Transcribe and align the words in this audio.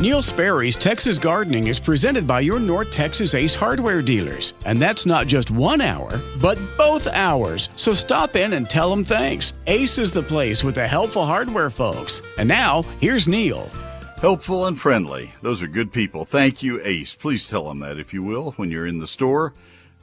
Neil 0.00 0.22
Sperry's 0.22 0.76
Texas 0.76 1.18
Gardening 1.18 1.66
is 1.66 1.78
presented 1.78 2.26
by 2.26 2.40
your 2.40 2.58
North 2.58 2.88
Texas 2.88 3.34
Ace 3.34 3.54
Hardware 3.54 4.00
dealers. 4.00 4.54
And 4.64 4.80
that's 4.80 5.04
not 5.04 5.26
just 5.26 5.50
one 5.50 5.82
hour, 5.82 6.18
but 6.40 6.58
both 6.78 7.06
hours. 7.08 7.68
So 7.76 7.92
stop 7.92 8.34
in 8.34 8.54
and 8.54 8.68
tell 8.68 8.88
them 8.88 9.04
thanks. 9.04 9.52
Ace 9.66 9.98
is 9.98 10.10
the 10.10 10.22
place 10.22 10.64
with 10.64 10.76
the 10.76 10.88
helpful 10.88 11.26
hardware 11.26 11.68
folks. 11.68 12.22
And 12.38 12.48
now, 12.48 12.80
here's 12.98 13.28
Neil. 13.28 13.68
Helpful 14.16 14.68
and 14.68 14.80
friendly. 14.80 15.34
Those 15.42 15.62
are 15.62 15.66
good 15.66 15.92
people. 15.92 16.24
Thank 16.24 16.62
you, 16.62 16.80
Ace. 16.82 17.14
Please 17.14 17.46
tell 17.46 17.68
them 17.68 17.80
that, 17.80 17.98
if 17.98 18.14
you 18.14 18.22
will, 18.22 18.52
when 18.52 18.70
you're 18.70 18.86
in 18.86 19.00
the 19.00 19.06
store. 19.06 19.52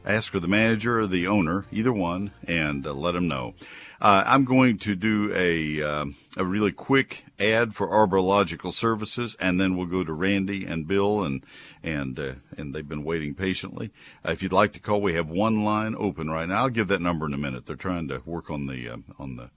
Ask 0.06 0.32
for 0.32 0.40
the 0.40 0.48
manager 0.48 1.00
or 1.00 1.08
the 1.08 1.26
owner, 1.26 1.66
either 1.72 1.92
one, 1.92 2.34
and 2.48 2.86
uh, 2.86 2.94
let 2.94 3.14
them 3.14 3.28
know. 3.28 3.56
Uh, 4.00 4.24
I'm 4.26 4.46
going 4.46 4.78
to 4.80 4.96
do 4.96 5.32
a 5.34 5.82
um, 5.82 6.16
a 6.38 6.46
really 6.46 6.72
quick 6.72 7.26
ad 7.40 7.74
for 7.74 7.88
Arborilogical 7.88 8.72
Services, 8.72 9.36
and 9.40 9.60
then 9.60 9.76
we'll 9.76 9.88
go 9.88 10.04
to 10.04 10.14
Randy 10.14 10.66
and 10.66 10.88
Bill, 10.88 11.24
and 11.24 11.44
and 11.82 12.20
uh, 12.20 12.34
and 12.58 12.76
they've 12.76 12.88
been 12.88 13.04
waiting 13.04 13.34
patiently. 13.34 13.92
Uh, 14.26 14.32
if 14.32 14.44
you'd 14.44 14.54
like 14.54 14.74
to 14.74 14.80
call, 14.80 15.02
we 15.02 15.14
have 15.14 15.30
one 15.30 15.64
line 15.64 15.96
open 15.98 16.30
right 16.30 16.48
now. 16.48 16.64
I'll 16.64 16.70
give 16.70 16.90
that 16.90 17.02
number 17.02 17.26
in 17.26 17.34
a 17.34 17.38
minute. 17.38 17.66
They're 17.66 17.76
trying 17.76 18.08
to 18.10 18.22
work 18.26 18.52
on 18.52 18.68
the 18.68 18.90
uh, 18.90 18.98
on 19.18 19.36
the 19.38 19.50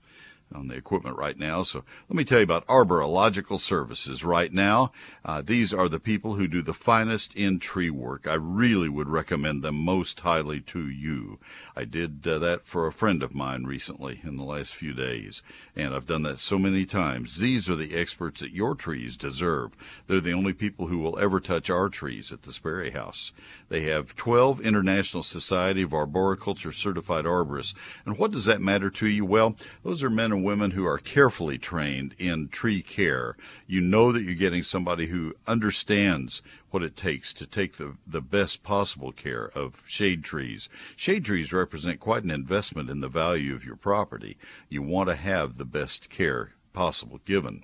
on 0.53 0.67
the 0.67 0.75
equipment 0.75 1.17
right 1.17 1.37
now. 1.37 1.63
So 1.63 1.83
let 2.09 2.17
me 2.17 2.23
tell 2.23 2.39
you 2.39 2.43
about 2.43 2.67
Arborilogical 2.67 3.59
Services 3.59 4.23
right 4.23 4.51
now. 4.51 4.91
Uh, 5.23 5.41
these 5.41 5.73
are 5.73 5.89
the 5.89 5.99
people 5.99 6.35
who 6.35 6.47
do 6.47 6.61
the 6.61 6.73
finest 6.73 7.35
in 7.35 7.59
tree 7.59 7.89
work. 7.89 8.27
I 8.27 8.35
really 8.35 8.89
would 8.89 9.09
recommend 9.09 9.63
them 9.63 9.75
most 9.75 10.19
highly 10.19 10.61
to 10.61 10.87
you. 10.87 11.39
I 11.75 11.85
did 11.85 12.27
uh, 12.27 12.39
that 12.39 12.65
for 12.65 12.87
a 12.87 12.91
friend 12.91 13.23
of 13.23 13.33
mine 13.33 13.63
recently 13.63 14.21
in 14.23 14.37
the 14.37 14.43
last 14.43 14.75
few 14.75 14.93
days, 14.93 15.41
and 15.75 15.93
I've 15.93 16.07
done 16.07 16.23
that 16.23 16.39
so 16.39 16.57
many 16.57 16.85
times. 16.85 17.39
These 17.39 17.69
are 17.69 17.75
the 17.75 17.95
experts 17.95 18.41
that 18.41 18.51
your 18.51 18.75
trees 18.75 19.17
deserve. 19.17 19.71
They're 20.07 20.21
the 20.21 20.33
only 20.33 20.53
people 20.53 20.87
who 20.87 20.99
will 20.99 21.17
ever 21.19 21.39
touch 21.39 21.69
our 21.69 21.89
trees 21.89 22.31
at 22.31 22.43
the 22.43 22.53
Sperry 22.53 22.91
House. 22.91 23.31
They 23.69 23.81
have 23.83 24.15
12 24.15 24.61
International 24.61 25.23
Society 25.23 25.81
of 25.81 25.93
Arboriculture 25.93 26.71
certified 26.71 27.25
arborists. 27.25 27.73
And 28.05 28.17
what 28.17 28.31
does 28.31 28.45
that 28.45 28.61
matter 28.61 28.89
to 28.89 29.07
you? 29.07 29.25
Well, 29.25 29.55
those 29.83 30.03
are 30.03 30.09
men 30.09 30.31
and 30.31 30.40
women 30.43 30.71
who 30.71 30.85
are 30.85 30.97
carefully 30.97 31.57
trained 31.57 32.15
in 32.17 32.49
tree 32.49 32.81
care. 32.81 33.35
You 33.67 33.81
know 33.81 34.11
that 34.11 34.23
you're 34.23 34.35
getting 34.35 34.63
somebody 34.63 35.07
who 35.07 35.35
understands 35.47 36.41
what 36.69 36.83
it 36.83 36.95
takes 36.95 37.33
to 37.33 37.45
take 37.45 37.73
the, 37.73 37.97
the 38.05 38.21
best 38.21 38.63
possible 38.63 39.11
care 39.11 39.49
of 39.55 39.83
shade 39.87 40.23
trees. 40.23 40.69
Shade 40.95 41.25
trees 41.25 41.53
represent 41.53 41.99
quite 41.99 42.23
an 42.23 42.31
investment 42.31 42.89
in 42.89 43.01
the 43.01 43.09
value 43.09 43.53
of 43.53 43.65
your 43.65 43.75
property. 43.75 44.37
You 44.69 44.81
want 44.81 45.09
to 45.09 45.15
have 45.15 45.57
the 45.57 45.65
best 45.65 46.09
care 46.09 46.53
possible 46.73 47.19
given 47.25 47.63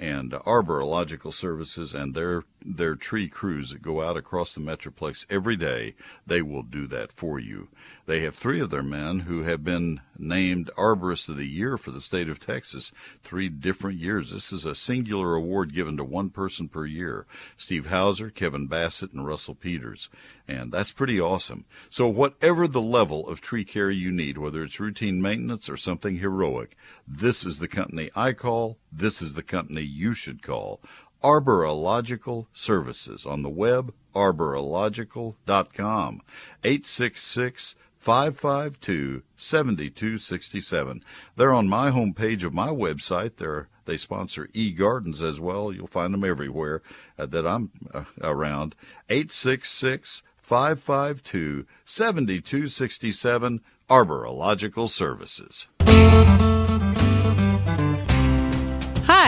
and 0.00 0.32
arborilogical 0.32 1.32
services 1.32 1.92
and 1.92 2.14
their 2.14 2.44
their 2.62 2.94
tree 2.94 3.28
crews 3.28 3.70
that 3.70 3.80
go 3.80 4.02
out 4.02 4.16
across 4.18 4.54
the 4.54 4.60
metroplex 4.60 5.26
every 5.30 5.56
day 5.56 5.94
they 6.26 6.42
will 6.42 6.62
do 6.62 6.86
that 6.86 7.10
for 7.10 7.38
you. 7.38 7.68
They 8.06 8.20
have 8.20 8.34
three 8.34 8.60
of 8.60 8.68
their 8.70 8.82
men 8.82 9.20
who 9.20 9.42
have 9.42 9.64
been 9.64 10.00
named 10.18 10.70
arborists 10.76 11.28
of 11.30 11.38
the 11.38 11.46
year 11.46 11.78
for 11.78 11.90
the 11.90 12.00
state 12.00 12.28
of 12.28 12.40
texas 12.40 12.92
three 13.22 13.48
different 13.48 13.98
years. 13.98 14.32
This 14.32 14.52
is 14.52 14.64
a 14.64 14.74
singular 14.74 15.34
award 15.34 15.74
given 15.74 15.96
to 15.98 16.04
one 16.04 16.30
person 16.30 16.68
per 16.68 16.86
year 16.86 17.26
steve 17.56 17.86
hauser 17.86 18.30
kevin 18.30 18.66
bassett 18.66 19.12
and 19.12 19.26
russell 19.26 19.54
peters. 19.54 20.08
And 20.48 20.72
that's 20.72 20.92
pretty 20.92 21.20
awesome. 21.20 21.64
So 21.90 22.08
whatever 22.08 22.66
the 22.66 22.80
level 22.80 23.28
of 23.28 23.40
tree 23.40 23.64
care 23.64 23.90
you 23.90 24.10
need 24.10 24.38
whether 24.38 24.62
it's 24.62 24.80
routine 24.80 25.20
maintenance 25.20 25.68
or 25.68 25.76
something 25.76 26.18
heroic 26.18 26.76
this 27.06 27.44
is 27.44 27.58
the 27.58 27.68
company 27.68 28.10
i 28.14 28.32
call 28.32 28.78
this 28.92 29.22
is 29.22 29.34
the 29.34 29.42
company 29.42 29.82
you 29.82 30.14
should 30.14 30.42
call. 30.42 30.80
Arborilogical 31.22 32.46
Services 32.52 33.24
on 33.26 33.42
the 33.42 33.50
web, 33.50 33.92
arborilogical.com. 34.14 36.22
866 36.64 37.74
552 37.98 39.22
7267. 39.36 41.04
They're 41.36 41.52
on 41.52 41.68
my 41.68 41.90
homepage 41.90 42.44
of 42.44 42.54
my 42.54 42.68
website. 42.68 43.36
They're, 43.36 43.68
they 43.84 43.98
sponsor 43.98 44.48
eGardens 44.54 45.22
as 45.22 45.38
well. 45.40 45.70
You'll 45.70 45.86
find 45.86 46.14
them 46.14 46.24
everywhere 46.24 46.80
uh, 47.18 47.26
that 47.26 47.46
I'm 47.46 47.70
uh, 47.92 48.04
around. 48.22 48.74
866 49.10 50.22
552 50.42 51.66
7267. 51.84 53.60
Arborilogical 53.90 54.88
Services. 54.88 55.66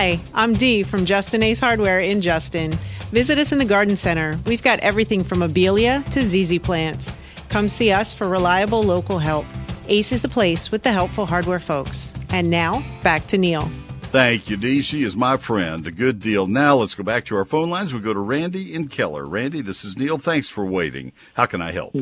Hi, 0.02 0.20
I'm 0.34 0.54
Dee 0.54 0.82
from 0.82 1.04
Justin 1.04 1.44
Ace 1.44 1.60
Hardware 1.60 2.00
in 2.00 2.20
Justin. 2.20 2.72
Visit 3.12 3.38
us 3.38 3.52
in 3.52 3.60
the 3.60 3.64
Garden 3.64 3.94
Center. 3.94 4.36
We've 4.46 4.60
got 4.60 4.80
everything 4.80 5.22
from 5.22 5.42
abelia 5.42 6.04
to 6.10 6.24
ZZ 6.24 6.58
plants. 6.58 7.12
Come 7.50 7.68
see 7.68 7.92
us 7.92 8.12
for 8.12 8.28
reliable 8.28 8.82
local 8.82 9.20
help. 9.20 9.46
Ace 9.86 10.10
is 10.10 10.20
the 10.20 10.28
place 10.28 10.72
with 10.72 10.82
the 10.82 10.90
helpful 10.90 11.24
hardware 11.24 11.60
folks. 11.60 12.12
And 12.30 12.50
now, 12.50 12.82
back 13.04 13.28
to 13.28 13.38
Neil. 13.38 13.70
Thank 14.10 14.50
you, 14.50 14.56
Dee. 14.56 14.82
She 14.82 15.04
is 15.04 15.16
my 15.16 15.36
friend. 15.36 15.86
A 15.86 15.92
good 15.92 16.18
deal. 16.18 16.48
Now 16.48 16.74
let's 16.74 16.96
go 16.96 17.04
back 17.04 17.24
to 17.26 17.36
our 17.36 17.44
phone 17.44 17.70
lines. 17.70 17.94
We 17.94 18.00
go 18.00 18.12
to 18.12 18.18
Randy 18.18 18.74
in 18.74 18.88
Keller. 18.88 19.24
Randy, 19.24 19.60
this 19.60 19.84
is 19.84 19.96
Neil. 19.96 20.18
Thanks 20.18 20.48
for 20.48 20.64
waiting. 20.64 21.12
How 21.34 21.46
can 21.46 21.62
I 21.62 21.70
help? 21.70 21.94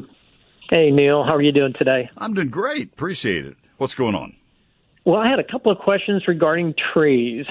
Hey, 0.71 0.91
Neil. 0.91 1.23
How 1.23 1.35
are 1.35 1.43
you 1.43 1.53
doing 1.53 1.75
today? 1.79 2.09
I'm 2.17 2.33
doing 2.33 2.49
great. 2.49 2.95
Appreciate 2.95 3.45
it. 3.45 3.59
What's 3.77 3.95
going 3.95 4.15
on? 4.15 4.37
Well, 5.05 5.21
I 5.21 5.29
had 5.29 5.39
a 5.39 5.45
couple 5.45 5.71
of 5.73 5.79
questions 5.79 6.27
regarding 6.27 6.75
trees. 6.95 7.47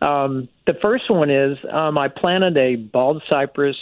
Um, 0.00 0.48
the 0.66 0.74
first 0.74 1.10
one 1.10 1.30
is 1.30 1.58
um, 1.70 1.98
I 1.98 2.08
planted 2.08 2.56
a 2.56 2.76
bald 2.76 3.22
cypress 3.28 3.76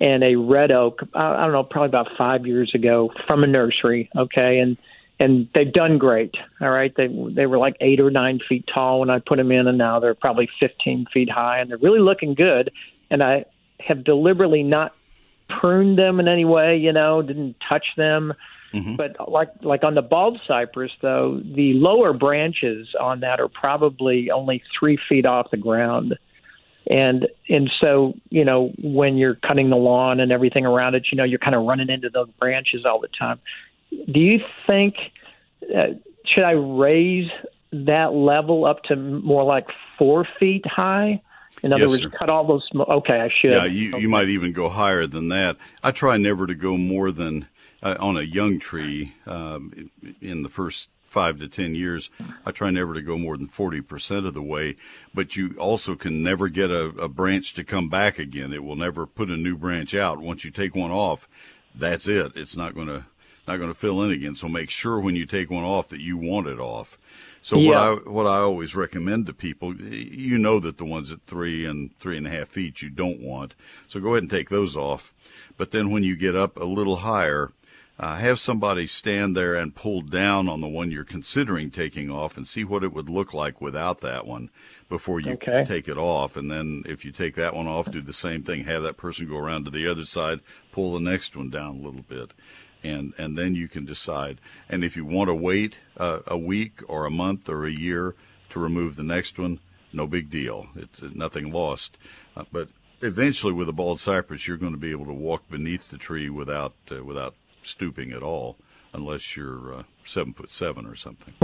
and 0.00 0.24
a 0.24 0.36
red 0.36 0.72
oak. 0.72 1.00
I, 1.14 1.34
I 1.34 1.42
don't 1.44 1.52
know, 1.52 1.62
probably 1.62 1.88
about 1.88 2.16
five 2.16 2.46
years 2.46 2.74
ago 2.74 3.12
from 3.26 3.44
a 3.44 3.46
nursery. 3.46 4.10
Okay, 4.16 4.58
and 4.58 4.76
and 5.20 5.48
they've 5.54 5.72
done 5.72 5.98
great. 5.98 6.34
All 6.60 6.70
right, 6.70 6.92
they 6.96 7.06
they 7.06 7.46
were 7.46 7.58
like 7.58 7.76
eight 7.80 8.00
or 8.00 8.10
nine 8.10 8.40
feet 8.48 8.68
tall 8.72 9.00
when 9.00 9.10
I 9.10 9.20
put 9.20 9.36
them 9.36 9.52
in, 9.52 9.66
and 9.66 9.78
now 9.78 10.00
they're 10.00 10.14
probably 10.14 10.48
15 10.58 11.06
feet 11.12 11.30
high, 11.30 11.60
and 11.60 11.70
they're 11.70 11.78
really 11.78 12.00
looking 12.00 12.34
good. 12.34 12.70
And 13.10 13.22
I 13.22 13.44
have 13.80 14.02
deliberately 14.02 14.62
not 14.62 14.94
pruned 15.48 15.98
them 15.98 16.18
in 16.18 16.26
any 16.26 16.44
way. 16.44 16.76
You 16.76 16.92
know, 16.92 17.22
didn't 17.22 17.56
touch 17.68 17.86
them. 17.96 18.34
Mm-hmm. 18.74 18.96
But 18.96 19.30
like 19.30 19.50
like 19.62 19.84
on 19.84 19.94
the 19.94 20.02
bald 20.02 20.40
cypress, 20.48 20.90
though, 21.00 21.40
the 21.44 21.74
lower 21.74 22.12
branches 22.12 22.88
on 22.98 23.20
that 23.20 23.40
are 23.40 23.48
probably 23.48 24.32
only 24.32 24.62
three 24.78 24.98
feet 25.08 25.26
off 25.26 25.52
the 25.52 25.56
ground, 25.56 26.18
and 26.90 27.28
and 27.48 27.70
so 27.80 28.14
you 28.30 28.44
know 28.44 28.72
when 28.82 29.16
you're 29.16 29.36
cutting 29.36 29.70
the 29.70 29.76
lawn 29.76 30.18
and 30.18 30.32
everything 30.32 30.66
around 30.66 30.96
it, 30.96 31.06
you 31.12 31.16
know 31.16 31.22
you're 31.22 31.38
kind 31.38 31.54
of 31.54 31.64
running 31.64 31.88
into 31.88 32.10
those 32.10 32.28
branches 32.40 32.84
all 32.84 33.00
the 33.00 33.08
time. 33.16 33.38
Do 34.10 34.18
you 34.18 34.40
think 34.66 34.96
uh, 35.74 35.94
should 36.26 36.44
I 36.44 36.52
raise 36.52 37.30
that 37.72 38.12
level 38.12 38.64
up 38.64 38.82
to 38.84 38.96
more 38.96 39.44
like 39.44 39.66
four 39.98 40.26
feet 40.40 40.66
high? 40.66 41.22
In 41.62 41.72
other 41.72 41.84
yes, 41.84 41.90
words, 41.92 42.02
sir. 42.02 42.10
cut 42.10 42.28
all 42.28 42.44
those. 42.44 42.68
Okay, 42.74 43.20
I 43.20 43.28
should. 43.40 43.52
Yeah, 43.52 43.64
you, 43.64 43.90
okay. 43.92 44.00
you 44.00 44.08
might 44.08 44.28
even 44.28 44.52
go 44.52 44.68
higher 44.68 45.06
than 45.06 45.28
that. 45.28 45.56
I 45.82 45.92
try 45.92 46.16
never 46.16 46.48
to 46.48 46.54
go 46.54 46.76
more 46.76 47.12
than 47.12 47.46
uh, 47.84 47.96
on 48.00 48.16
a 48.16 48.22
young 48.22 48.58
tree 48.58 49.14
um, 49.26 49.90
in 50.20 50.42
the 50.42 50.48
first 50.48 50.88
five 51.06 51.38
to 51.38 51.46
ten 51.46 51.76
years, 51.76 52.10
I 52.44 52.50
try 52.50 52.70
never 52.70 52.94
to 52.94 53.02
go 53.02 53.16
more 53.16 53.36
than 53.36 53.46
forty 53.46 53.80
percent 53.80 54.26
of 54.26 54.34
the 54.34 54.42
way. 54.42 54.74
But 55.14 55.36
you 55.36 55.54
also 55.58 55.94
can 55.94 56.22
never 56.22 56.48
get 56.48 56.72
a, 56.72 56.86
a, 56.86 57.08
branch 57.08 57.54
to 57.54 57.62
come 57.62 57.88
back 57.88 58.18
again. 58.18 58.52
It 58.52 58.64
will 58.64 58.74
never 58.74 59.06
put 59.06 59.30
a 59.30 59.36
new 59.36 59.56
branch 59.56 59.94
out. 59.94 60.18
Once 60.18 60.44
you 60.44 60.50
take 60.50 60.74
one 60.74 60.90
off, 60.90 61.28
that's 61.72 62.08
it. 62.08 62.32
It's 62.34 62.56
not 62.56 62.74
going 62.74 62.88
to 62.88 63.04
not 63.46 63.58
going 63.58 63.70
to 63.70 63.78
fill 63.78 64.02
in 64.02 64.10
again. 64.10 64.34
So 64.34 64.48
make 64.48 64.70
sure 64.70 64.98
when 64.98 65.16
you 65.16 65.26
take 65.26 65.50
one 65.50 65.64
off 65.64 65.88
that 65.88 66.00
you 66.00 66.16
want 66.16 66.46
it 66.48 66.58
off. 66.58 66.98
So 67.42 67.58
yeah. 67.58 67.68
what 67.68 67.76
I 67.76 68.10
what 68.10 68.26
I 68.26 68.38
always 68.38 68.74
recommend 68.74 69.26
to 69.26 69.34
people, 69.34 69.76
you 69.76 70.38
know 70.38 70.58
that 70.60 70.78
the 70.78 70.84
ones 70.84 71.12
at 71.12 71.20
three 71.26 71.66
and 71.66 71.90
three 72.00 72.16
and 72.16 72.26
a 72.26 72.30
half 72.30 72.48
feet 72.48 72.82
you 72.82 72.90
don't 72.90 73.20
want. 73.20 73.54
So 73.86 74.00
go 74.00 74.08
ahead 74.08 74.22
and 74.22 74.30
take 74.30 74.48
those 74.48 74.76
off. 74.76 75.12
But 75.56 75.70
then 75.70 75.90
when 75.90 76.02
you 76.02 76.16
get 76.16 76.34
up 76.34 76.56
a 76.56 76.64
little 76.64 76.96
higher, 76.96 77.52
uh, 77.98 78.16
have 78.16 78.40
somebody 78.40 78.86
stand 78.86 79.36
there 79.36 79.54
and 79.54 79.74
pull 79.74 80.00
down 80.00 80.48
on 80.48 80.60
the 80.60 80.68
one 80.68 80.90
you're 80.90 81.04
considering 81.04 81.70
taking 81.70 82.10
off 82.10 82.36
and 82.36 82.46
see 82.46 82.64
what 82.64 82.82
it 82.82 82.92
would 82.92 83.08
look 83.08 83.32
like 83.32 83.60
without 83.60 84.00
that 84.00 84.26
one 84.26 84.50
before 84.88 85.20
you 85.20 85.32
okay. 85.34 85.64
take 85.64 85.86
it 85.86 85.96
off. 85.96 86.36
And 86.36 86.50
then 86.50 86.82
if 86.86 87.04
you 87.04 87.12
take 87.12 87.36
that 87.36 87.54
one 87.54 87.68
off, 87.68 87.90
do 87.90 88.00
the 88.00 88.12
same 88.12 88.42
thing. 88.42 88.64
Have 88.64 88.82
that 88.82 88.96
person 88.96 89.28
go 89.28 89.38
around 89.38 89.64
to 89.64 89.70
the 89.70 89.88
other 89.88 90.04
side, 90.04 90.40
pull 90.72 90.94
the 90.94 91.00
next 91.00 91.36
one 91.36 91.50
down 91.50 91.76
a 91.76 91.82
little 91.82 92.02
bit. 92.02 92.32
And, 92.82 93.14
and 93.16 93.38
then 93.38 93.54
you 93.54 93.68
can 93.68 93.84
decide. 93.84 94.40
And 94.68 94.84
if 94.84 94.96
you 94.96 95.04
want 95.04 95.28
to 95.28 95.34
wait 95.34 95.80
uh, 95.96 96.20
a 96.26 96.36
week 96.36 96.82
or 96.88 97.06
a 97.06 97.10
month 97.10 97.48
or 97.48 97.64
a 97.64 97.70
year 97.70 98.14
to 98.50 98.60
remove 98.60 98.96
the 98.96 99.04
next 99.04 99.38
one, 99.38 99.60
no 99.92 100.06
big 100.06 100.30
deal. 100.30 100.66
It's 100.74 101.00
nothing 101.00 101.52
lost. 101.52 101.96
Uh, 102.36 102.44
but 102.52 102.68
eventually, 103.00 103.52
with 103.52 103.68
a 103.68 103.72
bald 103.72 104.00
cypress, 104.00 104.46
you're 104.48 104.56
going 104.56 104.72
to 104.72 104.78
be 104.78 104.90
able 104.90 105.06
to 105.06 105.12
walk 105.12 105.48
beneath 105.48 105.90
the 105.90 105.96
tree 105.96 106.28
without 106.28 106.74
uh, 106.90 107.02
without 107.04 107.34
stooping 107.66 108.12
at 108.12 108.22
all, 108.22 108.56
unless 108.92 109.36
you're 109.36 109.74
uh, 109.74 109.82
seven 110.04 110.32
foot 110.32 110.50
seven 110.50 110.86
or 110.86 110.94
something. 110.94 111.34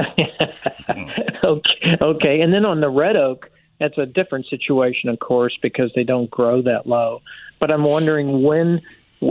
okay, 1.44 1.96
okay. 2.00 2.40
And 2.40 2.52
then 2.52 2.64
on 2.64 2.81
the 2.81 2.90
red 2.90 3.17
oak, 3.17 3.50
That's 3.81 3.96
a 3.96 4.06
different 4.06 4.46
situation, 4.46 5.08
of 5.08 5.19
course, 5.19 5.58
because 5.62 5.90
they 5.96 6.05
don't 6.05 6.31
grow 6.31 6.62
that 6.62 6.87
low. 6.87 7.22
But 7.58 7.70
I'm 7.70 7.84
wondering 7.84 8.43
when, 8.43 8.82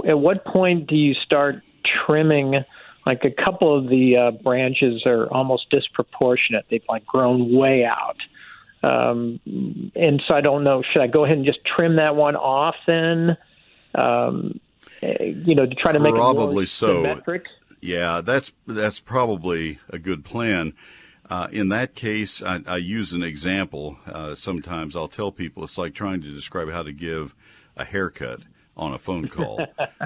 at 0.08 0.20
what 0.20 0.44
point 0.44 0.88
do 0.88 0.96
you 0.96 1.14
start 1.14 1.62
trimming? 2.06 2.56
Like 3.06 3.24
a 3.24 3.32
couple 3.32 3.78
of 3.78 3.88
the 3.88 4.18
uh, 4.18 4.32
branches 4.44 5.04
are 5.06 5.28
almost 5.28 5.70
disproportionate. 5.70 6.66
They've 6.70 6.84
like 6.90 7.06
grown 7.06 7.56
way 7.56 7.86
out. 7.86 8.18
Um, 8.82 9.40
and 9.96 10.22
so 10.28 10.34
I 10.34 10.42
don't 10.42 10.64
know. 10.64 10.82
Should 10.92 11.02
I 11.02 11.08
go 11.08 11.26
ahead 11.26 11.38
and 11.38 11.46
just 11.46 11.60
trim 11.66 11.98
that 11.98 12.16
one 12.16 12.36
off 12.36 12.76
then? 12.88 13.38
Um, 13.94 14.60
you 15.02 15.56
know, 15.56 15.66
to 15.66 15.76
try 15.76 15.92
to 15.92 16.00
make 16.00 16.14
probably 16.14 16.66
so. 16.66 17.04
symmetric. 17.04 17.46
Yeah, 17.82 18.22
that's 18.22 18.52
that's 18.68 19.00
probably 19.00 19.80
a 19.90 20.00
good 20.00 20.26
plan. 20.26 20.74
Uh, 21.30 21.48
in 21.52 21.70
that 21.70 21.94
case, 21.94 22.42
I, 22.42 22.62
I, 22.66 22.78
use 22.78 23.14
an 23.14 23.22
example. 23.22 24.00
Uh, 24.08 24.34
sometimes 24.34 24.96
I'll 24.96 25.08
tell 25.08 25.32
people 25.32 25.64
it's 25.64 25.78
like 25.78 25.94
trying 25.94 26.22
to 26.22 26.34
describe 26.34 26.72
how 26.72 26.82
to 26.82 26.92
give 26.92 27.36
a 27.78 27.86
haircut 27.86 28.42
on 28.80 28.94
a 28.94 28.98
phone 28.98 29.28
call. 29.28 29.60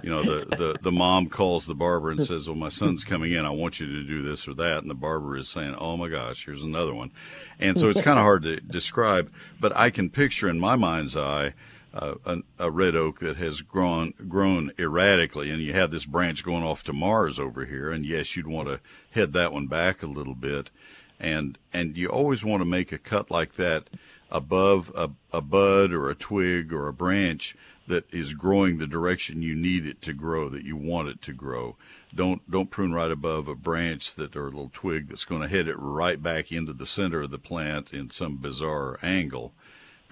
you 0.04 0.10
know, 0.10 0.24
the, 0.24 0.46
the, 0.56 0.76
the 0.82 0.92
mom 0.92 1.30
calls 1.30 1.66
the 1.66 1.76
barber 1.76 2.12
and 2.12 2.26
says, 2.26 2.48
Well, 2.48 2.58
my 2.58 2.70
son's 2.70 3.06
coming 3.06 3.32
in. 3.32 3.46
I 3.46 3.52
want 3.52 3.80
you 3.80 3.88
to 3.88 4.04
do 4.04 4.22
this 4.22 4.48
or 4.48 4.54
that. 4.56 4.80
And 4.80 4.90
the 4.90 4.96
barber 4.96 5.38
is 5.38 5.48
saying, 5.48 5.76
Oh 5.76 5.96
my 5.96 6.10
gosh, 6.10 6.46
here's 6.46 6.64
another 6.64 6.94
one. 6.94 7.12
And 7.60 7.80
so 7.80 7.90
it's 7.90 8.02
kind 8.02 8.20
of 8.20 8.24
hard 8.24 8.44
to 8.44 8.60
describe, 8.60 9.32
but 9.60 9.76
I 9.78 9.92
can 9.92 10.10
picture 10.10 10.50
in 10.50 10.60
my 10.60 10.76
mind's 10.76 11.16
eye 11.16 11.54
uh, 11.94 12.16
a, 12.26 12.38
a, 12.58 12.72
red 12.72 12.96
oak 12.96 13.20
that 13.20 13.38
has 13.38 13.62
grown 13.62 14.14
grown 14.28 14.72
erratically, 14.80 15.52
and 15.52 15.62
you 15.62 15.74
have 15.74 15.92
this 15.92 16.06
branch 16.06 16.44
going 16.44 16.64
off 16.64 16.84
to 16.84 16.94
Mars 16.94 17.40
over 17.40 17.66
here, 17.66 17.92
and 17.92 18.06
yes, 18.06 18.36
you'd 18.36 18.48
want 18.48 18.68
to 18.68 18.80
head 19.12 19.34
that 19.34 19.54
one 19.54 19.68
back 19.68 20.02
a 20.02 20.08
little 20.08 20.34
bit, 20.34 20.72
and 21.20 21.58
and 21.72 21.96
you 21.96 22.10
always 22.10 22.44
want 22.44 22.62
to 22.62 22.66
make 22.66 22.92
a 22.92 22.98
cut 22.98 23.30
like 23.30 23.54
that 23.56 23.90
above 24.32 24.92
a, 24.96 25.12
a 25.32 25.42
bud 25.42 25.94
or 25.94 26.10
a 26.10 26.16
twig 26.16 26.74
or 26.74 26.88
a 26.88 26.94
branch 26.94 27.56
that 27.88 28.12
is 28.12 28.34
growing 28.34 28.78
the 28.78 28.88
direction 28.88 29.44
you 29.44 29.54
need 29.54 29.86
it 29.86 30.02
to 30.02 30.14
grow, 30.14 30.50
that 30.50 30.64
you 30.64 30.76
want 30.76 31.10
it 31.10 31.22
to 31.22 31.34
grow. 31.34 31.76
Don't 32.16 32.50
don't 32.50 32.72
prune 32.72 32.94
right 32.94 33.12
above 33.12 33.48
a 33.48 33.56
branch 33.56 34.16
that 34.16 34.36
or 34.36 34.48
a 34.48 34.50
little 34.50 34.72
twig 34.74 35.10
that's 35.10 35.26
going 35.26 35.42
to 35.42 35.48
head 35.48 35.68
it 35.68 35.76
right 35.78 36.22
back 36.22 36.52
into 36.52 36.74
the 36.74 36.88
center 36.88 37.22
of 37.22 37.30
the 37.30 37.38
plant 37.38 37.94
in 37.94 38.10
some 38.10 38.38
bizarre 38.38 38.98
angle 39.04 39.54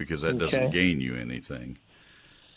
because 0.02 0.22
that 0.22 0.36
okay. 0.36 0.38
doesn't 0.38 0.70
gain 0.70 1.00
you 1.00 1.16
anything. 1.16 1.78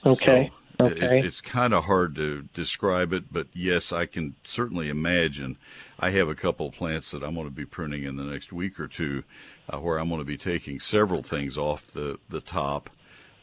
Okay. 0.06 0.52
So 0.80 0.86
okay. 0.86 1.20
It, 1.20 1.26
it's 1.26 1.42
kind 1.42 1.74
of 1.74 1.86
hard 1.86 2.16
to 2.16 2.44
describe 2.54 3.14
it, 3.14 3.32
but 3.32 3.48
yes, 3.54 3.94
I 3.94 4.06
can 4.06 4.36
certainly 4.44 4.90
imagine. 4.90 5.58
I 6.00 6.10
have 6.12 6.28
a 6.28 6.36
couple 6.36 6.68
of 6.68 6.74
plants 6.74 7.12
that 7.12 7.24
I'm 7.24 7.36
going 7.36 7.48
to 7.48 7.52
be 7.52 7.66
pruning 7.66 8.04
in 8.04 8.18
the 8.18 8.24
next 8.24 8.52
week 8.52 8.80
or 8.80 8.88
two, 8.88 9.24
uh, 9.70 9.80
where 9.80 9.98
I'm 9.98 10.10
going 10.10 10.20
to 10.20 10.26
be 10.26 10.38
taking 10.38 10.80
several 10.80 11.24
things 11.24 11.58
off 11.58 11.88
the 11.88 12.20
the 12.30 12.42
top. 12.42 12.90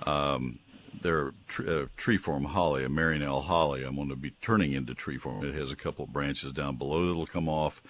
Um, 0.05 0.59
they're 1.01 1.33
tr- 1.49 1.63
uh, 1.63 1.87
treeform 1.97 2.47
holly, 2.47 2.85
a 2.85 2.89
Mary 2.89 3.19
Nell 3.19 3.41
holly. 3.41 3.83
I'm 3.83 3.97
going 3.97 4.11
to 4.11 4.17
be 4.17 4.33
turning 4.43 4.73
into 4.73 4.95
tree 4.95 5.19
form. 5.19 5.45
It 5.45 5.55
has 5.55 5.73
a 5.73 5.77
couple 5.77 6.05
of 6.05 6.13
branches 6.13 6.53
down 6.53 6.77
below 6.77 7.07
that'll 7.07 7.27
come 7.27 7.49
off, 7.49 7.83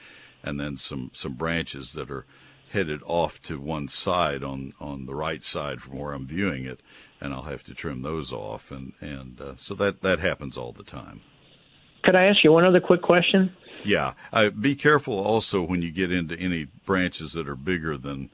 and 0.43 0.61
then 0.61 0.77
some 0.77 1.11
some 1.13 1.35
branches 1.35 1.93
that 1.95 2.11
are 2.11 2.27
headed 2.73 3.03
off 3.05 3.41
to 3.43 3.61
one 3.61 3.87
side 3.87 4.43
on, 4.43 4.73
on 4.81 5.07
the 5.07 5.15
right 5.15 5.43
side 5.43 5.81
from 5.83 5.99
where 5.99 6.13
I'm 6.13 6.27
viewing 6.27 6.65
it, 6.65 6.81
and 7.21 7.33
I'll 7.33 7.43
have 7.43 7.63
to 7.65 7.75
trim 7.75 8.03
those 8.03 8.33
off, 8.33 8.71
and 8.71 8.95
and 9.01 9.41
uh, 9.41 9.55
so 9.59 9.75
that 9.75 10.03
that 10.03 10.19
happens 10.19 10.57
all 10.57 10.73
the 10.73 10.83
time. 10.83 11.21
Could 12.03 12.17
I 12.17 12.25
ask 12.25 12.43
you 12.43 12.53
one 12.53 12.65
other 12.65 12.81
quick 12.81 13.03
question? 13.03 13.55
Yeah, 13.85 14.15
uh, 14.33 14.51
be 14.51 14.75
careful 14.75 15.19
also 15.19 15.63
when 15.63 15.83
you 15.83 15.91
get 15.91 16.11
into 16.11 16.37
any 16.37 16.67
branches 16.85 17.33
that 17.35 17.49
are 17.49 17.57
bigger 17.57 17.97
than. 17.97 18.31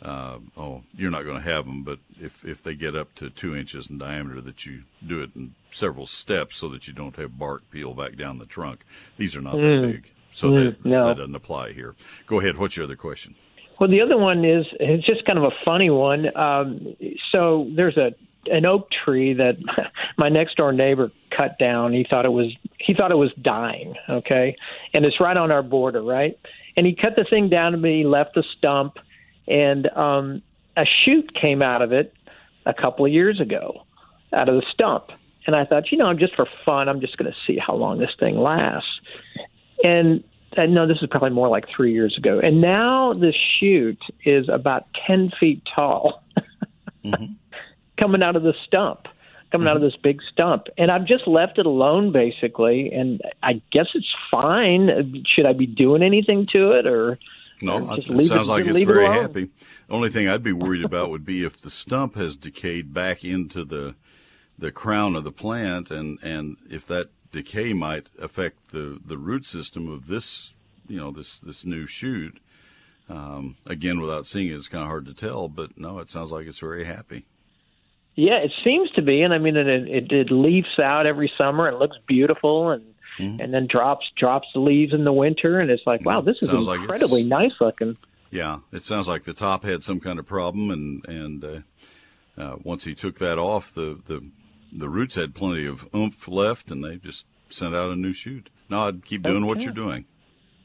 Uh, 0.00 0.38
oh, 0.56 0.82
you're 0.94 1.10
not 1.10 1.24
going 1.24 1.42
to 1.42 1.42
have 1.42 1.66
them, 1.66 1.82
but 1.82 1.98
if 2.20 2.44
if 2.44 2.62
they 2.62 2.76
get 2.76 2.94
up 2.94 3.12
to 3.16 3.30
two 3.30 3.56
inches 3.56 3.90
in 3.90 3.98
diameter, 3.98 4.40
that 4.40 4.64
you 4.64 4.84
do 5.04 5.20
it 5.20 5.34
in 5.34 5.54
several 5.72 6.06
steps 6.06 6.56
so 6.58 6.68
that 6.68 6.86
you 6.86 6.94
don't 6.94 7.16
have 7.16 7.36
bark 7.36 7.68
peel 7.72 7.94
back 7.94 8.16
down 8.16 8.38
the 8.38 8.46
trunk. 8.46 8.84
These 9.16 9.36
are 9.36 9.40
not 9.40 9.54
mm. 9.54 9.62
that 9.62 9.92
big, 9.92 10.12
so 10.30 10.50
mm, 10.50 10.64
that, 10.66 10.84
no. 10.84 11.06
that 11.06 11.16
doesn't 11.16 11.34
apply 11.34 11.72
here. 11.72 11.96
Go 12.28 12.38
ahead. 12.38 12.58
What's 12.58 12.76
your 12.76 12.84
other 12.84 12.94
question? 12.94 13.34
Well, 13.78 13.88
the 13.88 14.00
other 14.00 14.18
one 14.18 14.44
is 14.44 14.66
it's 14.80 15.06
just 15.06 15.24
kind 15.24 15.38
of 15.38 15.44
a 15.44 15.52
funny 15.64 15.90
one. 15.90 16.36
Um, 16.36 16.96
so 17.32 17.70
there's 17.74 17.96
a 17.96 18.12
an 18.50 18.64
oak 18.64 18.88
tree 19.04 19.34
that 19.34 19.56
my 20.18 20.28
next 20.28 20.56
door 20.56 20.72
neighbor 20.72 21.10
cut 21.36 21.58
down. 21.58 21.92
He 21.92 22.06
thought 22.08 22.24
it 22.24 22.32
was 22.32 22.52
he 22.78 22.94
thought 22.94 23.10
it 23.10 23.16
was 23.16 23.30
dying. 23.42 23.94
Okay, 24.08 24.56
and 24.94 25.04
it's 25.04 25.20
right 25.20 25.36
on 25.36 25.50
our 25.50 25.62
border, 25.62 26.02
right? 26.02 26.38
And 26.76 26.86
he 26.86 26.94
cut 26.94 27.14
the 27.16 27.24
thing 27.28 27.48
down 27.48 27.72
to 27.72 27.78
me, 27.78 28.04
left 28.04 28.34
the 28.34 28.44
stump, 28.56 28.98
and 29.46 29.88
um, 29.96 30.42
a 30.76 30.84
shoot 31.04 31.34
came 31.34 31.62
out 31.62 31.82
of 31.82 31.92
it 31.92 32.12
a 32.66 32.74
couple 32.74 33.04
of 33.04 33.12
years 33.12 33.40
ago, 33.40 33.82
out 34.32 34.48
of 34.48 34.56
the 34.56 34.66
stump. 34.72 35.06
And 35.46 35.56
I 35.56 35.64
thought, 35.64 35.90
you 35.90 35.98
know, 35.98 36.06
I'm 36.06 36.18
just 36.18 36.36
for 36.36 36.46
fun, 36.64 36.88
I'm 36.88 37.00
just 37.00 37.16
going 37.16 37.30
to 37.30 37.36
see 37.46 37.58
how 37.58 37.74
long 37.74 37.98
this 37.98 38.10
thing 38.20 38.38
lasts. 38.38 39.00
And 39.82 40.22
uh, 40.56 40.66
no, 40.66 40.86
this 40.86 40.98
is 41.02 41.08
probably 41.10 41.30
more 41.30 41.48
like 41.48 41.66
three 41.68 41.92
years 41.92 42.16
ago. 42.16 42.40
And 42.40 42.60
now 42.60 43.12
the 43.12 43.32
shoot 43.58 43.98
is 44.24 44.48
about 44.48 44.86
10 45.06 45.32
feet 45.38 45.62
tall 45.74 46.22
mm-hmm. 47.04 47.32
coming 47.98 48.22
out 48.22 48.36
of 48.36 48.42
the 48.42 48.54
stump, 48.66 49.06
coming 49.52 49.66
mm-hmm. 49.66 49.68
out 49.68 49.76
of 49.76 49.82
this 49.82 49.96
big 50.02 50.20
stump. 50.32 50.68
And 50.78 50.90
I've 50.90 51.04
just 51.04 51.26
left 51.26 51.58
it 51.58 51.66
alone, 51.66 52.12
basically. 52.12 52.90
And 52.92 53.20
I 53.42 53.60
guess 53.72 53.88
it's 53.94 54.12
fine. 54.30 55.24
Should 55.26 55.46
I 55.46 55.52
be 55.52 55.66
doing 55.66 56.02
anything 56.02 56.46
to 56.52 56.72
it 56.72 56.86
or? 56.86 57.18
No, 57.60 57.92
it 57.92 58.02
sounds 58.04 58.30
it, 58.30 58.50
like 58.50 58.66
it's 58.66 58.82
very 58.82 59.04
it 59.04 59.12
happy. 59.12 59.44
The 59.88 59.94
only 59.94 60.10
thing 60.10 60.28
I'd 60.28 60.44
be 60.44 60.52
worried 60.52 60.84
about 60.84 61.10
would 61.10 61.24
be 61.24 61.44
if 61.44 61.60
the 61.60 61.70
stump 61.70 62.14
has 62.14 62.36
decayed 62.36 62.94
back 62.94 63.24
into 63.24 63.64
the 63.64 63.96
the 64.56 64.70
crown 64.70 65.16
of 65.16 65.24
the 65.24 65.32
plant, 65.32 65.90
and 65.90 66.20
and 66.22 66.56
if 66.70 66.86
that 66.86 67.10
decay 67.32 67.72
might 67.72 68.06
affect 68.20 68.70
the, 68.70 68.98
the 69.04 69.18
root 69.18 69.46
system 69.46 69.88
of 69.88 70.06
this, 70.06 70.52
you 70.88 70.98
know, 70.98 71.10
this, 71.10 71.38
this 71.38 71.64
new 71.64 71.86
shoot. 71.86 72.38
Um, 73.08 73.56
again, 73.66 74.00
without 74.00 74.26
seeing 74.26 74.48
it, 74.48 74.54
it's 74.54 74.68
kind 74.68 74.82
of 74.82 74.88
hard 74.88 75.06
to 75.06 75.14
tell, 75.14 75.48
but 75.48 75.78
no, 75.78 75.98
it 75.98 76.10
sounds 76.10 76.30
like 76.30 76.46
it's 76.46 76.58
very 76.58 76.84
happy. 76.84 77.24
Yeah, 78.14 78.38
it 78.38 78.52
seems 78.64 78.90
to 78.96 79.02
be, 79.02 79.22
and 79.22 79.32
I 79.32 79.38
mean, 79.38 79.56
it 79.56 79.68
it, 79.68 80.10
it 80.10 80.32
leaves 80.32 80.76
out 80.82 81.06
every 81.06 81.30
summer. 81.38 81.68
It 81.68 81.78
looks 81.78 81.96
beautiful, 82.08 82.70
and 82.70 82.82
mm-hmm. 83.16 83.40
and 83.40 83.54
then 83.54 83.68
drops 83.68 84.06
drops 84.16 84.48
the 84.52 84.58
leaves 84.58 84.92
in 84.92 85.04
the 85.04 85.12
winter, 85.12 85.60
and 85.60 85.70
it's 85.70 85.86
like, 85.86 86.04
wow, 86.04 86.20
this 86.20 86.36
is 86.42 86.48
sounds 86.48 86.66
incredibly 86.66 87.22
like 87.22 87.28
nice 87.28 87.52
looking. 87.60 87.96
Yeah, 88.32 88.58
it 88.72 88.84
sounds 88.84 89.06
like 89.06 89.22
the 89.22 89.34
top 89.34 89.62
had 89.62 89.84
some 89.84 90.00
kind 90.00 90.18
of 90.18 90.26
problem, 90.26 90.70
and 90.72 91.06
and 91.06 91.44
uh, 91.44 91.60
uh, 92.36 92.56
once 92.64 92.82
he 92.82 92.94
took 92.96 93.18
that 93.20 93.38
off, 93.38 93.72
the 93.72 94.00
the 94.06 94.20
the 94.72 94.88
roots 94.88 95.14
had 95.14 95.34
plenty 95.34 95.66
of 95.66 95.88
oomph 95.94 96.28
left, 96.28 96.70
and 96.70 96.82
they 96.84 96.96
just 96.96 97.26
sent 97.50 97.74
out 97.74 97.90
a 97.90 97.96
new 97.96 98.12
shoot. 98.12 98.50
No, 98.68 98.88
I'd 98.88 99.04
keep 99.04 99.22
doing 99.22 99.38
okay. 99.38 99.46
what 99.46 99.62
you're 99.62 99.72
doing. 99.72 100.04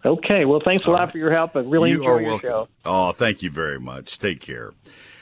Okay. 0.05 0.45
Well, 0.45 0.61
thanks 0.63 0.83
a 0.83 0.87
All 0.87 0.93
lot 0.93 0.99
right. 0.99 1.11
for 1.11 1.17
your 1.17 1.31
help. 1.31 1.55
I 1.55 1.59
really 1.59 1.91
you 1.91 1.99
enjoy 1.99 2.19
your 2.19 2.29
welcome. 2.29 2.49
show. 2.49 2.67
Oh, 2.83 3.11
thank 3.13 3.41
you 3.41 3.49
very 3.49 3.79
much. 3.79 4.19
Take 4.19 4.41
care. 4.41 4.73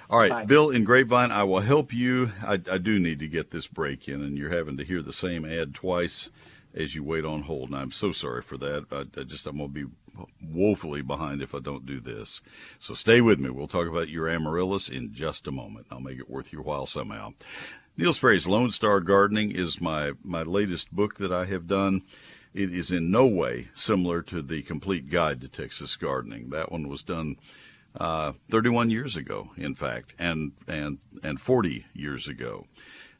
All 0.09 0.19
right, 0.19 0.29
Bye. 0.29 0.45
Bill 0.45 0.71
in 0.71 0.83
Grapevine, 0.83 1.31
I 1.31 1.43
will 1.43 1.61
help 1.61 1.93
you. 1.93 2.31
I, 2.45 2.59
I, 2.69 2.79
do 2.79 2.99
need 2.99 3.19
to 3.19 3.29
get 3.29 3.51
this 3.51 3.67
break 3.67 4.09
in, 4.09 4.21
and 4.21 4.37
you're 4.37 4.49
having 4.49 4.75
to 4.75 4.83
hear 4.83 5.01
the 5.01 5.13
same 5.13 5.45
ad 5.45 5.73
twice 5.73 6.31
as 6.73 6.95
you 6.95 7.03
wait 7.03 7.23
on 7.23 7.43
hold. 7.43 7.69
And 7.69 7.77
I'm 7.77 7.91
so 7.91 8.11
sorry 8.11 8.41
for 8.41 8.57
that. 8.57 8.87
I, 8.91 9.05
I 9.17 9.23
just 9.23 9.47
I'm 9.47 9.57
going 9.57 9.69
to 9.69 9.73
be 9.73 9.91
woefully 10.41 11.01
behind 11.01 11.41
if 11.41 11.55
I 11.55 11.59
don't 11.59 11.85
do 11.85 12.01
this. 12.01 12.41
So 12.77 12.93
stay 12.93 13.21
with 13.21 13.39
me. 13.39 13.49
We'll 13.49 13.69
talk 13.69 13.87
about 13.87 14.09
your 14.09 14.27
amaryllis 14.27 14.89
in 14.89 15.13
just 15.13 15.47
a 15.47 15.51
moment. 15.51 15.87
I'll 15.89 16.01
make 16.01 16.19
it 16.19 16.29
worth 16.29 16.51
your 16.51 16.63
while 16.63 16.85
somehow. 16.85 17.33
Neil 18.01 18.13
Sperry's 18.13 18.47
Lone 18.47 18.71
Star 18.71 18.99
Gardening 18.99 19.51
is 19.51 19.79
my, 19.79 20.13
my 20.23 20.41
latest 20.41 20.91
book 20.91 21.17
that 21.17 21.31
I 21.31 21.45
have 21.45 21.67
done. 21.67 22.01
It 22.51 22.73
is 22.73 22.89
in 22.89 23.11
no 23.11 23.27
way 23.27 23.67
similar 23.75 24.23
to 24.23 24.41
the 24.41 24.63
complete 24.63 25.07
guide 25.07 25.39
to 25.41 25.47
Texas 25.47 25.95
gardening. 25.97 26.49
That 26.49 26.71
one 26.71 26.87
was 26.89 27.03
done 27.03 27.35
uh, 27.95 28.31
31 28.49 28.89
years 28.89 29.15
ago, 29.15 29.51
in 29.55 29.75
fact, 29.75 30.15
and 30.17 30.53
and 30.67 30.97
and 31.21 31.39
40 31.39 31.85
years 31.93 32.27
ago, 32.27 32.65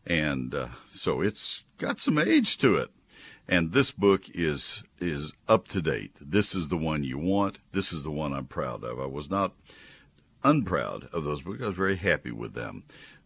and 0.07 0.55
uh, 0.55 0.69
so 0.87 1.21
it's 1.21 1.63
got 1.77 1.99
some 1.99 2.17
age 2.17 2.57
to 2.57 2.75
it. 2.77 2.89
And 3.47 3.73
this 3.73 3.91
book 3.91 4.31
is 4.33 4.83
is 4.99 5.31
up 5.47 5.67
to 5.67 5.83
date. 5.83 6.13
This 6.19 6.55
is 6.55 6.69
the 6.69 6.77
one 6.77 7.03
you 7.03 7.19
want. 7.19 7.59
This 7.71 7.93
is 7.93 8.01
the 8.01 8.09
one 8.09 8.33
I'm 8.33 8.47
proud 8.47 8.83
of. 8.83 8.99
I 8.99 9.05
was 9.05 9.29
not 9.29 9.53
unproud 10.43 11.07
of 11.13 11.23
those 11.23 11.43
books. 11.43 11.61
I 11.61 11.67
was 11.67 11.77
very 11.77 11.97
happy 11.97 12.31
with 12.31 12.55
them 12.55 12.81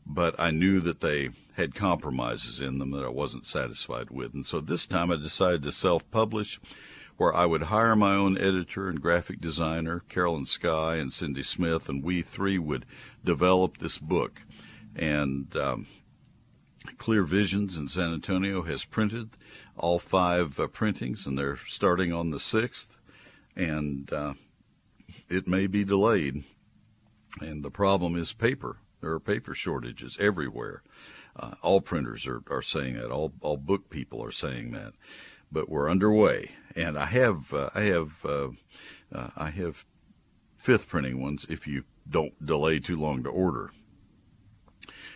but 0.06 0.36
I 0.40 0.52
knew 0.52 0.80
that 0.82 1.02
they 1.02 1.30
had 1.54 1.74
compromises 1.74 2.60
in 2.60 2.80
them 2.80 2.92
that 2.92 3.06
I 3.06 3.10
wasn't 3.10 3.48
satisfied 3.48 4.10
with. 4.12 4.34
And 4.34 4.46
so 4.46 4.60
this 4.60 4.86
time 4.86 5.12
I 5.12 5.16
decided 5.16 5.64
to 5.64 5.72
self 5.72 6.10
publish, 6.12 6.60
where 7.18 7.34
I 7.34 7.46
would 7.46 7.64
hire 7.64 7.96
my 7.96 8.14
own 8.14 8.38
editor 8.38 8.90
and 8.90 9.02
graphic 9.02 9.40
designer, 9.40 10.04
Carolyn 10.10 10.46
Sky 10.46 10.98
and 10.98 11.14
Cindy 11.14 11.44
Smith, 11.44 11.88
and 11.88 12.04
we 12.04 12.22
three 12.22 12.60
would 12.60 12.86
develop 13.24 13.78
this 13.78 13.98
book. 13.98 14.44
And 14.96 15.56
um, 15.56 15.88
Clear 16.98 17.24
Visions 17.24 17.78
in 17.78 17.88
San 17.88 18.14
Antonio 18.14 18.64
has 18.64 18.86
printed 18.86 19.38
all 19.78 19.98
five 19.98 20.60
uh, 20.60 20.68
printings, 20.68 21.26
and 21.26 21.38
they're 21.38 21.60
starting 21.68 22.12
on 22.12 22.32
the 22.32 22.38
6th. 22.38 22.98
And 23.56 24.12
uh, 24.12 24.34
it 25.30 25.48
may 25.48 25.68
be 25.68 25.86
delayed. 25.86 26.44
And 27.40 27.64
the 27.64 27.72
problem 27.72 28.16
is 28.18 28.34
paper 28.34 28.78
There 29.06 29.14
are 29.14 29.20
paper 29.20 29.54
shortages 29.54 30.18
everywhere. 30.20 30.82
Uh, 31.36 31.52
all 31.62 31.80
printers 31.80 32.26
are, 32.26 32.42
are 32.50 32.64
saying 32.64 32.96
that. 32.96 33.12
All 33.12 33.32
all 33.40 33.56
book 33.56 33.92
people 33.92 34.24
are 34.24 34.32
saying 34.32 34.72
that. 34.72 34.94
But 35.52 35.70
we're 35.70 35.92
underway, 35.92 36.54
and 36.76 36.98
I 36.98 37.06
have 37.06 37.54
uh, 37.54 37.70
I 37.76 37.82
have 37.82 38.26
uh, 38.26 38.50
uh 39.14 39.30
I 39.38 39.52
have 39.52 39.86
fifth 40.58 40.88
printing 40.88 41.22
ones 41.22 41.46
if 41.48 41.68
you 41.68 41.84
don't 42.10 42.44
delay 42.44 42.80
too 42.80 43.00
long 43.00 43.22
to 43.26 43.30
order. 43.30 43.74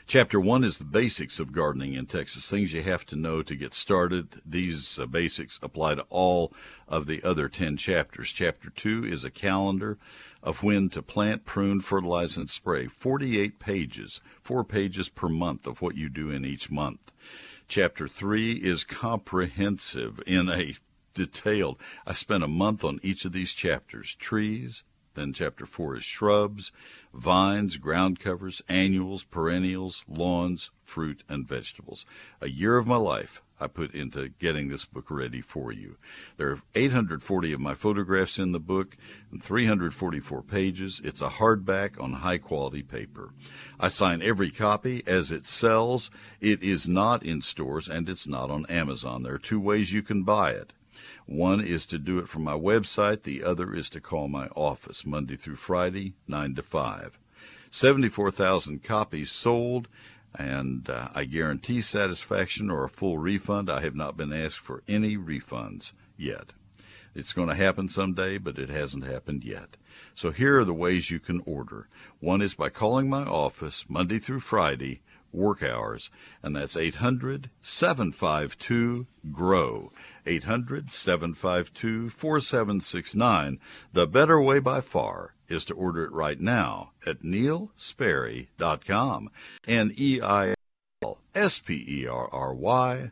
Chapter 0.06 0.40
one 0.40 0.64
is 0.64 0.78
the 0.78 0.86
basics 0.86 1.40
of 1.40 1.52
gardening 1.52 1.94
in 1.94 2.06
Texas, 2.06 2.48
things 2.48 2.74
you 2.74 2.84
have 2.84 3.08
to 3.08 3.16
know 3.16 3.42
to 3.42 3.56
get 3.56 3.74
started. 3.74 4.40
These 4.46 5.00
uh, 5.00 5.08
basics 5.08 5.60
apply 5.64 5.96
to 5.96 6.06
all 6.10 6.54
of 6.88 7.08
the 7.08 7.24
other 7.24 7.50
10 7.50 7.78
chapters. 7.78 8.32
Chapter 8.32 8.70
two 8.70 9.04
is 9.04 9.24
a 9.24 9.32
calendar 9.32 9.98
of 10.42 10.64
when 10.64 10.90
to 10.90 11.02
plant, 11.02 11.46
prune, 11.46 11.82
fertilize, 11.82 12.38
and 12.38 12.50
spray. 12.50 12.88
48 12.88 13.60
pages, 13.60 14.22
four 14.42 14.64
pages 14.64 15.10
per 15.10 15.30
month 15.30 15.68
of 15.68 15.82
what 15.82 15.96
you 15.96 16.10
do 16.10 16.30
in 16.30 16.46
each 16.46 16.72
month. 16.72 17.12
Chapter 17.68 18.08
three 18.08 18.54
is 18.54 18.84
comprehensive 18.84 20.20
in 20.26 20.50
a 20.50 20.76
detailed. 21.14 21.78
I 22.06 22.14
spent 22.14 22.44
a 22.44 22.48
month 22.48 22.84
on 22.84 23.00
each 23.04 23.26
of 23.26 23.32
these 23.32 23.54
chapters 23.54 24.16
trees, 24.16 24.84
then 25.16 25.34
chapter 25.34 25.66
four 25.66 25.98
is 25.98 26.04
shrubs, 26.04 26.72
vines, 27.14 27.78
ground 27.78 28.20
covers, 28.20 28.62
annuals, 28.70 29.24
perennials, 29.24 30.04
lawns, 30.08 30.72
fruit, 30.84 31.24
and 31.28 31.48
vegetables. 31.48 32.06
A 32.42 32.50
year 32.50 32.78
of 32.78 32.88
my 32.88 32.96
life 32.96 33.42
I 33.60 33.68
put 33.68 33.94
into 33.94 34.30
getting 34.30 34.70
this 34.70 34.86
book 34.86 35.12
ready 35.12 35.42
for 35.42 35.72
you. 35.72 35.98
There 36.38 36.50
are 36.52 36.62
840 36.76 37.54
of 37.54 37.60
my 37.60 37.76
photographs 37.76 38.40
in 38.40 38.52
the 38.52 38.60
book 38.60 38.96
and 39.32 39.44
344 39.44 40.42
pages. 40.44 41.02
It's 41.04 41.22
a 41.22 41.30
hardback 41.30 42.02
on 42.02 42.14
high 42.14 42.38
quality 42.38 42.84
paper. 42.84 43.34
I 43.80 43.90
sign 43.90 44.22
every 44.22 44.52
copy 44.52 45.04
as 45.06 45.32
it 45.32 45.46
sells. 45.46 46.10
It 46.40 46.64
is 46.64 46.88
not 46.88 47.24
in 47.24 47.42
stores 47.42 47.90
and 47.90 48.08
it's 48.08 48.28
not 48.28 48.50
on 48.50 48.66
Amazon. 48.68 49.24
There 49.24 49.36
are 49.36 49.40
two 49.40 49.60
ways 49.60 49.92
you 49.92 50.02
can 50.02 50.24
buy 50.24 50.52
it. 50.52 50.74
One 51.26 51.62
is 51.62 51.86
to 51.88 51.98
do 51.98 52.18
it 52.20 52.28
from 52.28 52.44
my 52.44 52.54
website, 52.54 53.24
the 53.24 53.44
other 53.44 53.74
is 53.74 53.90
to 53.92 54.02
call 54.02 54.28
my 54.28 54.48
office 54.48 55.06
Monday 55.06 55.36
through 55.36 55.56
Friday, 55.58 56.16
9 56.28 56.56
to 56.56 56.64
5. 56.64 57.20
74,000 57.72 58.84
copies 58.84 59.32
sold, 59.32 59.88
and 60.36 60.90
uh, 60.90 61.10
I 61.14 61.26
guarantee 61.26 61.82
satisfaction 61.82 62.70
or 62.70 62.84
a 62.84 62.90
full 62.90 63.18
refund. 63.18 63.70
I 63.70 63.82
have 63.82 63.96
not 63.96 64.18
been 64.18 64.34
asked 64.34 64.60
for 64.60 64.84
any 64.88 65.18
refunds 65.18 65.94
yet. 66.18 66.54
It's 67.16 67.34
going 67.34 67.50
to 67.50 67.56
happen 67.56 67.90
someday, 67.90 68.38
but 68.38 68.60
it 68.60 68.70
hasn't 68.70 69.06
happened 69.06 69.44
yet. 69.44 69.78
So 70.14 70.32
here 70.32 70.60
are 70.60 70.66
the 70.66 70.74
ways 70.74 71.10
you 71.10 71.20
can 71.20 71.42
order. 71.46 71.88
One 72.20 72.42
is 72.42 72.56
by 72.56 72.70
calling 72.70 73.10
my 73.10 73.24
office 73.24 73.86
Monday 73.90 74.20
through 74.20 74.42
Friday 74.42 75.02
work 75.32 75.62
hours, 75.62 76.10
and 76.42 76.56
that's 76.56 76.76
800 76.78 77.50
752 77.62 79.08
GROW. 79.32 79.92
800 80.26 80.92
752 80.92 82.10
4769. 82.10 83.60
The 83.94 84.08
better 84.08 84.42
way 84.42 84.60
by 84.60 84.82
far 84.82 85.34
is 85.50 85.66
to 85.66 85.74
order 85.74 86.06
it 86.06 86.12
right 86.12 86.40
now 86.40 86.92
at 87.06 87.24
neilsperry.com. 87.24 89.30
N 89.68 89.94
E 89.98 90.22
I 90.22 90.54
L 91.02 91.18
S 91.36 91.60
P 91.60 91.84
E 91.88 92.08
R 92.08 92.30
R 92.32 92.54
Y 92.54 93.12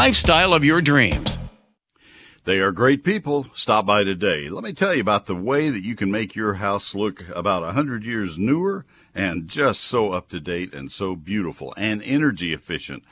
lifestyle 0.01 0.51
of 0.51 0.65
your 0.65 0.81
dreams. 0.81 1.37
They 2.45 2.59
are 2.59 2.71
great 2.71 3.03
people. 3.03 3.45
Stop 3.53 3.85
by 3.85 4.03
today. 4.03 4.49
Let 4.49 4.63
me 4.63 4.73
tell 4.73 4.95
you 4.95 5.01
about 5.01 5.27
the 5.27 5.35
way 5.35 5.69
that 5.69 5.83
you 5.83 5.95
can 5.95 6.09
make 6.09 6.35
your 6.35 6.55
house 6.55 6.95
look 6.95 7.23
about 7.35 7.61
a 7.61 7.73
hundred 7.73 8.03
years 8.03 8.35
newer 8.35 8.83
and 9.13 9.47
just 9.47 9.81
so 9.81 10.11
up 10.11 10.27
to 10.29 10.39
date 10.39 10.73
and 10.73 10.91
so 10.91 11.15
beautiful 11.15 11.71
and 11.77 12.01
energy 12.01 12.51
efficient. 12.51 13.03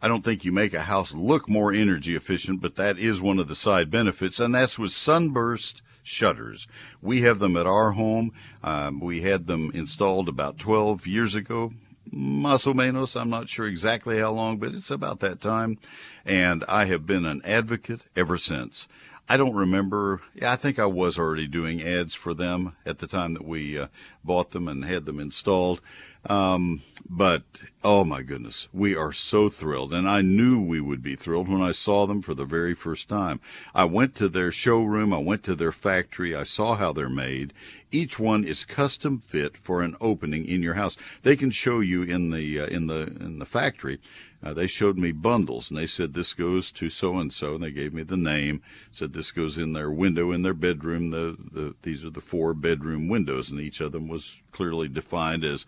I 0.00 0.08
don't 0.08 0.24
think 0.24 0.42
you 0.42 0.50
make 0.50 0.72
a 0.72 0.84
house 0.84 1.12
look 1.12 1.50
more 1.50 1.70
energy 1.70 2.16
efficient, 2.16 2.62
but 2.62 2.76
that 2.76 2.98
is 2.98 3.20
one 3.20 3.38
of 3.38 3.48
the 3.48 3.54
side 3.54 3.90
benefits, 3.90 4.40
and 4.40 4.54
that's 4.54 4.78
with 4.78 4.92
sunburst 4.92 5.82
shutters. 6.02 6.66
We 7.02 7.20
have 7.22 7.40
them 7.40 7.58
at 7.58 7.66
our 7.66 7.90
home. 7.90 8.32
Um, 8.64 9.00
we 9.00 9.20
had 9.20 9.48
them 9.48 9.70
installed 9.74 10.30
about 10.30 10.56
12 10.56 11.06
years 11.06 11.34
ago. 11.34 11.74
Más 12.12 12.66
o 12.66 12.74
menos. 12.74 13.20
I'm 13.20 13.30
not 13.30 13.48
sure 13.48 13.66
exactly 13.66 14.18
how 14.18 14.32
long, 14.32 14.58
but 14.58 14.74
it's 14.74 14.90
about 14.90 15.20
that 15.20 15.40
time. 15.40 15.78
And 16.24 16.64
I 16.68 16.86
have 16.86 17.06
been 17.06 17.26
an 17.26 17.42
advocate 17.44 18.06
ever 18.16 18.36
since. 18.36 18.88
I 19.28 19.36
don't 19.36 19.54
remember. 19.54 20.22
Yeah, 20.34 20.52
I 20.52 20.56
think 20.56 20.78
I 20.78 20.86
was 20.86 21.18
already 21.18 21.46
doing 21.46 21.82
ads 21.82 22.14
for 22.14 22.32
them 22.32 22.76
at 22.86 22.98
the 22.98 23.06
time 23.06 23.34
that 23.34 23.44
we 23.44 23.78
uh, 23.78 23.88
bought 24.24 24.52
them 24.52 24.68
and 24.68 24.84
had 24.86 25.04
them 25.04 25.20
installed. 25.20 25.82
Um, 26.26 26.82
but 27.08 27.42
oh 27.82 28.04
my 28.04 28.22
goodness, 28.22 28.68
we 28.72 28.94
are 28.94 29.12
so 29.12 29.48
thrilled. 29.48 29.92
And 29.94 30.08
I 30.08 30.20
knew 30.20 30.60
we 30.60 30.80
would 30.80 31.02
be 31.02 31.16
thrilled 31.16 31.48
when 31.48 31.62
I 31.62 31.72
saw 31.72 32.06
them 32.06 32.22
for 32.22 32.34
the 32.34 32.44
very 32.44 32.74
first 32.74 33.08
time. 33.08 33.40
I 33.74 33.84
went 33.84 34.14
to 34.16 34.28
their 34.28 34.52
showroom. 34.52 35.12
I 35.12 35.18
went 35.18 35.42
to 35.44 35.54
their 35.54 35.72
factory. 35.72 36.34
I 36.34 36.42
saw 36.42 36.74
how 36.74 36.92
they're 36.92 37.08
made. 37.08 37.52
Each 37.90 38.18
one 38.18 38.44
is 38.44 38.64
custom 38.64 39.20
fit 39.20 39.56
for 39.56 39.80
an 39.82 39.96
opening 40.00 40.44
in 40.44 40.62
your 40.62 40.74
house. 40.74 40.96
They 41.22 41.36
can 41.36 41.50
show 41.50 41.80
you 41.80 42.02
in 42.02 42.30
the, 42.30 42.60
uh, 42.60 42.66
in 42.66 42.88
the, 42.88 43.06
in 43.20 43.38
the 43.38 43.46
factory. 43.46 43.98
Uh, 44.40 44.54
they 44.54 44.68
showed 44.68 44.96
me 44.96 45.10
bundles 45.10 45.68
and 45.68 45.78
they 45.78 45.86
said 45.86 46.14
this 46.14 46.32
goes 46.32 46.70
to 46.70 46.88
so 46.88 47.16
and 47.16 47.32
so 47.32 47.56
and 47.56 47.64
they 47.64 47.72
gave 47.72 47.92
me 47.92 48.04
the 48.04 48.16
name 48.16 48.62
said 48.92 49.12
this 49.12 49.32
goes 49.32 49.58
in 49.58 49.72
their 49.72 49.90
window 49.90 50.30
in 50.30 50.42
their 50.42 50.54
bedroom 50.54 51.10
the, 51.10 51.36
the 51.50 51.74
these 51.82 52.04
are 52.04 52.10
the 52.10 52.20
four 52.20 52.54
bedroom 52.54 53.08
windows 53.08 53.50
and 53.50 53.60
each 53.60 53.80
of 53.80 53.90
them 53.90 54.06
was 54.06 54.40
clearly 54.52 54.88
defined 54.88 55.42
as 55.44 55.66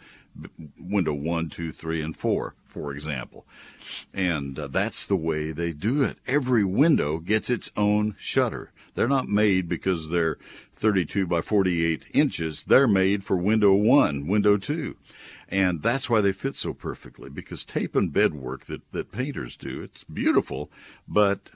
window 0.78 1.12
one, 1.12 1.48
two, 1.48 1.72
three, 1.72 2.00
and 2.00 2.16
four, 2.16 2.54
for 2.66 2.92
example. 2.92 3.46
And 4.14 4.58
uh, 4.58 4.66
that's 4.68 5.04
the 5.06 5.16
way 5.16 5.52
they 5.52 5.72
do 5.72 6.02
it. 6.02 6.18
Every 6.26 6.64
window 6.64 7.18
gets 7.18 7.50
its 7.50 7.70
own 7.76 8.14
shutter. 8.18 8.72
They're 8.94 9.08
not 9.08 9.28
made 9.28 9.68
because 9.68 10.10
they're 10.10 10.38
32 10.76 11.26
by 11.26 11.40
48 11.40 12.06
inches. 12.12 12.64
They're 12.64 12.88
made 12.88 13.24
for 13.24 13.36
window 13.36 13.72
one, 13.74 14.26
window 14.26 14.56
two. 14.56 14.96
And 15.48 15.82
that's 15.82 16.08
why 16.08 16.20
they 16.20 16.32
fit 16.32 16.56
so 16.56 16.72
perfectly 16.72 17.28
because 17.28 17.64
tape 17.64 17.96
and 17.96 18.12
bed 18.12 18.34
work 18.34 18.66
that, 18.66 18.82
that 18.92 19.10
painters 19.12 19.56
do, 19.56 19.82
it's 19.82 20.04
beautiful, 20.04 20.70
but 21.08 21.50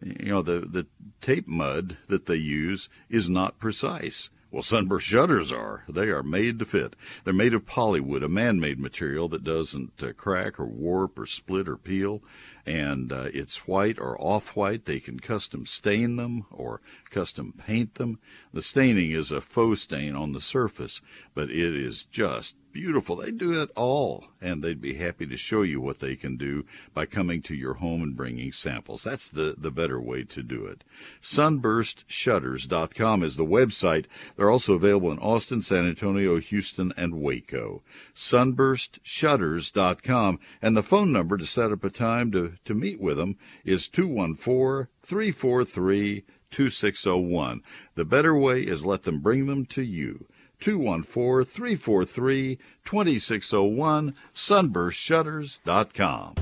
you 0.00 0.30
know, 0.30 0.42
the, 0.42 0.60
the 0.60 0.86
tape 1.20 1.48
mud 1.48 1.96
that 2.08 2.26
they 2.26 2.36
use 2.36 2.88
is 3.10 3.28
not 3.28 3.58
precise. 3.58 4.30
Well, 4.50 4.62
sunburst 4.62 5.06
shutters 5.06 5.52
are. 5.52 5.84
They 5.90 6.08
are 6.08 6.22
made 6.22 6.58
to 6.60 6.64
fit. 6.64 6.96
They're 7.24 7.34
made 7.34 7.52
of 7.52 7.66
polywood, 7.66 8.22
a 8.22 8.30
man-made 8.30 8.80
material 8.80 9.28
that 9.28 9.44
doesn't 9.44 10.02
uh, 10.02 10.14
crack 10.14 10.58
or 10.58 10.64
warp 10.64 11.18
or 11.18 11.26
split 11.26 11.68
or 11.68 11.76
peel. 11.76 12.22
and 12.68 13.12
uh, 13.12 13.28
it's 13.32 13.66
white 13.66 13.98
or 13.98 14.20
off 14.20 14.54
white. 14.54 14.84
They 14.84 15.00
can 15.00 15.20
custom 15.20 15.64
stain 15.64 16.16
them 16.16 16.44
or 16.50 16.82
custom 17.10 17.54
paint 17.56 17.94
them. 17.94 18.18
The 18.52 18.60
staining 18.60 19.10
is 19.10 19.30
a 19.30 19.40
faux 19.40 19.80
stain 19.82 20.14
on 20.14 20.32
the 20.32 20.40
surface, 20.40 21.00
but 21.38 21.50
it 21.50 21.76
is 21.76 22.02
just 22.02 22.56
beautiful. 22.72 23.14
They 23.14 23.30
do 23.30 23.62
it 23.62 23.70
all, 23.76 24.24
and 24.40 24.60
they'd 24.60 24.80
be 24.80 24.94
happy 24.94 25.24
to 25.28 25.36
show 25.36 25.62
you 25.62 25.80
what 25.80 26.00
they 26.00 26.16
can 26.16 26.36
do 26.36 26.64
by 26.92 27.06
coming 27.06 27.42
to 27.42 27.54
your 27.54 27.74
home 27.74 28.02
and 28.02 28.16
bringing 28.16 28.50
samples. 28.50 29.04
That's 29.04 29.28
the, 29.28 29.54
the 29.56 29.70
better 29.70 30.00
way 30.00 30.24
to 30.24 30.42
do 30.42 30.66
it. 30.66 30.82
Sunburstshutters.com 31.22 33.22
is 33.22 33.36
the 33.36 33.44
website. 33.44 34.06
They're 34.34 34.50
also 34.50 34.74
available 34.74 35.12
in 35.12 35.20
Austin, 35.20 35.62
San 35.62 35.86
Antonio, 35.86 36.38
Houston, 36.38 36.92
and 36.96 37.20
Waco. 37.20 37.84
Sunburstshutters.com, 38.16 40.40
and 40.60 40.76
the 40.76 40.82
phone 40.82 41.12
number 41.12 41.36
to 41.36 41.46
set 41.46 41.70
up 41.70 41.84
a 41.84 41.90
time 41.90 42.32
to, 42.32 42.54
to 42.64 42.74
meet 42.74 43.00
with 43.00 43.16
them 43.16 43.36
is 43.64 43.86
214 43.86 44.88
343 45.02 46.24
2601. 46.50 47.62
The 47.94 48.04
better 48.04 48.36
way 48.36 48.62
is 48.62 48.84
let 48.84 49.04
them 49.04 49.20
bring 49.20 49.46
them 49.46 49.64
to 49.66 49.82
you. 49.82 50.26
214 50.60 51.44
343 51.44 52.58
2601, 52.84 54.14
sunburstshutters.com. 54.34 56.34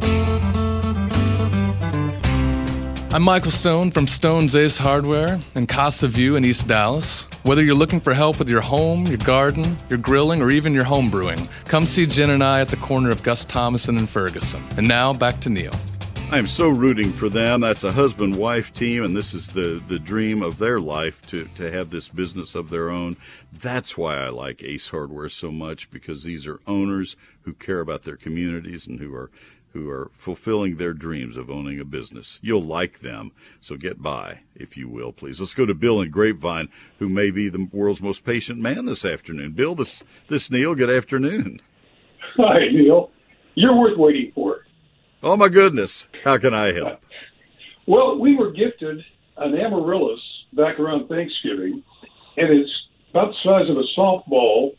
I'm 3.16 3.23
Michael 3.23 3.50
Stone 3.50 3.92
from 3.92 4.06
Stone's 4.06 4.54
Ace 4.54 4.76
Hardware 4.76 5.40
in 5.54 5.66
Casa 5.66 6.06
View 6.06 6.37
in 6.37 6.44
East 6.44 6.68
Dallas. 6.68 7.23
Whether 7.44 7.62
you're 7.62 7.75
looking 7.75 7.99
for 7.99 8.12
help 8.12 8.38
with 8.38 8.50
your 8.50 8.61
home, 8.61 9.06
your 9.06 9.16
garden, 9.16 9.78
your 9.88 9.99
grilling, 9.99 10.42
or 10.42 10.50
even 10.50 10.75
your 10.75 10.85
home 10.85 11.08
brewing, 11.08 11.49
come 11.64 11.87
see 11.87 12.04
Jen 12.04 12.28
and 12.28 12.44
I 12.44 12.61
at 12.61 12.68
the 12.68 12.76
corner 12.76 13.11
of 13.11 13.23
Gus 13.23 13.46
Thomasson 13.46 13.96
and 13.96 14.11
Ferguson. 14.11 14.62
And 14.76 14.87
now 14.87 15.14
back 15.14 15.40
to 15.40 15.49
Neil. 15.49 15.73
I 16.28 16.38
am 16.38 16.49
so 16.49 16.68
rooting 16.68 17.12
for 17.12 17.28
them. 17.28 17.61
That's 17.61 17.85
a 17.85 17.92
husband 17.92 18.35
wife 18.35 18.75
team, 18.75 19.04
and 19.04 19.16
this 19.16 19.33
is 19.33 19.47
the, 19.47 19.80
the 19.87 20.00
dream 20.00 20.42
of 20.42 20.59
their 20.59 20.80
life 20.80 21.25
to, 21.28 21.45
to 21.54 21.71
have 21.71 21.90
this 21.90 22.09
business 22.09 22.56
of 22.56 22.68
their 22.68 22.90
own. 22.90 23.16
That's 23.52 23.97
why 23.97 24.16
I 24.16 24.30
like 24.30 24.64
Ace 24.64 24.88
Hardware 24.88 25.28
so 25.28 25.52
much 25.52 25.88
because 25.88 26.25
these 26.25 26.45
are 26.49 26.61
owners 26.66 27.16
who 27.42 27.52
care 27.52 27.78
about 27.78 28.02
their 28.02 28.16
communities 28.16 28.88
and 28.88 28.99
who 28.99 29.14
are 29.14 29.30
who 29.73 29.88
are 29.90 30.11
fulfilling 30.16 30.76
their 30.76 30.95
dreams 30.95 31.37
of 31.37 31.50
owning 31.50 31.78
a 31.78 31.85
business. 31.85 32.40
You'll 32.42 32.62
like 32.62 33.00
them, 33.00 33.30
so 33.61 33.76
get 33.76 34.02
by, 34.02 34.40
if 34.54 34.76
you 34.76 34.88
will, 34.88 35.12
please. 35.12 35.38
Let's 35.38 35.54
go 35.54 35.66
to 35.66 35.75
Bill 35.75 36.00
in 36.00 36.11
Grapevine, 36.11 36.71
who 36.99 37.11
may 37.11 37.30
be 37.30 37.50
the 37.50 37.68
world's 37.73 38.00
most 38.00 38.25
patient 38.25 38.59
man 38.59 38.87
this 38.87 39.04
afternoon. 39.04 39.52
Bill, 39.52 39.75
this 39.75 40.02
this 40.28 40.50
Neil. 40.50 40.75
Good 40.75 40.90
afternoon. 40.90 41.61
Hi, 42.37 42.66
Neil. 42.73 43.11
You're 43.54 43.76
worth 43.76 43.97
waiting 43.97 44.33
for. 44.35 44.46
Oh 45.26 45.37
my 45.37 45.49
goodness! 45.49 46.06
How 46.23 46.38
can 46.38 46.54
I 46.54 46.73
help? 46.73 47.00
Well, 47.88 48.16
we 48.16 48.37
were 48.37 48.52
gifted 48.52 49.04
an 49.37 49.59
amaryllis 49.59 50.21
back 50.52 50.78
around 50.78 51.09
Thanksgiving, 51.09 51.83
and 52.37 52.49
it's 52.49 52.71
about 53.11 53.33
the 53.33 53.37
size 53.42 53.68
of 53.68 53.76
a 53.76 53.83
softball, 53.99 54.76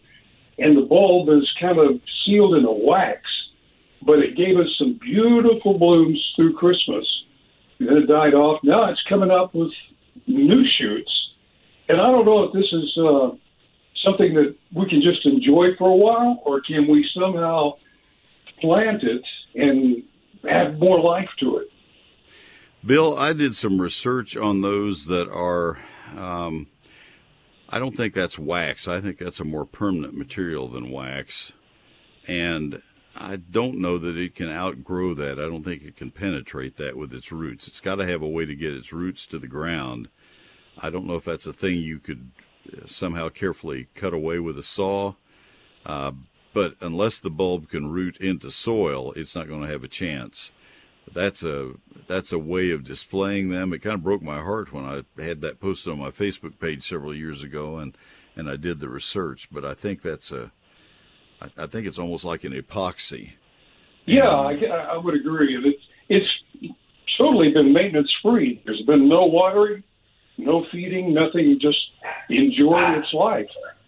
and 0.57 0.77
the 0.77 0.83
bulb 0.83 1.27
is 1.27 1.45
kind 1.59 1.77
of 1.77 1.99
sealed 2.23 2.55
in 2.55 2.63
a 2.63 2.71
wax, 2.71 3.23
but 4.03 4.19
it 4.19 4.37
gave 4.37 4.55
us 4.57 4.73
some 4.79 4.97
beautiful 5.01 5.77
blooms 5.77 6.17
through 6.37 6.53
Christmas. 6.53 7.05
And 7.79 7.89
then 7.89 7.97
it 7.97 8.05
died 8.07 8.33
off. 8.33 8.61
Now 8.63 8.89
it's 8.89 9.03
coming 9.09 9.29
up 9.29 9.53
with 9.53 9.73
new 10.27 10.63
shoots, 10.79 11.11
and 11.89 11.99
I 11.99 12.09
don't 12.09 12.23
know 12.23 12.43
if 12.43 12.53
this 12.53 12.71
is 12.71 12.97
uh, 12.97 13.31
something 14.01 14.33
that 14.35 14.55
we 14.73 14.87
can 14.87 15.01
just 15.01 15.25
enjoy 15.25 15.75
for 15.77 15.89
a 15.89 15.95
while, 15.95 16.41
or 16.45 16.61
can 16.61 16.87
we 16.87 17.05
somehow 17.13 17.73
plant 18.61 19.03
it 19.03 19.23
and 19.53 20.03
have 20.49 20.77
more 20.79 20.99
life 20.99 21.29
to 21.39 21.57
it. 21.57 21.67
Bill, 22.85 23.17
I 23.17 23.33
did 23.33 23.55
some 23.55 23.81
research 23.81 24.37
on 24.37 24.61
those 24.61 25.05
that 25.05 25.29
are. 25.29 25.79
Um, 26.15 26.67
I 27.69 27.79
don't 27.79 27.97
think 27.97 28.13
that's 28.13 28.39
wax. 28.39 28.87
I 28.87 29.01
think 29.01 29.17
that's 29.17 29.41
a 29.41 29.45
more 29.45 29.65
permanent 29.65 30.15
material 30.15 30.69
than 30.69 30.91
wax, 30.91 31.51
and 32.27 32.81
I 33.15 33.37
don't 33.37 33.79
know 33.79 33.97
that 33.97 34.17
it 34.17 34.35
can 34.35 34.49
outgrow 34.49 35.13
that. 35.15 35.39
I 35.39 35.47
don't 35.47 35.63
think 35.63 35.83
it 35.83 35.97
can 35.97 36.11
penetrate 36.11 36.77
that 36.77 36.95
with 36.95 37.13
its 37.13 37.31
roots. 37.31 37.67
It's 37.67 37.81
got 37.81 37.95
to 37.95 38.05
have 38.05 38.21
a 38.21 38.27
way 38.27 38.45
to 38.45 38.55
get 38.55 38.73
its 38.73 38.93
roots 38.93 39.25
to 39.27 39.39
the 39.39 39.47
ground. 39.47 40.07
I 40.77 40.89
don't 40.89 41.07
know 41.07 41.15
if 41.15 41.25
that's 41.25 41.47
a 41.47 41.53
thing 41.53 41.77
you 41.77 41.99
could 41.99 42.31
uh, 42.71 42.85
somehow 42.85 43.29
carefully 43.29 43.87
cut 43.95 44.13
away 44.13 44.39
with 44.39 44.57
a 44.57 44.63
saw. 44.63 45.15
Uh, 45.85 46.11
but 46.57 46.73
unless 46.81 47.19
the 47.19 47.29
bulb 47.29 47.69
can 47.69 47.91
root 47.91 48.17
into 48.17 48.49
soil, 48.49 49.13
it's 49.15 49.35
not 49.35 49.47
going 49.47 49.61
to 49.61 49.67
have 49.67 49.83
a 49.83 49.87
chance. 49.87 50.51
That's 51.13 51.43
a 51.43 51.73
that's 52.07 52.31
a 52.31 52.39
way 52.39 52.71
of 52.71 52.83
displaying 52.83 53.49
them. 53.49 53.73
It 53.73 53.83
kind 53.83 53.93
of 53.93 54.03
broke 54.03 54.23
my 54.23 54.37
heart 54.37 54.73
when 54.73 54.83
I 54.83 55.21
had 55.21 55.41
that 55.41 55.59
posted 55.59 55.93
on 55.93 55.99
my 55.99 56.09
Facebook 56.09 56.57
page 56.59 56.81
several 56.81 57.13
years 57.13 57.43
ago, 57.43 57.77
and 57.77 57.95
and 58.35 58.49
I 58.49 58.55
did 58.55 58.79
the 58.79 58.89
research. 58.89 59.49
But 59.51 59.65
I 59.65 59.75
think 59.75 60.01
that's 60.01 60.31
a 60.31 60.51
I, 61.39 61.65
I 61.65 61.67
think 61.67 61.85
it's 61.85 61.99
almost 61.99 62.25
like 62.25 62.43
an 62.43 62.53
epoxy. 62.53 63.33
Yeah, 64.07 64.27
I, 64.27 64.53
I 64.93 64.97
would 64.97 65.13
agree. 65.13 65.55
It's 65.63 65.83
it's 66.09 66.73
totally 67.19 67.51
been 67.51 67.71
maintenance 67.71 68.11
free. 68.23 68.63
There's 68.65 68.81
been 68.87 69.07
no 69.07 69.25
watering, 69.25 69.83
no 70.39 70.65
feeding, 70.71 71.13
nothing. 71.13 71.59
Just 71.61 71.77
enjoying 72.31 72.95
its 72.95 73.13
life. 73.13 73.45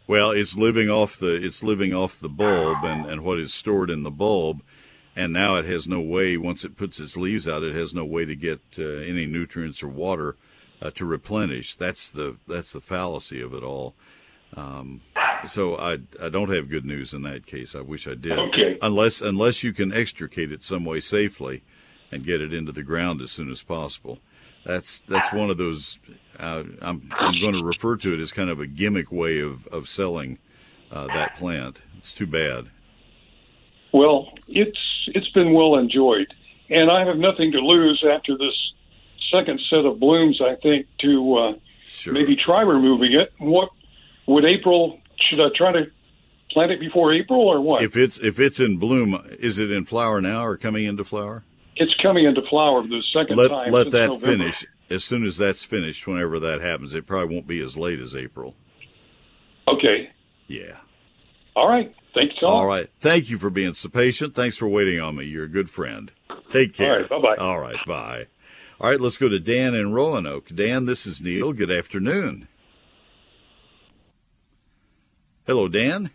Well, 0.10 0.32
it's 0.32 0.58
living 0.58 0.90
off 0.90 1.18
the 1.18 1.36
it's 1.36 1.62
living 1.62 1.94
off 1.94 2.20
the 2.20 2.30
bulb 2.30 2.84
and, 2.84 3.06
and 3.06 3.24
what 3.24 3.38
is 3.38 3.54
stored 3.54 3.92
in 3.92 4.02
the 4.02 4.10
bulb, 4.10 4.64
and 5.16 5.32
now 5.32 5.58
it 5.58 5.66
has 5.66 5.88
no 5.88 6.00
way. 6.00 6.36
Once 6.36 6.66
it 6.66 6.76
puts 6.76 7.00
its 7.00 7.16
leaves 7.16 7.48
out, 7.48 7.62
it 7.62 7.76
has 7.76 7.94
no 7.94 8.04
way 8.04 8.26
to 8.26 8.36
get 8.36 8.60
uh, 8.80 8.84
any 8.84 9.28
nutrients 9.28 9.84
or 9.84 9.88
water 9.88 10.36
uh, 10.82 10.90
to 10.96 11.06
replenish. 11.06 11.76
That's 11.76 12.10
the 12.10 12.38
that's 12.48 12.72
the 12.72 12.82
fallacy 12.82 13.40
of 13.40 13.54
it 13.54 13.62
all. 13.62 13.94
Um, 14.58 15.02
so 15.46 15.78
I 15.78 16.00
I 16.20 16.30
don't 16.30 16.50
have 16.50 16.72
good 16.72 16.86
news 16.86 17.14
in 17.14 17.22
that 17.22 17.46
case. 17.46 17.76
I 17.76 17.82
wish 17.82 18.08
I 18.08 18.16
did. 18.16 18.32
Okay. 18.32 18.80
Unless 18.82 19.22
unless 19.22 19.64
you 19.64 19.74
can 19.74 19.94
extricate 19.94 20.52
it 20.52 20.64
some 20.64 20.86
way 20.86 21.02
safely, 21.02 21.62
and 22.12 22.26
get 22.26 22.42
it 22.42 22.52
into 22.52 22.72
the 22.72 22.82
ground 22.82 23.22
as 23.22 23.32
soon 23.32 23.52
as 23.52 23.62
possible. 23.62 24.18
That's 24.70 25.00
that's 25.08 25.34
one 25.34 25.50
of 25.50 25.58
those 25.58 25.98
uh, 26.40 26.64
I'm, 26.84 27.12
I'm 27.18 27.42
going 27.42 27.54
to 27.54 27.64
refer 27.64 27.98
to 27.98 28.14
it 28.14 28.20
as 28.20 28.32
kind 28.32 28.52
of 28.52 28.60
a 28.60 28.68
gimmick 28.68 29.12
way 29.12 29.40
of, 29.40 29.66
of 29.68 29.90
selling 29.90 30.38
uh, 30.92 31.08
that 31.08 31.36
plant. 31.36 31.82
It's 31.98 32.14
too 32.14 32.28
bad. 32.28 32.68
Well, 33.92 34.32
it's 34.48 34.80
it's 35.08 35.30
been 35.30 35.54
well 35.54 35.76
enjoyed, 35.76 36.32
and 36.70 36.92
I 36.92 37.04
have 37.04 37.18
nothing 37.18 37.52
to 37.54 37.58
lose 37.58 38.06
after 38.08 38.38
this 38.38 38.54
second 39.32 39.60
set 39.72 39.86
of 39.86 40.00
blooms. 40.00 40.40
I 40.40 40.54
think 40.62 40.86
to 41.00 41.36
uh, 41.36 41.54
sure. 41.86 42.14
maybe 42.14 42.36
try 42.36 42.62
removing 42.62 43.14
it. 43.14 43.34
What 43.40 43.70
would 44.28 44.46
April? 44.46 45.00
Should 45.30 45.42
I 45.42 45.48
try 45.56 45.72
to 45.72 45.88
plant 46.52 46.72
it 46.72 46.80
before 46.80 47.12
April 47.12 47.42
or 47.42 47.60
what? 47.60 47.82
If 47.82 47.98
it's 47.98 48.20
if 48.20 48.40
it's 48.40 48.60
in 48.60 48.78
bloom, 48.78 49.20
is 49.40 49.58
it 49.58 49.72
in 49.72 49.86
flower 49.86 50.22
now 50.22 50.44
or 50.46 50.58
coming 50.58 50.86
into 50.86 51.04
flower? 51.04 51.44
It's 51.80 51.94
coming 52.02 52.26
into 52.26 52.42
flower 52.50 52.84
the 52.84 53.02
second 53.14 53.38
let, 53.38 53.48
time. 53.50 53.72
Let 53.72 53.92
that 53.92 54.10
November. 54.10 54.26
finish. 54.26 54.66
As 54.90 55.04
soon 55.04 55.24
as 55.26 55.38
that's 55.38 55.64
finished, 55.64 56.06
whenever 56.08 56.40
that 56.40 56.62
happens, 56.62 56.94
it 56.94 57.06
probably 57.06 57.34
won't 57.36 57.48
be 57.48 57.60
as 57.60 57.78
late 57.78 58.00
as 58.00 58.16
April. 58.16 58.56
Okay. 59.68 60.10
Yeah. 60.48 60.78
All 61.56 61.70
right. 61.70 61.94
Thanks. 62.14 62.36
All 62.42 62.66
right. 62.66 62.90
Thank 63.00 63.30
you 63.30 63.38
for 63.38 63.50
being 63.50 63.74
so 63.76 63.88
patient. 63.88 64.34
Thanks 64.36 64.58
for 64.58 64.68
waiting 64.68 65.00
on 65.00 65.16
me. 65.16 65.26
You're 65.26 65.46
a 65.46 65.50
good 65.50 65.70
friend. 65.70 66.12
Take 66.50 66.74
care. 66.74 66.92
All 66.94 67.00
right. 67.00 67.10
Bye 67.10 67.22
bye. 67.22 67.36
All 67.36 67.60
right. 67.60 67.86
Bye. 67.86 68.26
All 68.82 68.90
right. 68.90 69.00
Let's 69.00 69.18
go 69.18 69.30
to 69.30 69.40
Dan 69.40 69.76
in 69.76 69.94
Roanoke. 69.94 70.50
Dan, 70.54 70.86
this 70.86 71.06
is 71.06 71.22
Neil. 71.22 71.54
Good 71.54 71.72
afternoon. 71.72 72.48
Hello, 75.46 75.68
Dan. 75.68 76.10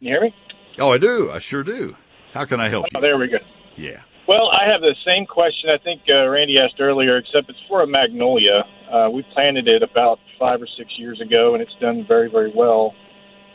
You 0.00 0.10
hear 0.12 0.20
me? 0.22 0.34
Oh, 0.78 0.92
I 0.92 0.98
do. 0.98 1.30
I 1.30 1.38
sure 1.38 1.62
do. 1.62 1.96
How 2.32 2.44
can 2.44 2.60
I 2.60 2.68
help 2.68 2.86
Oh, 2.94 2.98
you? 2.98 3.00
there 3.02 3.18
we 3.18 3.28
go. 3.28 3.38
Yeah. 3.76 4.02
Well, 4.28 4.50
I 4.50 4.68
have 4.70 4.80
the 4.80 4.96
same 5.04 5.24
question 5.24 5.70
I 5.70 5.78
think 5.78 6.02
uh, 6.08 6.26
Randy 6.28 6.58
asked 6.60 6.80
earlier, 6.80 7.16
except 7.16 7.48
it's 7.48 7.58
for 7.68 7.82
a 7.82 7.86
magnolia. 7.86 8.64
Uh, 8.90 9.08
we 9.12 9.22
planted 9.32 9.68
it 9.68 9.82
about 9.82 10.18
five 10.38 10.60
or 10.60 10.66
six 10.76 10.90
years 10.98 11.20
ago, 11.20 11.54
and 11.54 11.62
it's 11.62 11.74
done 11.80 12.04
very, 12.08 12.28
very 12.28 12.52
well. 12.54 12.94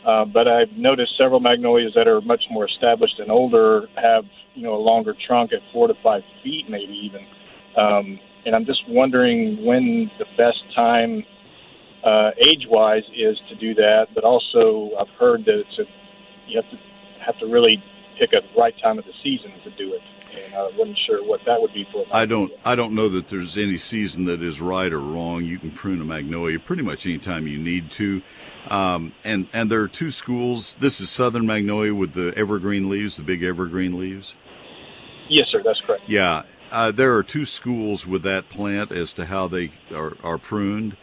Uh, 0.06 0.24
but 0.24 0.48
I've 0.48 0.72
noticed 0.72 1.16
several 1.16 1.40
magnolias 1.40 1.92
that 1.94 2.08
are 2.08 2.20
much 2.22 2.42
more 2.50 2.66
established 2.66 3.18
and 3.18 3.30
older 3.30 3.86
have, 3.96 4.24
you 4.54 4.62
know, 4.62 4.74
a 4.74 4.82
longer 4.82 5.14
trunk 5.26 5.52
at 5.52 5.60
four 5.72 5.88
to 5.88 5.94
five 6.02 6.22
feet, 6.42 6.68
maybe 6.68 6.92
even. 6.92 7.26
Um, 7.76 8.18
and 8.44 8.56
I'm 8.56 8.64
just 8.64 8.82
wondering 8.88 9.64
when 9.64 10.10
the 10.18 10.24
best 10.36 10.58
time, 10.74 11.22
uh, 12.04 12.30
age-wise, 12.38 13.04
is 13.14 13.38
to 13.50 13.54
do 13.56 13.74
that. 13.74 14.08
But 14.14 14.24
also, 14.24 14.90
I've 14.98 15.14
heard 15.20 15.44
that 15.44 15.60
it's 15.60 15.78
a 15.78 15.84
you 16.48 16.60
have 16.60 16.70
to 16.70 16.76
have 17.24 17.38
to 17.38 17.46
really 17.46 17.82
pick 18.18 18.32
a 18.32 18.40
right 18.58 18.74
time 18.82 18.98
of 18.98 19.04
the 19.04 19.12
season 19.22 19.52
to 19.64 19.70
do 19.70 19.94
it. 19.94 20.02
And 20.44 20.54
I 20.54 20.62
wasn't 20.76 20.98
sure 21.06 21.24
what 21.24 21.40
that 21.46 21.60
would 21.60 21.74
be 21.74 21.86
for. 21.92 22.06
I 22.10 22.24
don't. 22.24 22.52
I 22.64 22.74
don't 22.74 22.94
know 22.94 23.08
that 23.10 23.28
there's 23.28 23.58
any 23.58 23.76
season 23.76 24.24
that 24.26 24.42
is 24.42 24.60
right 24.60 24.90
or 24.90 25.00
wrong. 25.00 25.44
You 25.44 25.58
can 25.58 25.70
prune 25.70 26.00
a 26.00 26.04
magnolia 26.04 26.58
pretty 26.58 26.82
much 26.82 27.06
anytime 27.06 27.46
you 27.46 27.58
need 27.58 27.90
to. 27.92 28.22
Um, 28.68 29.14
and 29.24 29.46
and 29.52 29.70
there 29.70 29.82
are 29.82 29.88
two 29.88 30.10
schools. 30.10 30.76
This 30.80 31.00
is 31.02 31.10
southern 31.10 31.46
magnolia 31.46 31.94
with 31.94 32.14
the 32.14 32.32
evergreen 32.34 32.88
leaves, 32.88 33.16
the 33.16 33.22
big 33.22 33.42
evergreen 33.42 33.98
leaves. 33.98 34.36
Yes, 35.28 35.48
sir. 35.50 35.62
That's 35.62 35.80
correct. 35.80 36.04
Yeah, 36.06 36.44
uh, 36.72 36.90
there 36.90 37.14
are 37.14 37.22
two 37.22 37.44
schools 37.44 38.06
with 38.06 38.22
that 38.22 38.48
plant 38.48 38.90
as 38.90 39.12
to 39.12 39.26
how 39.26 39.46
they 39.46 39.70
are, 39.94 40.16
are 40.24 40.38
pruned. 40.38 40.96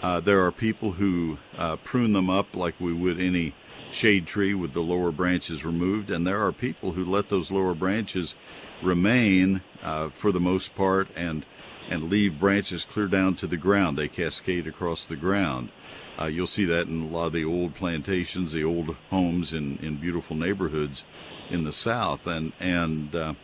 Uh, 0.00 0.20
there 0.20 0.44
are 0.44 0.52
people 0.52 0.92
who 0.92 1.38
uh, 1.58 1.76
prune 1.76 2.12
them 2.12 2.30
up 2.30 2.54
like 2.54 2.74
we 2.78 2.92
would 2.92 3.20
any 3.20 3.54
shade 3.90 4.26
tree 4.26 4.54
with 4.54 4.72
the 4.72 4.80
lower 4.80 5.12
branches 5.12 5.64
removed, 5.64 6.10
and 6.10 6.26
there 6.26 6.44
are 6.44 6.52
people 6.52 6.92
who 6.92 7.04
let 7.04 7.28
those 7.28 7.50
lower 7.50 7.74
branches 7.74 8.34
remain 8.82 9.62
uh, 9.82 10.08
for 10.10 10.32
the 10.32 10.40
most 10.40 10.74
part 10.74 11.08
and 11.16 11.44
and 11.88 12.10
leave 12.10 12.40
branches 12.40 12.84
clear 12.84 13.06
down 13.06 13.34
to 13.36 13.46
the 13.46 13.56
ground. 13.56 13.96
They 13.96 14.08
cascade 14.08 14.66
across 14.66 15.06
the 15.06 15.14
ground. 15.14 15.70
Uh, 16.18 16.26
you'll 16.26 16.46
see 16.46 16.64
that 16.64 16.88
in 16.88 17.02
a 17.02 17.06
lot 17.06 17.26
of 17.26 17.32
the 17.32 17.44
old 17.44 17.74
plantations, 17.74 18.52
the 18.52 18.64
old 18.64 18.96
homes 19.10 19.52
in, 19.52 19.78
in 19.78 19.96
beautiful 19.96 20.34
neighborhoods 20.34 21.04
in 21.50 21.64
the 21.64 21.72
South, 21.72 22.26
and 22.26 22.52
and 22.58 23.14
uh, 23.14 23.34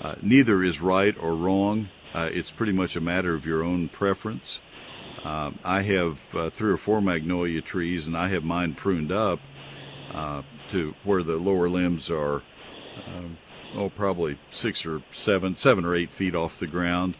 uh, 0.00 0.14
neither 0.22 0.62
is 0.62 0.80
right 0.80 1.16
or 1.18 1.34
wrong. 1.34 1.88
Uh, 2.14 2.30
it's 2.32 2.50
pretty 2.50 2.72
much 2.72 2.96
a 2.96 3.00
matter 3.00 3.34
of 3.34 3.44
your 3.44 3.62
own 3.62 3.88
preference. 3.88 4.60
Uh, 5.24 5.50
I 5.64 5.82
have 5.82 6.20
three 6.52 6.70
or 6.70 6.76
four 6.76 7.02
magnolia 7.02 7.60
trees, 7.60 8.06
and 8.06 8.16
I 8.16 8.28
have 8.28 8.44
mine 8.44 8.74
pruned 8.74 9.10
up 9.10 9.40
to 10.12 10.94
where 11.04 11.22
the 11.22 11.36
lower 11.36 11.68
limbs 11.68 12.10
are, 12.10 12.42
oh, 13.74 13.90
probably 13.90 14.38
six 14.50 14.86
or 14.86 15.02
seven, 15.12 15.56
seven 15.56 15.84
or 15.84 15.94
eight 15.94 16.12
feet 16.12 16.34
off 16.34 16.58
the 16.58 16.66
ground. 16.66 17.16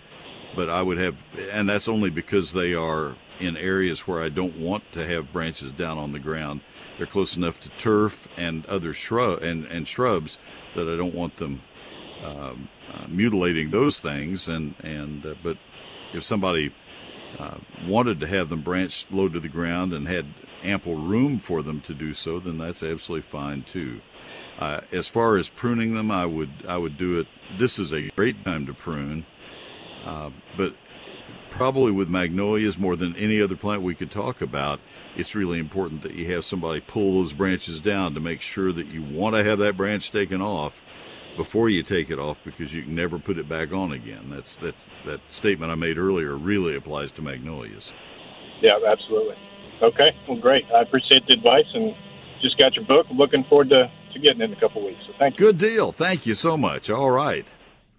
But 0.56 0.68
I 0.68 0.82
would 0.82 0.98
have, 0.98 1.16
and 1.52 1.68
that's 1.68 1.88
only 1.88 2.10
because 2.10 2.52
they 2.52 2.74
are 2.74 3.16
in 3.40 3.56
areas 3.56 4.06
where 4.06 4.22
I 4.22 4.28
don't 4.28 4.58
want 4.58 4.90
to 4.92 5.06
have 5.06 5.32
branches 5.32 5.72
down 5.72 5.98
on 5.98 6.12
the 6.12 6.18
ground. 6.18 6.60
They're 6.96 7.06
close 7.06 7.36
enough 7.36 7.60
to 7.60 7.68
turf 7.70 8.28
and 8.36 8.66
other 8.66 8.92
shrub 8.92 9.42
and, 9.42 9.64
and 9.66 9.86
shrubs 9.86 10.38
that 10.74 10.88
I 10.88 10.96
don't 10.96 11.14
want 11.14 11.36
them 11.36 11.62
um, 12.24 12.68
uh, 12.92 13.06
mutilating 13.08 13.70
those 13.70 14.00
things. 14.00 14.48
And 14.48 14.74
and 14.82 15.24
uh, 15.24 15.34
but 15.42 15.58
if 16.12 16.24
somebody 16.24 16.74
uh, 17.38 17.58
wanted 17.86 18.20
to 18.20 18.26
have 18.26 18.48
them 18.48 18.62
branched 18.62 19.12
low 19.12 19.28
to 19.28 19.38
the 19.38 19.48
ground 19.48 19.92
and 19.92 20.08
had 20.08 20.26
ample 20.62 20.96
room 20.96 21.38
for 21.38 21.62
them 21.62 21.80
to 21.82 21.94
do 21.94 22.14
so, 22.14 22.38
then 22.38 22.58
that's 22.58 22.82
absolutely 22.82 23.22
fine 23.22 23.62
too. 23.62 24.00
Uh, 24.58 24.80
as 24.92 25.08
far 25.08 25.36
as 25.36 25.48
pruning 25.48 25.94
them, 25.94 26.10
I 26.10 26.26
would 26.26 26.50
I 26.66 26.76
would 26.76 26.98
do 26.98 27.20
it. 27.20 27.26
This 27.58 27.78
is 27.78 27.92
a 27.92 28.08
great 28.10 28.44
time 28.44 28.66
to 28.66 28.74
prune, 28.74 29.24
uh, 30.04 30.30
but 30.56 30.74
probably 31.50 31.90
with 31.90 32.08
magnolias 32.08 32.78
more 32.78 32.96
than 32.96 33.16
any 33.16 33.40
other 33.40 33.56
plant 33.56 33.82
we 33.82 33.94
could 33.94 34.10
talk 34.10 34.40
about, 34.40 34.80
it's 35.16 35.34
really 35.34 35.58
important 35.58 36.02
that 36.02 36.14
you 36.14 36.30
have 36.32 36.44
somebody 36.44 36.80
pull 36.80 37.14
those 37.14 37.32
branches 37.32 37.80
down 37.80 38.14
to 38.14 38.20
make 38.20 38.40
sure 38.40 38.72
that 38.72 38.92
you 38.92 39.02
want 39.02 39.34
to 39.34 39.42
have 39.42 39.58
that 39.58 39.76
branch 39.76 40.10
taken 40.12 40.40
off 40.40 40.82
before 41.36 41.68
you 41.68 41.82
take 41.82 42.10
it 42.10 42.18
off 42.18 42.38
because 42.44 42.74
you 42.74 42.82
can 42.82 42.94
never 42.94 43.18
put 43.18 43.38
it 43.38 43.48
back 43.48 43.72
on 43.72 43.92
again. 43.92 44.28
That's 44.28 44.56
that's 44.56 44.86
that 45.06 45.20
statement 45.28 45.72
I 45.72 45.76
made 45.76 45.96
earlier 45.96 46.36
really 46.36 46.76
applies 46.76 47.12
to 47.12 47.22
magnolias. 47.22 47.94
Yeah, 48.60 48.78
absolutely. 48.86 49.36
Okay, 49.82 50.10
well, 50.28 50.38
great. 50.38 50.64
I 50.74 50.82
appreciate 50.82 51.26
the 51.26 51.34
advice 51.34 51.66
and 51.74 51.94
just 52.40 52.58
got 52.58 52.74
your 52.74 52.84
book. 52.84 53.06
Looking 53.10 53.44
forward 53.44 53.70
to, 53.70 53.90
to 54.12 54.18
getting 54.18 54.40
it 54.40 54.50
in 54.50 54.52
a 54.52 54.60
couple 54.60 54.84
weeks. 54.84 55.00
So 55.06 55.12
thank 55.18 55.38
you. 55.38 55.46
Good 55.46 55.58
deal. 55.58 55.92
Thank 55.92 56.26
you 56.26 56.34
so 56.34 56.56
much. 56.56 56.90
All 56.90 57.10
right. 57.10 57.46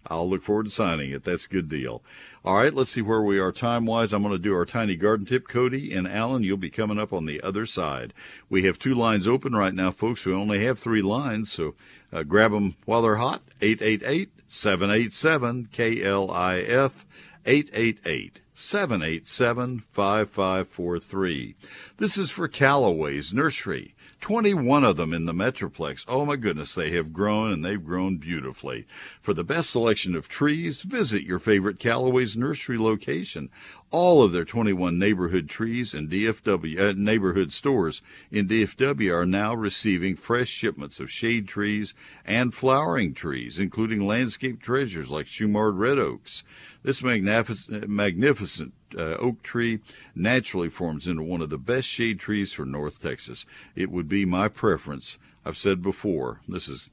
I'll 0.08 0.30
look 0.30 0.42
forward 0.42 0.66
to 0.66 0.72
signing 0.72 1.12
it. 1.12 1.24
That's 1.24 1.46
a 1.46 1.50
good 1.50 1.70
deal. 1.70 2.02
All 2.44 2.56
right, 2.56 2.74
let's 2.74 2.92
see 2.92 3.02
where 3.02 3.22
we 3.22 3.38
are 3.38 3.52
time 3.52 3.86
wise. 3.86 4.14
I'm 4.14 4.24
going 4.24 4.34
to 4.34 4.40
do 4.40 4.56
our 4.56 4.66
tiny 4.66 4.96
garden 4.96 5.26
tip. 5.26 5.48
Cody 5.48 5.94
and 5.94 6.08
Alan, 6.08 6.44
you'll 6.44 6.58
be 6.58 6.70
coming 6.70 6.98
up 6.98 7.12
on 7.12 7.26
the 7.26 7.42
other 7.42 7.66
side. 7.66 8.14
We 8.50 8.64
have 8.64 8.80
two 8.80 8.96
lines 8.96 9.28
open 9.28 9.54
right 9.54 9.74
now, 9.74 9.92
folks. 9.92 10.26
We 10.26 10.34
only 10.34 10.64
have 10.66 10.80
three 10.80 11.02
lines, 11.02 11.52
so 11.52 11.76
uh, 12.14 12.24
grab 12.24 12.52
them 12.52 12.76
while 12.86 13.02
they're 13.02 13.18
hot. 13.18 13.42
888 13.62 14.30
787 14.48 15.68
KLIF 15.72 17.06
888 17.46 18.42
787 18.62 19.84
5543. 19.90 21.56
This 21.96 22.18
is 22.18 22.30
for 22.30 22.50
Callaway's 22.50 23.34
Nursery. 23.34 23.96
21 24.20 24.84
of 24.84 24.98
them 24.98 25.14
in 25.14 25.26
the 25.26 25.34
Metroplex. 25.34 26.04
Oh 26.08 26.26
my 26.26 26.36
goodness, 26.36 26.76
they 26.76 26.92
have 26.92 27.14
grown 27.14 27.52
and 27.52 27.64
they've 27.64 27.84
grown 27.84 28.18
beautifully. 28.18 28.86
For 29.22 29.34
the 29.34 29.44
best 29.44 29.70
selection 29.70 30.16
of 30.16 30.28
trees, 30.28 30.82
visit 30.82 31.24
your 31.24 31.40
favorite 31.40 31.80
Callaway's 31.80 32.36
nursery 32.36 32.78
location. 32.78 33.50
All 33.92 34.22
of 34.22 34.32
their 34.32 34.46
21 34.46 35.00
neighborhood 35.00 35.50
trees 35.50 35.94
and 35.94 36.10
DFW 36.10 36.80
uh, 36.80 36.94
neighborhood 36.96 37.52
stores 37.52 38.02
in 38.30 38.48
DFW 38.48 39.14
are 39.14 39.26
now 39.26 39.56
receiving 39.56 40.16
fresh 40.16 40.50
shipments 40.50 41.00
of 41.00 41.10
shade 41.10 41.48
trees 41.48 41.94
and 42.26 42.54
flowering 42.54 43.14
trees, 43.14 43.58
including 43.58 44.06
landscape 44.06 44.62
treasures 44.62 45.10
like 45.10 45.26
Shumard 45.26 45.78
red 45.78 45.98
oaks. 45.98 46.44
This 46.84 47.02
magnificent, 47.02 47.90
magnificent 47.90 48.74
uh, 48.98 49.16
oak 49.18 49.42
tree 49.44 49.80
naturally 50.16 50.70
forms 50.70 51.08
into 51.08 51.24
one 51.24 51.42
of 51.42 51.50
the 51.50 51.58
best 51.58 51.88
shade 51.88 52.20
trees 52.20 52.54
for 52.54 52.66
North 52.66 53.02
Texas. 53.02 53.46
It 53.76 53.92
would 53.92 54.10
be 54.10 54.26
my 54.26 54.48
preference. 54.48 55.20
I've 55.46 55.58
said 55.58 55.82
before, 55.82 56.42
this 56.48 56.68
is, 56.68 56.90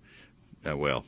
uh, 0.69 0.77
well, 0.77 1.05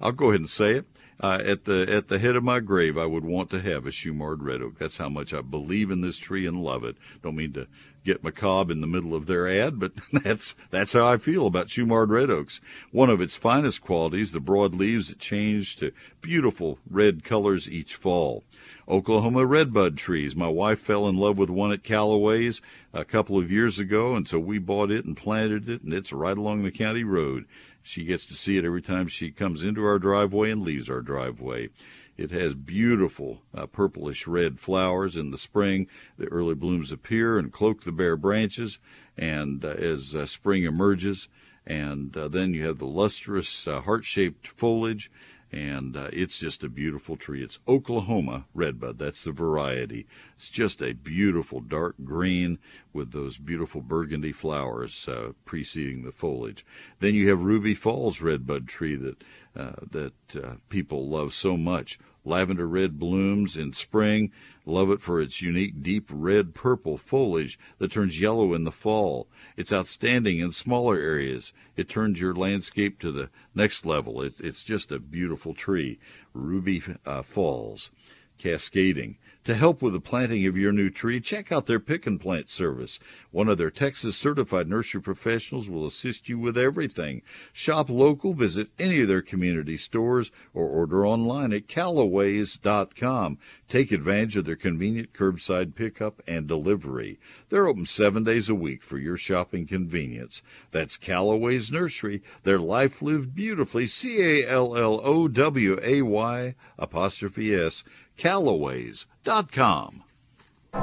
I'll 0.00 0.12
go 0.12 0.28
ahead 0.28 0.40
and 0.40 0.50
say 0.50 0.72
it. 0.72 0.86
Uh, 1.22 1.38
at 1.44 1.66
the 1.66 1.86
at 1.92 2.08
the 2.08 2.18
head 2.18 2.34
of 2.34 2.42
my 2.42 2.60
grave, 2.60 2.96
I 2.96 3.04
would 3.04 3.26
want 3.26 3.50
to 3.50 3.60
have 3.60 3.84
a 3.84 3.90
Shumard 3.90 4.38
red 4.40 4.62
oak. 4.62 4.78
That's 4.78 4.96
how 4.96 5.10
much 5.10 5.34
I 5.34 5.42
believe 5.42 5.90
in 5.90 6.00
this 6.00 6.16
tree 6.16 6.46
and 6.46 6.62
love 6.62 6.82
it. 6.82 6.96
Don't 7.22 7.36
mean 7.36 7.52
to 7.52 7.66
get 8.06 8.24
macabre 8.24 8.72
in 8.72 8.80
the 8.80 8.86
middle 8.86 9.14
of 9.14 9.26
their 9.26 9.46
ad, 9.46 9.78
but 9.78 9.92
that's 10.24 10.56
that's 10.70 10.94
how 10.94 11.06
I 11.06 11.18
feel 11.18 11.46
about 11.46 11.68
Shumard 11.68 12.08
red 12.08 12.30
oaks. 12.30 12.62
One 12.90 13.10
of 13.10 13.20
its 13.20 13.36
finest 13.36 13.82
qualities, 13.82 14.32
the 14.32 14.40
broad 14.40 14.74
leaves 14.74 15.08
that 15.08 15.18
change 15.18 15.76
to 15.76 15.92
beautiful 16.22 16.78
red 16.88 17.22
colors 17.22 17.70
each 17.70 17.94
fall. 17.94 18.42
Oklahoma 18.90 19.46
redbud 19.46 19.96
trees. 19.96 20.34
My 20.34 20.48
wife 20.48 20.80
fell 20.80 21.08
in 21.08 21.16
love 21.16 21.38
with 21.38 21.48
one 21.48 21.70
at 21.70 21.84
Callaway's 21.84 22.60
a 22.92 23.04
couple 23.04 23.38
of 23.38 23.52
years 23.52 23.78
ago, 23.78 24.16
and 24.16 24.26
so 24.26 24.40
we 24.40 24.58
bought 24.58 24.90
it 24.90 25.04
and 25.04 25.16
planted 25.16 25.68
it, 25.68 25.82
and 25.82 25.94
it's 25.94 26.12
right 26.12 26.36
along 26.36 26.64
the 26.64 26.72
county 26.72 27.04
road. 27.04 27.46
She 27.84 28.04
gets 28.04 28.26
to 28.26 28.34
see 28.34 28.58
it 28.58 28.64
every 28.64 28.82
time 28.82 29.06
she 29.06 29.30
comes 29.30 29.62
into 29.62 29.84
our 29.84 30.00
driveway 30.00 30.50
and 30.50 30.62
leaves 30.62 30.90
our 30.90 31.02
driveway. 31.02 31.68
It 32.16 32.32
has 32.32 32.56
beautiful 32.56 33.42
uh, 33.54 33.66
purplish 33.66 34.26
red 34.26 34.58
flowers 34.58 35.16
in 35.16 35.30
the 35.30 35.38
spring. 35.38 35.86
The 36.18 36.26
early 36.26 36.56
blooms 36.56 36.90
appear 36.90 37.38
and 37.38 37.52
cloak 37.52 37.84
the 37.84 37.92
bare 37.92 38.16
branches, 38.16 38.80
and 39.16 39.64
uh, 39.64 39.68
as 39.68 40.16
uh, 40.16 40.26
spring 40.26 40.64
emerges, 40.64 41.28
and 41.64 42.16
uh, 42.16 42.26
then 42.26 42.54
you 42.54 42.66
have 42.66 42.78
the 42.78 42.86
lustrous 42.86 43.68
uh, 43.68 43.82
heart-shaped 43.82 44.48
foliage 44.48 45.12
and 45.52 45.96
uh, 45.96 46.08
it's 46.12 46.38
just 46.38 46.62
a 46.62 46.68
beautiful 46.68 47.16
tree. 47.16 47.42
It's 47.42 47.58
Oklahoma 47.66 48.46
redbud. 48.54 48.98
That's 48.98 49.24
the 49.24 49.32
variety. 49.32 50.06
It's 50.36 50.48
just 50.48 50.82
a 50.82 50.92
beautiful 50.92 51.60
dark 51.60 51.96
green 52.04 52.58
with 52.92 53.12
those 53.12 53.38
beautiful 53.38 53.80
burgundy 53.80 54.32
flowers 54.32 55.08
uh, 55.08 55.32
preceding 55.44 56.04
the 56.04 56.12
foliage. 56.12 56.64
Then 57.00 57.14
you 57.14 57.28
have 57.30 57.42
Ruby 57.42 57.74
Falls 57.74 58.20
redbud 58.20 58.68
tree 58.68 58.96
that 58.96 59.22
uh, 59.56 59.72
that 59.90 60.12
uh, 60.36 60.54
people 60.68 61.08
love 61.08 61.34
so 61.34 61.56
much. 61.56 61.98
Lavender 62.24 62.66
red 62.66 62.98
blooms 62.98 63.56
in 63.56 63.72
spring. 63.72 64.30
Love 64.66 64.90
it 64.90 65.00
for 65.00 65.20
its 65.20 65.40
unique 65.40 65.82
deep 65.82 66.08
red 66.12 66.54
purple 66.54 66.98
foliage 66.98 67.58
that 67.78 67.92
turns 67.92 68.20
yellow 68.20 68.52
in 68.52 68.64
the 68.64 68.72
fall. 68.72 69.26
It's 69.56 69.72
outstanding 69.72 70.38
in 70.38 70.52
smaller 70.52 70.96
areas. 70.96 71.52
It 71.76 71.88
turns 71.88 72.20
your 72.20 72.34
landscape 72.34 72.98
to 73.00 73.10
the 73.10 73.30
next 73.54 73.86
level. 73.86 74.20
It, 74.22 74.34
it's 74.40 74.62
just 74.62 74.92
a 74.92 74.98
beautiful 74.98 75.54
tree. 75.54 75.98
Ruby 76.34 76.82
uh, 77.06 77.22
Falls, 77.22 77.90
cascading. 78.38 79.16
To 79.44 79.54
help 79.54 79.80
with 79.80 79.94
the 79.94 80.00
planting 80.00 80.44
of 80.44 80.58
your 80.58 80.70
new 80.70 80.90
tree, 80.90 81.18
check 81.18 81.50
out 81.50 81.64
their 81.64 81.80
pick 81.80 82.06
and 82.06 82.20
plant 82.20 82.50
service. 82.50 83.00
One 83.30 83.48
of 83.48 83.56
their 83.56 83.70
Texas 83.70 84.14
certified 84.14 84.68
nursery 84.68 85.00
professionals 85.00 85.70
will 85.70 85.86
assist 85.86 86.28
you 86.28 86.38
with 86.38 86.58
everything. 86.58 87.22
Shop 87.50 87.88
local, 87.88 88.34
visit 88.34 88.68
any 88.78 89.00
of 89.00 89.08
their 89.08 89.22
community 89.22 89.78
stores, 89.78 90.30
or 90.52 90.66
order 90.68 91.06
online 91.06 91.54
at 91.54 91.68
callaways.com. 91.68 93.38
Take 93.66 93.92
advantage 93.92 94.36
of 94.36 94.44
their 94.44 94.56
convenient 94.56 95.14
curbside 95.14 95.74
pickup 95.74 96.22
and 96.26 96.46
delivery. 96.46 97.18
They're 97.48 97.66
open 97.66 97.86
seven 97.86 98.24
days 98.24 98.50
a 98.50 98.54
week 98.54 98.82
for 98.82 98.98
your 98.98 99.16
shopping 99.16 99.66
convenience. 99.66 100.42
That's 100.70 100.98
Callaway's 100.98 101.72
Nursery. 101.72 102.22
Their 102.42 102.58
life 102.58 103.00
lived 103.00 103.34
beautifully. 103.34 103.86
C 103.86 104.20
A 104.42 104.50
L 104.50 104.76
L 104.76 105.00
O 105.02 105.28
W 105.28 105.78
A 105.82 106.02
Y 106.02 106.54
apostrophe 106.78 107.54
S 107.54 107.84
callaways.com. 108.20 110.04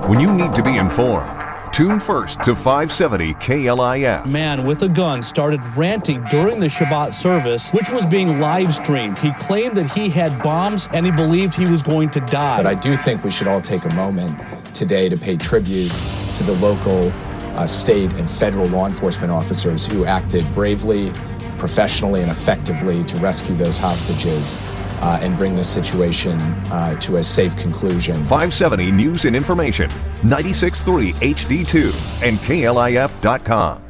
When 0.08 0.20
you 0.20 0.34
need 0.34 0.54
to 0.54 0.64
be 0.64 0.78
informed, 0.78 1.42
tune 1.72 2.00
first 2.00 2.44
to 2.44 2.56
570 2.56 3.36
KLIF. 3.36 4.26
Man 4.26 4.66
with 4.66 4.82
a 4.82 4.90
gun 4.90 5.22
started 5.22 5.62
ranting 5.78 6.24
during 6.26 6.60
the 6.60 6.68
Shabbat 6.68 7.14
service, 7.14 7.70
which 7.70 7.90
was 7.90 8.06
being 8.06 8.40
live 8.40 8.74
streamed. 8.76 9.18
He 9.20 9.32
claimed 9.34 9.78
that 9.78 9.90
he 9.94 10.10
had 10.10 10.44
bombs 10.44 10.90
and 10.92 11.06
he 11.06 11.12
believed 11.12 11.54
he 11.54 11.70
was 11.70 11.82
going 11.82 12.10
to 12.12 12.20
die. 12.22 12.58
But 12.58 12.68
I 12.68 12.74
do 12.74 12.98
think 12.98 13.24
we 13.24 13.32
should 13.32 13.48
all 13.48 13.62
take 13.62 13.86
a 13.86 13.94
moment 13.94 14.38
today 14.74 15.08
to 15.08 15.16
pay 15.16 15.38
tribute 15.38 15.94
to 16.36 16.44
the 16.44 16.54
local, 16.54 17.14
uh, 17.56 17.66
state, 17.66 18.12
and 18.14 18.30
federal 18.30 18.68
law 18.68 18.88
enforcement 18.88 19.32
officers 19.32 19.86
who 19.86 20.06
acted 20.06 20.44
bravely 20.54 21.14
professionally 21.58 22.22
and 22.22 22.32
effectively 22.32 23.04
to 23.04 23.18
rescue 23.18 23.56
those 23.56 23.78
hostages 23.78 24.58
uh, 25.02 25.20
and 25.22 25.38
bring 25.38 25.56
this 25.56 25.70
situation 25.70 26.38
uh, 26.72 26.96
to 27.00 27.18
a 27.18 27.24
safe 27.24 27.56
conclusion. 27.58 28.16
570 28.16 28.92
News 28.92 29.26
and 29.26 29.36
Information, 29.36 29.90
96.3 30.22 31.14
HD2, 31.14 32.24
and 32.28 32.38
KLIF.com. 32.40 33.84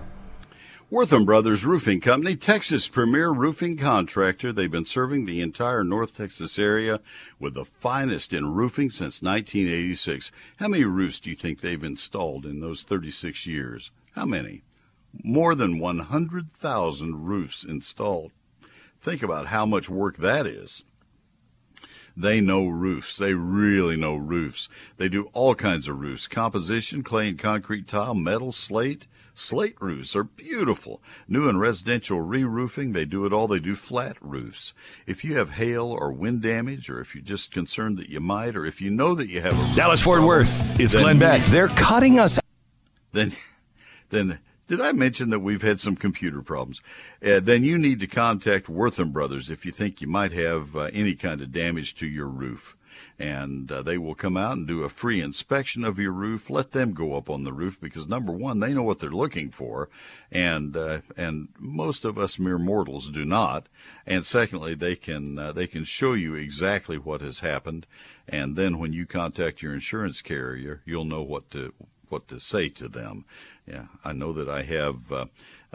Wortham 0.90 1.26
Brothers 1.26 1.66
Roofing 1.66 2.00
Company, 2.00 2.38
Texas' 2.38 2.88
premier 2.88 3.30
roofing 3.30 3.76
contractor. 3.76 4.54
They've 4.54 4.72
been 4.72 4.86
serving 4.86 5.26
the 5.26 5.42
entire 5.42 5.84
North 5.84 6.16
Texas 6.16 6.58
area 6.58 7.02
with 7.42 7.56
the 7.56 7.66
finest 7.66 8.32
in 8.32 8.54
roofing 8.54 8.90
since 8.90 9.22
1986. 9.22 10.32
How 10.62 10.70
many 10.70 10.86
roofs 10.86 11.20
do 11.20 11.30
you 11.30 11.36
think 11.36 11.60
they've 11.60 11.84
installed 11.84 12.46
in 12.46 12.62
those 12.62 12.84
36 12.84 13.46
years? 13.46 13.92
How 14.16 14.24
many? 14.24 14.62
More 15.24 15.56
than 15.56 15.80
100,000 15.80 17.26
roofs 17.26 17.64
installed. 17.64 18.32
Think 19.00 19.24
about 19.24 19.48
how 19.48 19.66
much 19.66 19.90
work 19.90 20.18
that 20.18 20.46
is. 20.46 20.84
They 22.16 22.42
know 22.42 22.68
roofs. 22.68 23.18
They 23.18 23.34
really 23.34 23.96
know 23.96 24.16
roofs. 24.16 24.70
They 24.98 25.08
do 25.08 25.30
all 25.34 25.54
kinds 25.54 25.88
of 25.88 26.00
roofs 26.00 26.28
composition, 26.28 27.04
clay 27.04 27.30
and 27.30 27.40
concrete 27.40 27.88
tile, 27.88 28.16
metal, 28.16 28.52
slate 28.52 29.08
Slate 29.40 29.80
roofs 29.80 30.16
are 30.16 30.24
beautiful. 30.24 31.00
New 31.28 31.48
and 31.48 31.60
residential 31.60 32.22
re-roofing, 32.22 32.94
they 32.94 33.06
do 33.06 33.24
it 33.24 33.32
all. 33.32 33.48
They 33.48 33.60
do 33.60 33.76
flat 33.76 34.18
roofs. 34.20 34.74
If 35.06 35.24
you 35.24 35.38
have 35.38 35.52
hail 35.52 35.92
or 35.92 36.12
wind 36.12 36.42
damage, 36.42 36.90
or 36.90 37.00
if 37.02 37.14
you're 37.14 37.24
just 37.24 37.52
concerned 37.52 38.00
that 38.00 38.10
you 38.10 38.20
might, 38.20 38.56
or 38.56 38.66
if 38.66 38.82
you 38.82 38.90
know 38.90 39.14
that 39.14 39.28
you 39.28 39.42
have 39.42 39.54
a 39.54 39.76
Dallas 39.76 40.02
Fort 40.02 40.24
Worth, 40.24 40.80
it's 40.80 40.96
Glenn 40.96 41.20
Beck. 41.20 41.44
They're 41.52 41.68
cutting 41.68 42.18
us. 42.18 42.40
Then, 43.12 43.32
then 44.10 44.40
did 44.68 44.82
I 44.82 44.92
mention 44.92 45.30
that 45.30 45.40
we've 45.40 45.62
had 45.62 45.80
some 45.80 45.96
computer 45.96 46.42
problems? 46.42 46.82
Uh, 47.26 47.40
then 47.40 47.64
you 47.64 47.78
need 47.78 48.00
to 48.02 48.08
contact 48.08 48.70
Wortham 48.70 49.12
Brothers 49.12 49.50
if 49.50 49.66
you 49.66 49.72
think 49.72 50.02
you 50.02 50.08
might 50.08 50.32
have 50.32 50.76
uh, 50.76 50.90
any 50.94 51.16
kind 51.16 51.42
of 51.42 51.52
damage 51.52 51.96
to 51.96 52.08
your 52.08 52.28
roof 52.28 52.78
and 53.20 53.72
uh, 53.72 53.82
they 53.82 53.98
will 53.98 54.16
come 54.16 54.38
out 54.38 54.54
and 54.54 54.68
do 54.68 54.84
a 54.84 54.90
free 54.90 55.22
inspection 55.22 55.84
of 55.84 56.00
your 56.00 56.12
roof. 56.12 56.50
Let 56.50 56.72
them 56.72 56.94
go 56.94 57.16
up 57.16 57.30
on 57.30 57.44
the 57.44 57.54
roof 57.54 57.80
because 57.80 58.08
number 58.08 58.32
one, 58.32 58.60
they 58.60 58.74
know 58.74 58.84
what 58.84 59.00
they're 59.00 59.10
looking 59.10 59.50
for, 59.50 59.90
and 60.32 60.76
uh, 60.76 61.00
and 61.16 61.50
most 61.58 62.06
of 62.06 62.18
us 62.18 62.40
mere 62.40 62.58
mortals 62.58 63.10
do 63.10 63.26
not. 63.26 63.68
And 64.06 64.26
secondly, 64.26 64.76
they 64.76 64.96
can 64.96 65.38
uh, 65.40 65.52
they 65.52 65.68
can 65.68 65.84
show 65.84 66.14
you 66.14 66.36
exactly 66.36 66.98
what 66.98 67.22
has 67.22 67.40
happened, 67.40 67.86
and 68.28 68.56
then 68.56 68.80
when 68.80 68.94
you 68.94 69.06
contact 69.06 69.62
your 69.62 69.74
insurance 69.74 70.22
carrier, 70.22 70.82
you'll 70.86 71.06
know 71.06 71.24
what 71.24 71.50
to 71.52 71.74
what 72.10 72.28
to 72.30 72.40
say 72.40 72.70
to 72.70 72.88
them. 72.88 73.26
Yeah, 73.68 73.86
I 74.04 74.14
know 74.14 74.32
that 74.34 74.50
I 74.50 74.64
have 74.64 75.12
uh, 75.12 75.26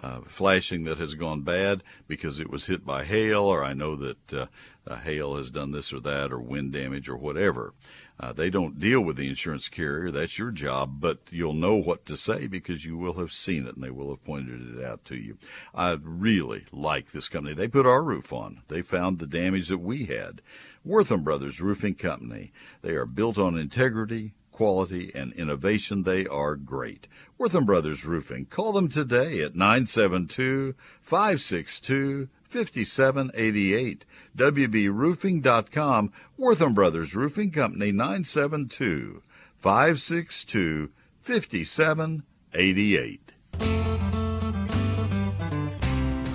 uh, 0.03 0.21
flashing 0.27 0.85
that 0.85 0.99
has 0.99 1.14
gone 1.14 1.42
bad 1.42 1.83
because 2.09 2.40
it 2.40 2.51
was 2.51 2.66
hit 2.66 2.85
by 2.85 3.05
hail, 3.05 3.42
or 3.42 3.64
I 3.64 3.75
know 3.75 3.97
that 3.97 4.33
uh, 4.33 4.97
hail 4.97 5.37
has 5.37 5.51
done 5.51 5.73
this 5.73 5.92
or 5.92 6.01
that, 6.01 6.33
or 6.33 6.40
wind 6.40 6.73
damage 6.73 7.09
or 7.09 7.16
whatever. 7.16 7.75
Uh, 8.18 8.33
they 8.33 8.51
don't 8.51 8.79
deal 8.79 9.01
with 9.01 9.16
the 9.16 9.29
insurance 9.29 9.68
carrier. 9.68 10.11
That's 10.11 10.38
your 10.38 10.53
job, 10.53 11.01
but 11.01 11.18
you'll 11.31 11.55
know 11.55 11.75
what 11.75 12.07
to 12.07 12.16
say 12.16 12.47
because 12.47 12.85
you 12.85 12.97
will 12.97 13.14
have 13.14 13.33
seen 13.33 13.66
it 13.66 13.75
and 13.75 13.83
they 13.83 13.90
will 13.90 14.11
have 14.11 14.25
pointed 14.25 14.77
it 14.79 14.85
out 14.85 15.05
to 15.07 15.16
you. 15.16 15.38
I 15.75 15.99
really 16.01 16.66
like 16.71 17.11
this 17.11 17.29
company. 17.29 17.55
They 17.55 17.68
put 17.68 17.87
our 17.87 18.03
roof 18.03 18.33
on. 18.33 18.62
They 18.68 18.81
found 18.81 19.18
the 19.18 19.27
damage 19.27 19.68
that 19.68 19.79
we 19.79 20.05
had. 20.05 20.40
Wortham 20.85 21.25
Brothers 21.25 21.61
Roofing 21.61 21.95
Company. 21.95 22.53
They 22.83 22.92
are 22.92 23.07
built 23.07 23.38
on 23.38 23.59
integrity, 23.59 24.35
quality, 24.53 25.11
and 25.15 25.33
innovation. 25.33 26.03
They 26.03 26.27
are 26.27 26.57
great. 26.57 27.09
Wortham 27.38 27.65
Brothers 27.65 28.05
Roofing. 28.05 28.45
Call 28.47 28.73
them 28.73 28.88
today 28.88 29.41
at 29.41 29.57
972 29.57 30.75
562 31.01 32.29
5788. 32.45 34.05
WBRoofing.com. 34.37 36.12
Wortham 36.37 36.75
Brothers 36.75 37.17
Roofing 37.17 37.51
Company 37.51 37.93
972 37.93 39.23
562 39.57 40.91
5788. 41.23 43.21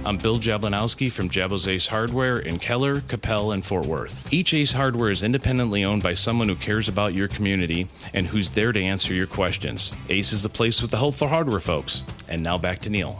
I'm 0.08 0.15
Bill 0.15 0.39
Jablanowski 0.39 1.12
from 1.12 1.28
Jabos 1.28 1.67
Ace 1.67 1.88
Hardware 1.88 2.39
in 2.39 2.60
Keller, 2.60 3.02
Coppell, 3.02 3.54
and 3.54 3.65
Fort 3.65 3.86
Worth. 3.86 4.32
Each 4.32 4.54
Ace 4.54 4.72
Hardware 4.72 5.10
is 5.10 5.22
independently 5.22 5.84
owned 5.84 6.02
by 6.02 6.13
someone 6.13 6.48
who 6.48 6.56
cares 6.56 6.88
about 6.88 7.13
your 7.13 7.28
community 7.28 7.89
and 8.13 8.26
who's 8.26 8.50
there 8.52 8.72
to 8.72 8.82
answer 8.82 9.13
your 9.13 9.28
questions. 9.28 9.91
Ace 10.08 10.32
is 10.32 10.41
the 10.41 10.48
place 10.48 10.82
with 10.82 10.91
the 10.91 10.98
helpful 10.98 11.28
hardware 11.28 11.60
folks. 11.60 12.06
And 12.30 12.41
now 12.41 12.58
back 12.58 12.80
to 12.84 12.89
Neil. 12.89 13.20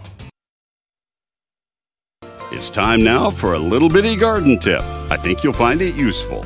It's 2.54 2.70
time 2.70 3.04
now 3.04 3.32
for 3.32 3.56
a 3.56 3.60
little 3.60 3.90
bitty 3.90 4.16
garden 4.16 4.58
tip. 4.58 4.82
I 5.12 5.18
think 5.18 5.44
you'll 5.44 5.52
find 5.52 5.82
it 5.82 5.96
useful. 5.96 6.46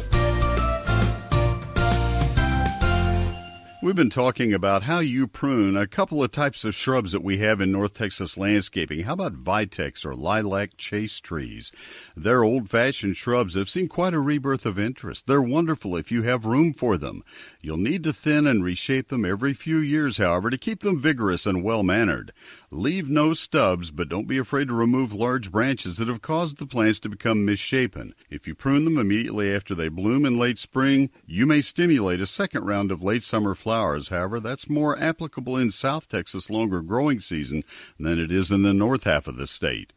We've 3.84 3.96
been 3.96 4.12
talking 4.12 4.54
about 4.54 4.84
how 4.84 5.00
you 5.00 5.26
prune 5.26 5.76
a 5.76 5.88
couple 5.88 6.24
of 6.24 6.32
types 6.32 6.63
of 6.65 6.76
shrubs 6.76 7.13
that 7.13 7.24
we 7.24 7.39
have 7.39 7.60
in 7.60 7.72
North 7.72 7.96
Texas 7.96 8.38
landscaping. 8.38 9.02
How 9.06 9.13
about 9.13 9.34
vitex 9.34 10.06
or 10.06 10.13
lilac 10.13 10.78
chaste 10.78 11.24
trees? 11.24 11.72
They're 12.15 12.44
old 12.44 12.70
fashioned 12.70 13.17
shrubs 13.17 13.56
have 13.56 13.72
seen 13.72 13.88
quite 13.88 14.13
a 14.13 14.20
rebirth 14.20 14.67
of 14.67 14.78
interest. 14.78 15.26
They're 15.26 15.41
wonderful 15.41 15.96
if 15.98 16.12
you 16.12 16.22
have 16.22 16.46
room 16.46 16.74
for 16.74 16.96
them. 16.96 17.24
You'll 17.60 17.78
need 17.78 18.04
to 18.04 18.13
thin 18.13 18.46
and 18.46 18.63
reshape 18.63 19.08
them 19.08 19.26
every 19.26 19.54
few 19.54 19.80
years, 19.80 20.17
however, 20.17 20.52
to 20.52 20.60
keep 20.60 20.82
them 20.82 21.02
vigorous 21.02 21.48
and 21.48 21.63
well 21.63 21.82
mannered. 21.82 22.34
Leave 22.73 23.10
no 23.10 23.34
stubs, 23.34 23.91
but 23.91 24.07
don't 24.07 24.29
be 24.29 24.38
afraid 24.38 24.69
to 24.69 24.73
remove 24.73 25.13
large 25.13 25.51
branches 25.51 25.97
that 25.97 26.07
have 26.07 26.21
caused 26.21 26.57
the 26.57 26.65
plants 26.65 27.01
to 27.01 27.10
become 27.10 27.43
misshapen. 27.43 28.15
If 28.29 28.47
you 28.47 28.55
prune 28.55 28.86
them 28.86 28.97
immediately 28.97 29.53
after 29.53 29.75
they 29.75 29.89
bloom 29.89 30.25
in 30.25 30.38
late 30.38 30.57
spring, 30.57 31.10
you 31.25 31.45
may 31.45 31.60
stimulate 31.60 32.21
a 32.21 32.25
second 32.25 32.63
round 32.63 32.89
of 32.89 33.03
late 33.03 33.23
summer 33.23 33.55
flowers. 33.55 34.07
However, 34.07 34.39
that's 34.39 34.69
more 34.69 34.97
applicable 34.97 35.57
in 35.57 35.71
South 35.71 36.07
Texas 36.07 36.49
longer 36.49 36.81
growing 36.81 37.19
season 37.19 37.65
than 37.99 38.17
it 38.17 38.31
is 38.31 38.51
in 38.51 38.63
the 38.63 38.73
north 38.73 39.03
half 39.03 39.27
of 39.27 39.36
the 39.36 39.47
state. 39.47 39.91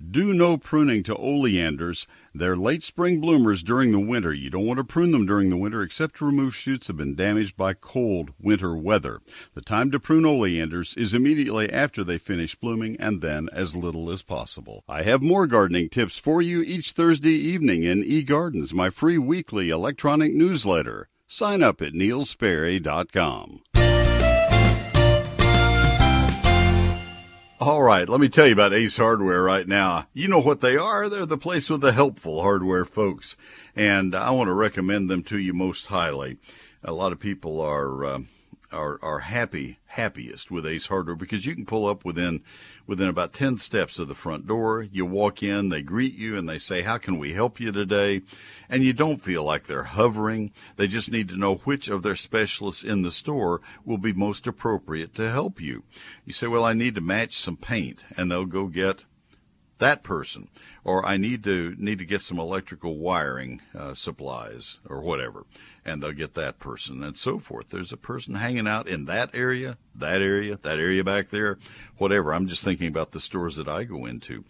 Do 0.00 0.32
no 0.32 0.56
pruning 0.56 1.02
to 1.04 1.16
oleanders. 1.16 2.06
They're 2.32 2.56
late 2.56 2.84
spring 2.84 3.20
bloomers 3.20 3.64
during 3.64 3.90
the 3.90 3.98
winter. 3.98 4.32
You 4.32 4.48
don't 4.48 4.64
want 4.64 4.78
to 4.78 4.84
prune 4.84 5.10
them 5.10 5.26
during 5.26 5.50
the 5.50 5.56
winter 5.56 5.82
except 5.82 6.16
to 6.18 6.24
remove 6.24 6.54
shoots 6.54 6.86
that 6.86 6.92
have 6.92 6.98
been 6.98 7.16
damaged 7.16 7.56
by 7.56 7.74
cold 7.74 8.32
winter 8.38 8.76
weather. 8.76 9.20
The 9.54 9.60
time 9.60 9.90
to 9.90 9.98
prune 9.98 10.24
oleanders 10.24 10.94
is 10.96 11.14
immediately 11.14 11.72
after 11.72 12.04
they 12.04 12.18
finish 12.18 12.54
blooming 12.54 12.96
and 13.00 13.20
then 13.20 13.48
as 13.52 13.74
little 13.74 14.08
as 14.10 14.22
possible. 14.22 14.84
I 14.88 15.02
have 15.02 15.20
more 15.20 15.48
gardening 15.48 15.88
tips 15.88 16.16
for 16.16 16.40
you 16.40 16.62
each 16.62 16.92
Thursday 16.92 17.34
evening 17.34 17.82
in 17.82 18.04
eGardens, 18.04 18.72
my 18.72 18.90
free 18.90 19.18
weekly 19.18 19.70
electronic 19.70 20.32
newsletter. 20.32 21.08
Sign 21.26 21.62
up 21.62 21.82
at 21.82 21.92
neilsperry.com. 21.92 23.62
All 27.60 27.82
right, 27.82 28.08
let 28.08 28.20
me 28.20 28.28
tell 28.28 28.46
you 28.46 28.52
about 28.52 28.72
Ace 28.72 28.98
Hardware 28.98 29.42
right 29.42 29.66
now. 29.66 30.06
You 30.12 30.28
know 30.28 30.38
what 30.38 30.60
they 30.60 30.76
are. 30.76 31.08
They're 31.08 31.26
the 31.26 31.36
place 31.36 31.68
with 31.68 31.80
the 31.80 31.90
helpful 31.90 32.40
hardware 32.40 32.84
folks, 32.84 33.36
and 33.74 34.14
I 34.14 34.30
want 34.30 34.46
to 34.46 34.52
recommend 34.52 35.10
them 35.10 35.24
to 35.24 35.38
you 35.38 35.52
most 35.52 35.88
highly. 35.88 36.36
A 36.84 36.92
lot 36.92 37.10
of 37.10 37.18
people 37.18 37.60
are 37.60 38.04
uh, 38.04 38.20
are 38.70 39.00
are 39.02 39.18
happy 39.18 39.80
happiest 39.86 40.52
with 40.52 40.68
Ace 40.68 40.86
Hardware 40.86 41.16
because 41.16 41.46
you 41.46 41.56
can 41.56 41.66
pull 41.66 41.88
up 41.88 42.04
within 42.04 42.42
within 42.88 43.06
about 43.06 43.32
10 43.32 43.58
steps 43.58 44.00
of 44.00 44.08
the 44.08 44.14
front 44.16 44.48
door. 44.48 44.82
You 44.90 45.06
walk 45.06 45.42
in, 45.44 45.68
they 45.68 45.82
greet 45.82 46.14
you 46.14 46.36
and 46.36 46.48
they 46.48 46.58
say, 46.58 46.82
"How 46.82 46.98
can 46.98 47.18
we 47.18 47.34
help 47.34 47.60
you 47.60 47.70
today?" 47.70 48.22
And 48.68 48.82
you 48.82 48.92
don't 48.92 49.22
feel 49.22 49.44
like 49.44 49.64
they're 49.64 49.84
hovering. 49.84 50.50
They 50.74 50.88
just 50.88 51.12
need 51.12 51.28
to 51.28 51.36
know 51.36 51.56
which 51.56 51.88
of 51.88 52.02
their 52.02 52.16
specialists 52.16 52.82
in 52.82 53.02
the 53.02 53.12
store 53.12 53.60
will 53.84 53.98
be 53.98 54.12
most 54.12 54.48
appropriate 54.48 55.14
to 55.14 55.30
help 55.30 55.60
you. 55.60 55.84
You 56.24 56.32
say, 56.32 56.48
"Well, 56.48 56.64
I 56.64 56.72
need 56.72 56.96
to 56.96 57.00
match 57.00 57.36
some 57.36 57.56
paint." 57.56 58.04
And 58.16 58.28
they'll 58.30 58.46
go 58.46 58.66
get 58.66 59.04
that 59.78 60.02
person 60.02 60.48
or 60.88 61.04
I 61.04 61.18
need 61.18 61.44
to 61.44 61.74
need 61.78 61.98
to 61.98 62.06
get 62.06 62.22
some 62.22 62.38
electrical 62.38 62.96
wiring 62.96 63.60
uh, 63.76 63.92
supplies 63.92 64.80
or 64.88 65.00
whatever, 65.00 65.44
and 65.88 66.02
they'll 66.02 66.12
get 66.12 66.34
that 66.34 66.58
person 66.58 67.02
and 67.02 67.16
so 67.16 67.38
forth. 67.38 67.68
There's 67.68 67.92
a 67.92 67.96
person 67.96 68.34
hanging 68.34 68.68
out 68.68 68.86
in 68.86 69.06
that 69.06 69.34
area, 69.34 69.78
that 69.94 70.22
area, 70.22 70.58
that 70.62 70.78
area 70.78 71.02
back 71.02 71.30
there, 71.30 71.58
whatever. 71.96 72.32
I'm 72.32 72.46
just 72.46 72.64
thinking 72.64 72.88
about 72.88 73.12
the 73.12 73.20
stores 73.20 73.56
that 73.56 73.68
I 73.68 73.84
go 73.84 74.06
into, 74.06 74.44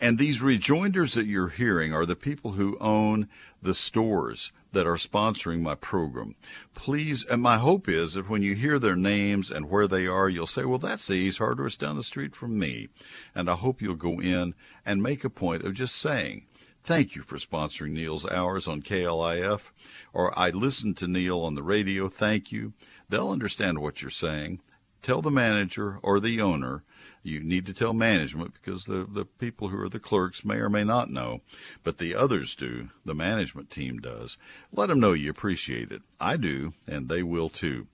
and 0.00 0.18
these 0.18 0.42
rejoinders 0.42 1.14
that 1.14 1.26
you're 1.26 1.48
hearing 1.48 1.92
are 1.92 2.06
the 2.06 2.16
people 2.16 2.52
who 2.52 2.78
own 2.80 3.28
the 3.60 3.74
stores 3.74 4.52
that 4.72 4.86
are 4.86 4.96
sponsoring 4.96 5.60
my 5.62 5.74
program. 5.74 6.34
Please, 6.74 7.24
and 7.24 7.40
my 7.40 7.56
hope 7.56 7.88
is 7.88 8.14
that 8.14 8.28
when 8.28 8.42
you 8.42 8.54
hear 8.54 8.78
their 8.78 8.96
names 8.96 9.50
and 9.50 9.70
where 9.70 9.88
they 9.88 10.06
are, 10.06 10.28
you'll 10.28 10.46
say, 10.46 10.64
well, 10.64 10.78
that's 10.78 11.08
the 11.08 11.30
Hardware 11.30 11.68
down 11.70 11.96
the 11.96 12.02
street 12.02 12.36
from 12.36 12.58
me. 12.58 12.88
And 13.34 13.48
I 13.48 13.54
hope 13.54 13.80
you'll 13.80 13.94
go 13.94 14.20
in 14.20 14.54
and 14.84 15.02
make 15.02 15.24
a 15.24 15.30
point 15.30 15.64
of 15.64 15.72
just 15.74 15.96
saying, 15.96 16.46
thank 16.84 17.16
you 17.16 17.22
for 17.22 17.36
sponsoring 17.38 17.92
Neil's 17.92 18.26
Hours 18.26 18.68
on 18.68 18.82
KLIF, 18.82 19.70
or 20.12 20.38
I 20.38 20.50
listened 20.50 20.96
to 20.98 21.08
Neil 21.08 21.40
on 21.40 21.54
the 21.54 21.62
radio, 21.62 22.08
thank 22.08 22.52
you. 22.52 22.74
They'll 23.08 23.30
understand 23.30 23.78
what 23.80 24.02
you're 24.02 24.10
saying. 24.10 24.60
Tell 25.02 25.20
the 25.20 25.30
manager 25.30 25.98
or 26.02 26.20
the 26.20 26.40
owner 26.40 26.84
You 27.26 27.40
need 27.40 27.64
to 27.66 27.72
tell 27.72 27.94
management 27.94 28.52
because 28.52 28.84
the, 28.84 29.06
the 29.10 29.24
people 29.24 29.68
who 29.68 29.80
are 29.80 29.88
the 29.88 29.98
clerks 29.98 30.44
may 30.44 30.56
or 30.56 30.68
may 30.68 30.84
not 30.84 31.10
know, 31.10 31.40
but 31.82 31.96
the 31.96 32.14
others 32.14 32.54
do. 32.54 32.90
The 33.04 33.14
management 33.14 33.70
team 33.70 33.98
does. 33.98 34.36
Let 34.72 34.88
them 34.88 35.00
know 35.00 35.14
you 35.14 35.30
appreciate 35.30 35.90
it. 35.90 36.02
I 36.20 36.36
do, 36.36 36.74
and 36.86 37.08
they 37.08 37.22
will 37.22 37.48
too. 37.48 37.86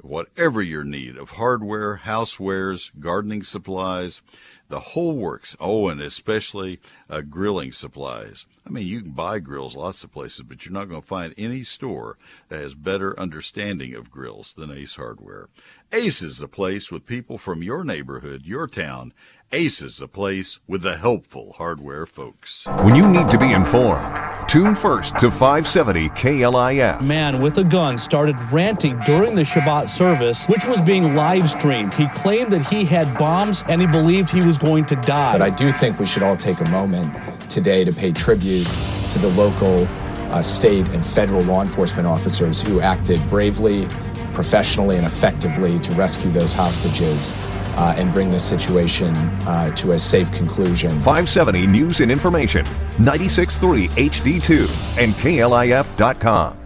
Whatever 0.00 0.62
your 0.62 0.84
need 0.84 1.16
of 1.16 1.30
hardware, 1.30 2.02
housewares, 2.04 2.92
gardening 3.00 3.42
supplies, 3.42 4.22
the 4.68 4.80
whole 4.80 5.16
works. 5.16 5.56
Oh, 5.60 5.88
and 5.88 6.00
especially 6.00 6.80
uh, 7.08 7.20
grilling 7.20 7.72
supplies. 7.72 8.46
I 8.66 8.70
mean, 8.70 8.86
you 8.86 9.02
can 9.02 9.12
buy 9.12 9.38
grills 9.38 9.76
lots 9.76 10.02
of 10.04 10.12
places, 10.12 10.42
but 10.42 10.64
you're 10.64 10.72
not 10.72 10.88
going 10.88 11.00
to 11.00 11.06
find 11.06 11.34
any 11.36 11.62
store 11.64 12.18
that 12.48 12.60
has 12.60 12.74
better 12.74 13.18
understanding 13.18 13.94
of 13.94 14.10
grills 14.10 14.54
than 14.54 14.70
Ace 14.70 14.96
Hardware. 14.96 15.48
Ace 15.92 16.22
is 16.22 16.38
the 16.38 16.48
place 16.48 16.90
with 16.90 17.06
people 17.06 17.38
from 17.38 17.62
your 17.62 17.84
neighborhood, 17.84 18.42
your 18.44 18.66
town. 18.66 19.12
Ace 19.52 19.80
is 19.80 19.98
the 19.98 20.08
place 20.08 20.58
with 20.66 20.82
the 20.82 20.96
helpful 20.96 21.52
hardware 21.52 22.04
folks. 22.04 22.66
When 22.80 22.96
you 22.96 23.06
need 23.06 23.30
to 23.30 23.38
be 23.38 23.52
informed, 23.52 24.12
tune 24.48 24.74
first 24.74 25.16
to 25.20 25.30
570 25.30 26.08
KLIF. 26.08 27.00
Man 27.00 27.40
with 27.40 27.56
a 27.58 27.62
gun 27.62 27.96
started 27.96 28.34
ranting 28.50 28.98
during 29.06 29.36
the 29.36 29.42
Shabbat 29.42 29.88
service, 29.88 30.46
which 30.46 30.64
was 30.64 30.80
being 30.80 31.14
live 31.14 31.48
streamed. 31.48 31.94
He 31.94 32.08
claimed 32.08 32.52
that 32.54 32.66
he 32.66 32.84
had 32.84 33.16
bombs 33.16 33.62
and 33.68 33.80
he 33.80 33.86
believed 33.86 34.30
he 34.30 34.42
was 34.42 34.58
going 34.58 34.84
to 34.86 34.96
die. 34.96 35.38
But 35.38 35.42
I 35.42 35.50
do 35.50 35.70
think 35.70 36.00
we 36.00 36.06
should 36.06 36.24
all 36.24 36.36
take 36.36 36.60
a 36.60 36.68
moment 36.70 37.14
today 37.48 37.84
to 37.84 37.92
pay 37.92 38.10
tribute 38.10 38.66
to 39.10 39.18
the 39.20 39.28
local, 39.28 39.86
uh, 40.32 40.42
state, 40.42 40.88
and 40.88 41.06
federal 41.06 41.42
law 41.42 41.62
enforcement 41.62 42.08
officers 42.08 42.60
who 42.60 42.80
acted 42.80 43.20
bravely, 43.30 43.86
professionally, 44.34 44.96
and 44.96 45.06
effectively 45.06 45.78
to 45.78 45.92
rescue 45.92 46.30
those 46.30 46.52
hostages. 46.52 47.32
Uh, 47.76 47.94
and 47.96 48.12
bring 48.12 48.30
this 48.30 48.44
situation 48.44 49.14
uh, 49.46 49.70
to 49.76 49.92
a 49.92 49.98
safe 49.98 50.32
conclusion. 50.32 50.90
570 50.92 51.66
News 51.66 52.00
and 52.00 52.10
Information, 52.10 52.64
96.3 52.96 53.88
HD2, 53.90 54.98
and 54.98 55.14
KLIF.com. 55.14 56.58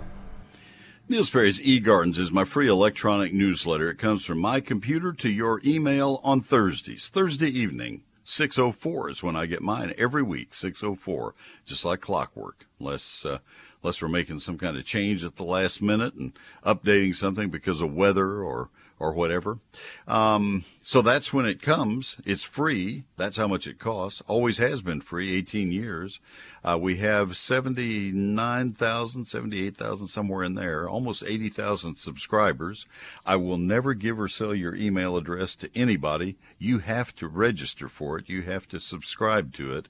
Neil 1.10 1.24
Sperry's 1.24 1.60
eGardens 1.60 2.18
is 2.18 2.30
my 2.30 2.44
free 2.44 2.68
electronic 2.68 3.32
newsletter. 3.32 3.90
It 3.90 3.98
comes 3.98 4.24
from 4.24 4.38
my 4.38 4.60
computer 4.60 5.12
to 5.14 5.28
your 5.28 5.60
email 5.64 6.20
on 6.22 6.40
Thursdays, 6.40 7.08
Thursday 7.08 7.48
evening. 7.48 8.04
604 8.22 9.10
is 9.10 9.20
when 9.20 9.34
I 9.34 9.46
get 9.46 9.60
mine 9.60 9.92
every 9.98 10.22
week, 10.22 10.54
604, 10.54 11.34
just 11.66 11.84
like 11.84 12.00
clockwork, 12.00 12.64
unless, 12.78 13.26
uh, 13.26 13.38
unless 13.82 14.00
we're 14.00 14.08
making 14.08 14.38
some 14.38 14.56
kind 14.56 14.76
of 14.76 14.84
change 14.84 15.24
at 15.24 15.34
the 15.34 15.42
last 15.42 15.82
minute 15.82 16.14
and 16.14 16.32
updating 16.64 17.16
something 17.16 17.50
because 17.50 17.80
of 17.80 17.92
weather 17.92 18.40
or 18.40 18.68
or 19.00 19.12
whatever. 19.12 19.58
Um, 20.06 20.64
so 20.82 21.02
that's 21.02 21.32
when 21.32 21.46
it 21.46 21.62
comes. 21.62 22.18
It's 22.24 22.44
free. 22.44 23.04
That's 23.16 23.38
how 23.38 23.48
much 23.48 23.66
it 23.66 23.78
costs. 23.78 24.22
Always 24.26 24.58
has 24.58 24.82
been 24.82 25.00
free, 25.00 25.34
18 25.34 25.72
years. 25.72 26.20
Uh, 26.62 26.78
we 26.80 26.98
have 26.98 27.36
79,000, 27.36 29.24
78,000, 29.24 30.06
somewhere 30.06 30.44
in 30.44 30.54
there, 30.54 30.88
almost 30.88 31.24
80,000 31.26 31.96
subscribers. 31.96 32.86
I 33.24 33.36
will 33.36 33.58
never 33.58 33.94
give 33.94 34.20
or 34.20 34.28
sell 34.28 34.54
your 34.54 34.74
email 34.74 35.16
address 35.16 35.56
to 35.56 35.70
anybody. 35.74 36.36
You 36.58 36.78
have 36.80 37.14
to 37.16 37.26
register 37.26 37.88
for 37.88 38.18
it. 38.18 38.28
You 38.28 38.42
have 38.42 38.68
to 38.68 38.78
subscribe 38.80 39.54
to 39.54 39.74
it. 39.74 39.88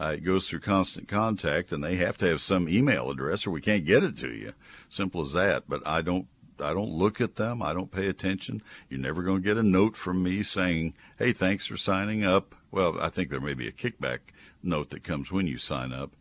Uh, 0.00 0.14
it 0.16 0.24
goes 0.24 0.48
through 0.48 0.60
constant 0.60 1.06
contact 1.06 1.70
and 1.70 1.82
they 1.82 1.96
have 1.96 2.18
to 2.18 2.26
have 2.26 2.40
some 2.40 2.68
email 2.68 3.10
address 3.10 3.46
or 3.46 3.50
we 3.50 3.60
can't 3.60 3.84
get 3.84 4.02
it 4.02 4.16
to 4.18 4.32
you. 4.32 4.52
Simple 4.88 5.20
as 5.22 5.32
that. 5.32 5.64
But 5.68 5.86
I 5.86 6.02
don't 6.02 6.26
I 6.62 6.74
don't 6.74 6.90
look 6.90 7.20
at 7.20 7.36
them. 7.36 7.62
I 7.62 7.72
don't 7.72 7.90
pay 7.90 8.06
attention. 8.06 8.62
You're 8.88 9.00
never 9.00 9.22
going 9.22 9.42
to 9.42 9.48
get 9.48 9.56
a 9.56 9.62
note 9.62 9.96
from 9.96 10.22
me 10.22 10.42
saying, 10.42 10.94
"Hey, 11.18 11.32
thanks 11.32 11.66
for 11.66 11.76
signing 11.76 12.24
up." 12.24 12.54
Well, 12.70 12.98
I 13.00 13.08
think 13.08 13.30
there 13.30 13.40
may 13.40 13.54
be 13.54 13.68
a 13.68 13.72
kickback 13.72 14.18
note 14.62 14.90
that 14.90 15.04
comes 15.04 15.30
when 15.30 15.46
you 15.46 15.58
sign 15.58 15.92
up. 15.92 16.16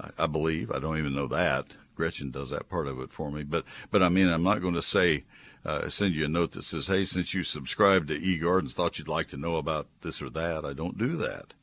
I, 0.00 0.24
I 0.24 0.26
believe. 0.26 0.70
I 0.70 0.78
don't 0.78 0.98
even 0.98 1.14
know 1.14 1.28
that. 1.28 1.66
Gretchen 1.94 2.30
does 2.30 2.50
that 2.50 2.68
part 2.68 2.86
of 2.86 3.00
it 3.00 3.12
for 3.12 3.30
me. 3.30 3.42
But 3.42 3.64
but 3.90 4.02
I 4.02 4.08
mean, 4.08 4.28
I'm 4.28 4.42
not 4.42 4.62
going 4.62 4.74
to 4.74 4.82
say 4.82 5.24
uh, 5.64 5.88
send 5.88 6.14
you 6.14 6.24
a 6.24 6.28
note 6.28 6.52
that 6.52 6.64
says, 6.64 6.86
"Hey, 6.86 7.04
since 7.04 7.34
you 7.34 7.42
subscribed 7.42 8.08
to 8.08 8.18
eGardens, 8.18 8.72
thought 8.72 8.98
you'd 8.98 9.08
like 9.08 9.28
to 9.28 9.36
know 9.36 9.56
about 9.56 9.86
this 10.00 10.22
or 10.22 10.30
that." 10.30 10.64
I 10.64 10.72
don't 10.72 10.98
do 10.98 11.16
that. 11.16 11.54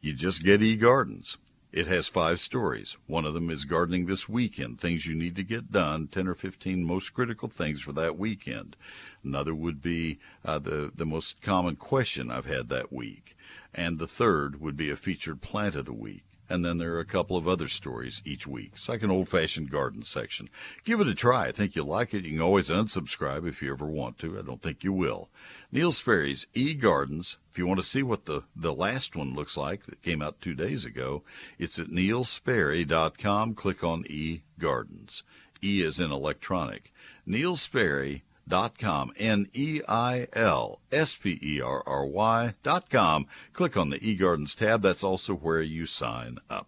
You 0.00 0.12
just 0.12 0.42
get 0.42 0.60
eGardens. 0.60 1.36
It 1.72 1.86
has 1.86 2.08
five 2.08 2.40
stories. 2.40 2.96
One 3.06 3.24
of 3.24 3.32
them 3.32 3.48
is 3.48 3.64
gardening 3.64 4.06
this 4.06 4.28
weekend, 4.28 4.80
things 4.80 5.06
you 5.06 5.14
need 5.14 5.36
to 5.36 5.44
get 5.44 5.70
done, 5.70 6.08
10 6.08 6.26
or 6.26 6.34
15 6.34 6.82
most 6.82 7.10
critical 7.10 7.48
things 7.48 7.80
for 7.80 7.92
that 7.92 8.18
weekend. 8.18 8.74
Another 9.22 9.54
would 9.54 9.80
be 9.80 10.18
uh, 10.44 10.58
the, 10.58 10.90
the 10.92 11.06
most 11.06 11.42
common 11.42 11.76
question 11.76 12.28
I've 12.28 12.46
had 12.46 12.70
that 12.70 12.92
week. 12.92 13.36
And 13.72 14.00
the 14.00 14.08
third 14.08 14.60
would 14.60 14.76
be 14.76 14.90
a 14.90 14.96
featured 14.96 15.42
plant 15.42 15.76
of 15.76 15.84
the 15.84 15.92
week. 15.92 16.24
And 16.50 16.64
then 16.64 16.78
there 16.78 16.94
are 16.94 17.00
a 17.00 17.04
couple 17.04 17.36
of 17.36 17.46
other 17.46 17.68
stories 17.68 18.20
each 18.24 18.44
week. 18.44 18.72
It's 18.74 18.88
like 18.88 19.04
an 19.04 19.10
old 19.10 19.28
fashioned 19.28 19.70
garden 19.70 20.02
section. 20.02 20.48
Give 20.82 21.00
it 21.00 21.06
a 21.06 21.14
try. 21.14 21.46
I 21.46 21.52
think 21.52 21.76
you'll 21.76 21.86
like 21.86 22.12
it. 22.12 22.24
You 22.24 22.32
can 22.32 22.42
always 22.42 22.68
unsubscribe 22.68 23.48
if 23.48 23.62
you 23.62 23.72
ever 23.72 23.86
want 23.86 24.18
to. 24.18 24.36
I 24.36 24.42
don't 24.42 24.60
think 24.60 24.82
you 24.82 24.92
will. 24.92 25.30
Neil 25.70 25.92
Sperry's 25.92 26.48
eGardens. 26.52 27.36
If 27.52 27.56
you 27.56 27.68
want 27.68 27.78
to 27.78 27.86
see 27.86 28.02
what 28.02 28.24
the, 28.24 28.42
the 28.56 28.74
last 28.74 29.14
one 29.14 29.32
looks 29.32 29.56
like 29.56 29.84
that 29.84 30.02
came 30.02 30.20
out 30.20 30.40
two 30.40 30.54
days 30.54 30.84
ago, 30.84 31.22
it's 31.56 31.78
at 31.78 31.86
neilsperry.com. 31.86 33.54
Click 33.54 33.84
on 33.84 34.02
eGardens. 34.04 35.22
E 35.62 35.82
is 35.82 36.00
in 36.00 36.10
electronic. 36.10 36.92
Neil 37.24 37.54
Sperry 37.54 38.24
dot 38.50 38.78
com 38.78 39.10
n 39.16 39.48
e 39.54 39.80
i 39.88 40.26
l 40.34 40.80
s 40.92 41.16
p 41.16 41.38
e 41.40 41.62
r 41.62 41.82
r 41.86 42.04
y 42.04 42.54
dot 42.62 42.90
com. 42.90 43.26
Click 43.54 43.78
on 43.78 43.88
the 43.88 43.98
eGardens 44.00 44.54
tab. 44.54 44.82
That's 44.82 45.02
also 45.02 45.34
where 45.34 45.62
you 45.62 45.86
sign 45.86 46.36
up. 46.50 46.66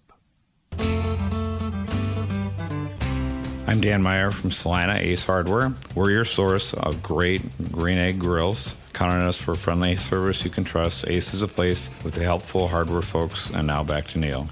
I'm 3.65 3.81
Dan 3.81 4.03
Meyer 4.03 4.31
from 4.31 4.51
Celina 4.51 4.95
Ace 4.95 5.25
Hardware. 5.25 5.73
We're 5.95 6.11
your 6.11 6.25
source 6.25 6.75
of 6.75 7.03
great 7.03 7.73
green 7.73 7.97
egg 7.97 8.19
grills. 8.19 8.77
Count 8.93 9.13
on 9.13 9.23
us 9.23 9.41
for 9.41 9.55
friendly 9.55 9.97
service 9.97 10.45
you 10.45 10.51
can 10.51 10.65
trust. 10.65 11.07
Ace 11.09 11.33
is 11.33 11.43
a 11.43 11.49
place 11.49 11.89
with 12.05 12.15
the 12.15 12.23
helpful 12.23 12.69
hardware 12.69 13.03
folks. 13.03 13.51
And 13.51 13.67
now 13.67 13.83
back 13.83 14.09
to 14.09 14.19
Neil. 14.19 14.49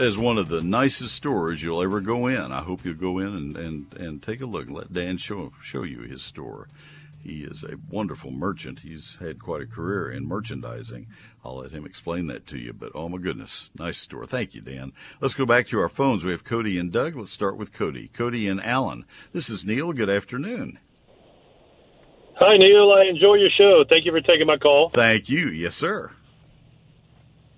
That 0.00 0.06
is 0.06 0.16
one 0.16 0.38
of 0.38 0.48
the 0.48 0.62
nicest 0.62 1.14
stores 1.14 1.62
you'll 1.62 1.82
ever 1.82 2.00
go 2.00 2.26
in. 2.26 2.52
I 2.52 2.62
hope 2.62 2.86
you'll 2.86 2.94
go 2.94 3.18
in 3.18 3.36
and, 3.36 3.54
and, 3.54 3.94
and 3.98 4.22
take 4.22 4.40
a 4.40 4.46
look. 4.46 4.70
Let 4.70 4.94
Dan 4.94 5.18
show 5.18 5.52
show 5.60 5.82
you 5.82 5.98
his 5.98 6.22
store. 6.22 6.68
He 7.22 7.42
is 7.42 7.64
a 7.64 7.76
wonderful 7.90 8.30
merchant. 8.30 8.80
He's 8.80 9.16
had 9.16 9.38
quite 9.38 9.60
a 9.60 9.66
career 9.66 10.10
in 10.10 10.26
merchandising. 10.26 11.06
I'll 11.44 11.58
let 11.58 11.72
him 11.72 11.84
explain 11.84 12.28
that 12.28 12.46
to 12.46 12.56
you. 12.56 12.72
But 12.72 12.92
oh 12.94 13.10
my 13.10 13.18
goodness, 13.18 13.68
nice 13.78 13.98
store. 13.98 14.24
Thank 14.24 14.54
you, 14.54 14.62
Dan. 14.62 14.94
Let's 15.20 15.34
go 15.34 15.44
back 15.44 15.66
to 15.66 15.78
our 15.78 15.90
phones. 15.90 16.24
We 16.24 16.30
have 16.30 16.44
Cody 16.44 16.78
and 16.78 16.90
Doug. 16.90 17.14
Let's 17.14 17.30
start 17.30 17.58
with 17.58 17.74
Cody. 17.74 18.08
Cody 18.08 18.48
and 18.48 18.64
Allen. 18.64 19.04
This 19.32 19.50
is 19.50 19.66
Neil. 19.66 19.92
Good 19.92 20.08
afternoon. 20.08 20.78
Hi, 22.36 22.56
Neil. 22.56 22.90
I 22.90 23.04
enjoy 23.10 23.34
your 23.34 23.50
show. 23.50 23.84
Thank 23.86 24.06
you 24.06 24.12
for 24.12 24.22
taking 24.22 24.46
my 24.46 24.56
call. 24.56 24.88
Thank 24.88 25.28
you. 25.28 25.48
Yes, 25.48 25.74
sir. 25.74 26.12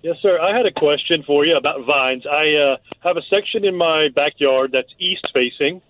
Yes, 0.03 0.17
sir. 0.21 0.37
I 0.37 0.53
had 0.53 0.65
a 0.65 0.71
question 0.71 1.23
for 1.25 1.45
you 1.45 1.55
about 1.55 1.85
vines. 1.87 2.25
I 2.29 2.51
uh, 2.55 2.75
have 3.07 3.15
a 3.15 3.21
section 3.29 3.63
in 3.63 3.73
my 3.73 4.09
backyard 4.13 4.71
that's 4.73 4.91
east 4.99 5.25
facing, 5.33 5.81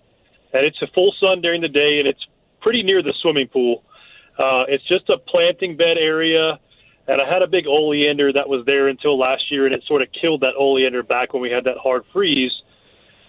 and 0.52 0.64
it's 0.64 0.80
a 0.82 0.86
full 0.94 1.12
sun 1.18 1.40
during 1.40 1.60
the 1.60 1.68
day, 1.68 1.98
and 1.98 2.06
it's 2.06 2.24
pretty 2.62 2.84
near 2.84 3.02
the 3.02 3.12
swimming 3.20 3.48
pool. 3.48 3.82
Uh, 4.38 4.66
it's 4.68 4.86
just 4.86 5.10
a 5.10 5.18
planting 5.18 5.76
bed 5.76 5.98
area, 5.98 6.60
and 7.08 7.20
I 7.20 7.28
had 7.28 7.42
a 7.42 7.48
big 7.48 7.66
oleander 7.66 8.32
that 8.32 8.48
was 8.48 8.64
there 8.66 8.86
until 8.86 9.18
last 9.18 9.50
year, 9.50 9.66
and 9.66 9.74
it 9.74 9.82
sort 9.88 10.00
of 10.00 10.06
killed 10.12 10.42
that 10.42 10.54
oleander 10.56 11.02
back 11.02 11.34
when 11.34 11.42
we 11.42 11.50
had 11.50 11.64
that 11.64 11.78
hard 11.82 12.04
freeze. 12.12 12.52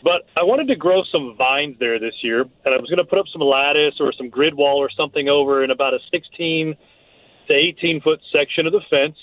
But 0.03 0.29
I 0.37 0.43
wanted 0.43 0.67
to 0.67 0.75
grow 0.75 1.01
some 1.11 1.33
vines 1.35 1.77
there 1.79 1.97
this 1.97 2.13
year, 2.21 2.41
and 2.41 2.75
I 2.75 2.77
was 2.77 2.91
going 2.91 3.03
to 3.03 3.09
put 3.09 3.17
up 3.17 3.25
some 3.33 3.41
lattice 3.41 3.95
or 3.99 4.13
some 4.13 4.29
grid 4.29 4.53
wall 4.53 4.77
or 4.77 4.91
something 4.95 5.29
over 5.29 5.63
in 5.63 5.71
about 5.71 5.95
a 5.95 5.99
16 6.11 6.75
to 7.47 7.53
18 7.55 8.01
foot 8.01 8.19
section 8.31 8.67
of 8.67 8.71
the 8.71 8.81
fence. 8.87 9.17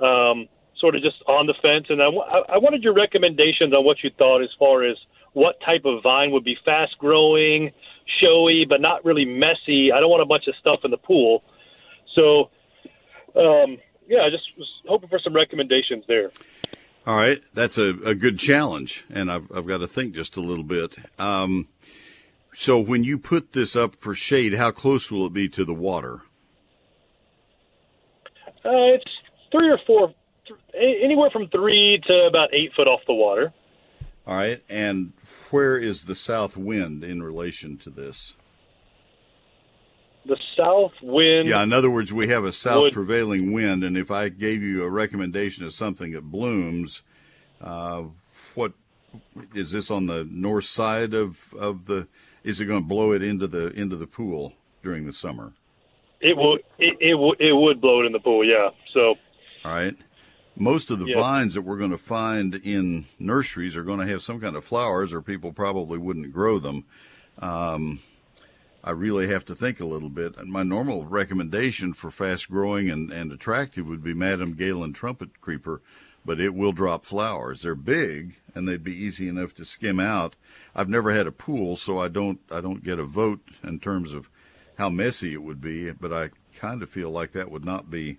Um, 0.00 0.48
sort 0.80 0.94
of 0.94 1.02
just 1.02 1.16
on 1.26 1.46
the 1.46 1.54
fence. 1.62 1.86
And 1.88 2.02
I, 2.02 2.06
I 2.06 2.58
wanted 2.58 2.82
your 2.82 2.94
recommendations 2.94 3.72
on 3.72 3.84
what 3.84 4.02
you 4.02 4.10
thought 4.18 4.42
as 4.42 4.50
far 4.58 4.82
as 4.82 4.96
what 5.32 5.56
type 5.64 5.84
of 5.84 6.02
vine 6.02 6.30
would 6.30 6.44
be 6.44 6.56
fast 6.64 6.96
growing, 6.98 7.70
showy, 8.20 8.64
but 8.68 8.80
not 8.80 9.04
really 9.04 9.24
messy. 9.24 9.92
I 9.92 10.00
don't 10.00 10.10
want 10.10 10.22
a 10.22 10.26
bunch 10.26 10.46
of 10.46 10.54
stuff 10.56 10.80
in 10.84 10.90
the 10.90 10.96
pool. 10.96 11.42
So, 12.14 12.50
um, 13.36 13.78
yeah, 14.08 14.22
I 14.22 14.30
just 14.30 14.44
was 14.56 14.68
hoping 14.86 15.08
for 15.08 15.18
some 15.18 15.34
recommendations 15.34 16.04
there. 16.06 16.30
All 17.06 17.16
right, 17.16 17.42
that's 17.52 17.76
a, 17.76 17.90
a 18.04 18.14
good 18.14 18.38
challenge, 18.38 19.04
and 19.12 19.30
I've, 19.30 19.50
I've 19.54 19.66
got 19.66 19.78
to 19.78 19.86
think 19.86 20.14
just 20.14 20.36
a 20.36 20.40
little 20.40 20.64
bit. 20.64 20.96
Um, 21.18 21.68
so, 22.54 22.78
when 22.78 23.04
you 23.04 23.18
put 23.18 23.52
this 23.52 23.76
up 23.76 23.96
for 23.96 24.14
shade, 24.14 24.54
how 24.54 24.70
close 24.70 25.10
will 25.10 25.26
it 25.26 25.34
be 25.34 25.48
to 25.50 25.64
the 25.66 25.74
water? 25.74 26.22
Uh, 28.64 28.94
it's 28.94 29.04
three 29.52 29.68
or 29.68 29.78
four 29.86 30.14
anywhere 30.78 31.30
from 31.30 31.48
three 31.48 32.00
to 32.06 32.26
about 32.28 32.52
eight 32.52 32.72
foot 32.74 32.88
off 32.88 33.00
the 33.06 33.14
water. 33.14 33.52
All 34.26 34.36
right, 34.36 34.62
and 34.68 35.12
where 35.50 35.76
is 35.76 36.04
the 36.04 36.14
south 36.14 36.56
wind 36.56 37.04
in 37.04 37.22
relation 37.22 37.76
to 37.78 37.90
this? 37.90 38.34
the 40.26 40.38
south 40.56 40.92
wind. 41.02 41.48
Yeah, 41.48 41.62
in 41.62 41.72
other 41.72 41.90
words, 41.90 42.12
we 42.12 42.28
have 42.28 42.44
a 42.44 42.52
south 42.52 42.84
would- 42.84 42.92
prevailing 42.92 43.52
wind, 43.52 43.84
and 43.84 43.96
if 43.96 44.10
I 44.10 44.28
gave 44.28 44.62
you 44.62 44.82
a 44.82 44.88
recommendation 44.88 45.64
of 45.64 45.72
something 45.72 46.12
that 46.12 46.22
blooms, 46.22 47.02
uh, 47.60 48.04
what 48.54 48.72
is 49.54 49.72
this 49.72 49.90
on 49.90 50.06
the 50.06 50.26
north 50.30 50.64
side 50.64 51.14
of, 51.14 51.52
of 51.54 51.86
the? 51.86 52.08
Is 52.42 52.60
it 52.60 52.66
going 52.66 52.82
to 52.82 52.86
blow 52.86 53.12
it 53.12 53.22
into 53.22 53.46
the 53.46 53.68
into 53.72 53.96
the 53.96 54.06
pool 54.06 54.54
during 54.82 55.06
the 55.06 55.12
summer? 55.12 55.52
It 56.20 56.36
would 56.36 56.60
it 56.78 56.96
it, 57.00 57.16
it 57.40 57.52
would 57.52 57.80
blow 57.80 58.02
it 58.02 58.06
in 58.06 58.12
the 58.12 58.20
pool. 58.20 58.44
Yeah. 58.44 58.70
So 58.92 59.14
All 59.64 59.72
right. 59.72 59.96
Most 60.56 60.90
of 60.90 60.98
the 61.00 61.06
Yeah. 61.06 61.20
vines 61.20 61.54
that 61.54 61.62
we're 61.62 61.78
going 61.78 61.90
to 61.90 61.98
find 61.98 62.54
in 62.54 63.06
nurseries 63.18 63.76
are 63.76 63.82
going 63.84 64.00
to 64.00 64.06
have 64.06 64.22
some 64.22 64.40
kind 64.40 64.54
of 64.56 64.64
flowers, 64.64 65.12
or 65.12 65.20
people 65.20 65.52
probably 65.52 65.98
wouldn't 65.98 66.32
grow 66.32 66.58
them. 66.58 66.84
Um, 67.40 67.98
I 68.84 68.90
really 68.90 69.26
have 69.28 69.44
to 69.46 69.54
think 69.54 69.80
a 69.80 69.86
little 69.86 70.10
bit. 70.10 70.36
And 70.36 70.52
my 70.52 70.62
normal 70.62 71.06
recommendation 71.06 71.94
for 71.94 72.10
fast 72.10 72.50
growing 72.50 72.90
and, 72.90 73.10
and 73.10 73.32
attractive 73.32 73.88
would 73.88 74.04
be 74.04 74.14
Madame 74.14 74.52
Galen 74.52 74.92
trumpet 74.92 75.40
creeper, 75.40 75.80
but 76.24 76.38
it 76.38 76.54
will 76.54 76.72
drop 76.72 77.04
flowers. 77.04 77.62
They're 77.62 77.74
big 77.74 78.36
and 78.54 78.68
they'd 78.68 78.84
be 78.84 78.94
easy 78.94 79.26
enough 79.26 79.54
to 79.54 79.64
skim 79.64 79.98
out. 79.98 80.36
I've 80.74 80.88
never 80.88 81.12
had 81.12 81.26
a 81.26 81.32
pool, 81.32 81.76
so 81.76 81.98
I 81.98 82.08
don't 82.08 82.40
I 82.50 82.60
don't 82.60 82.84
get 82.84 82.98
a 82.98 83.04
vote 83.04 83.40
in 83.62 83.80
terms 83.80 84.12
of 84.12 84.28
how 84.76 84.90
messy 84.90 85.32
it 85.32 85.42
would 85.42 85.60
be, 85.60 85.90
but 85.92 86.12
I 86.12 86.30
kind 86.54 86.82
of 86.82 86.90
feel 86.90 87.10
like 87.10 87.32
that 87.32 87.50
would 87.50 87.64
not 87.64 87.90
be 87.90 88.18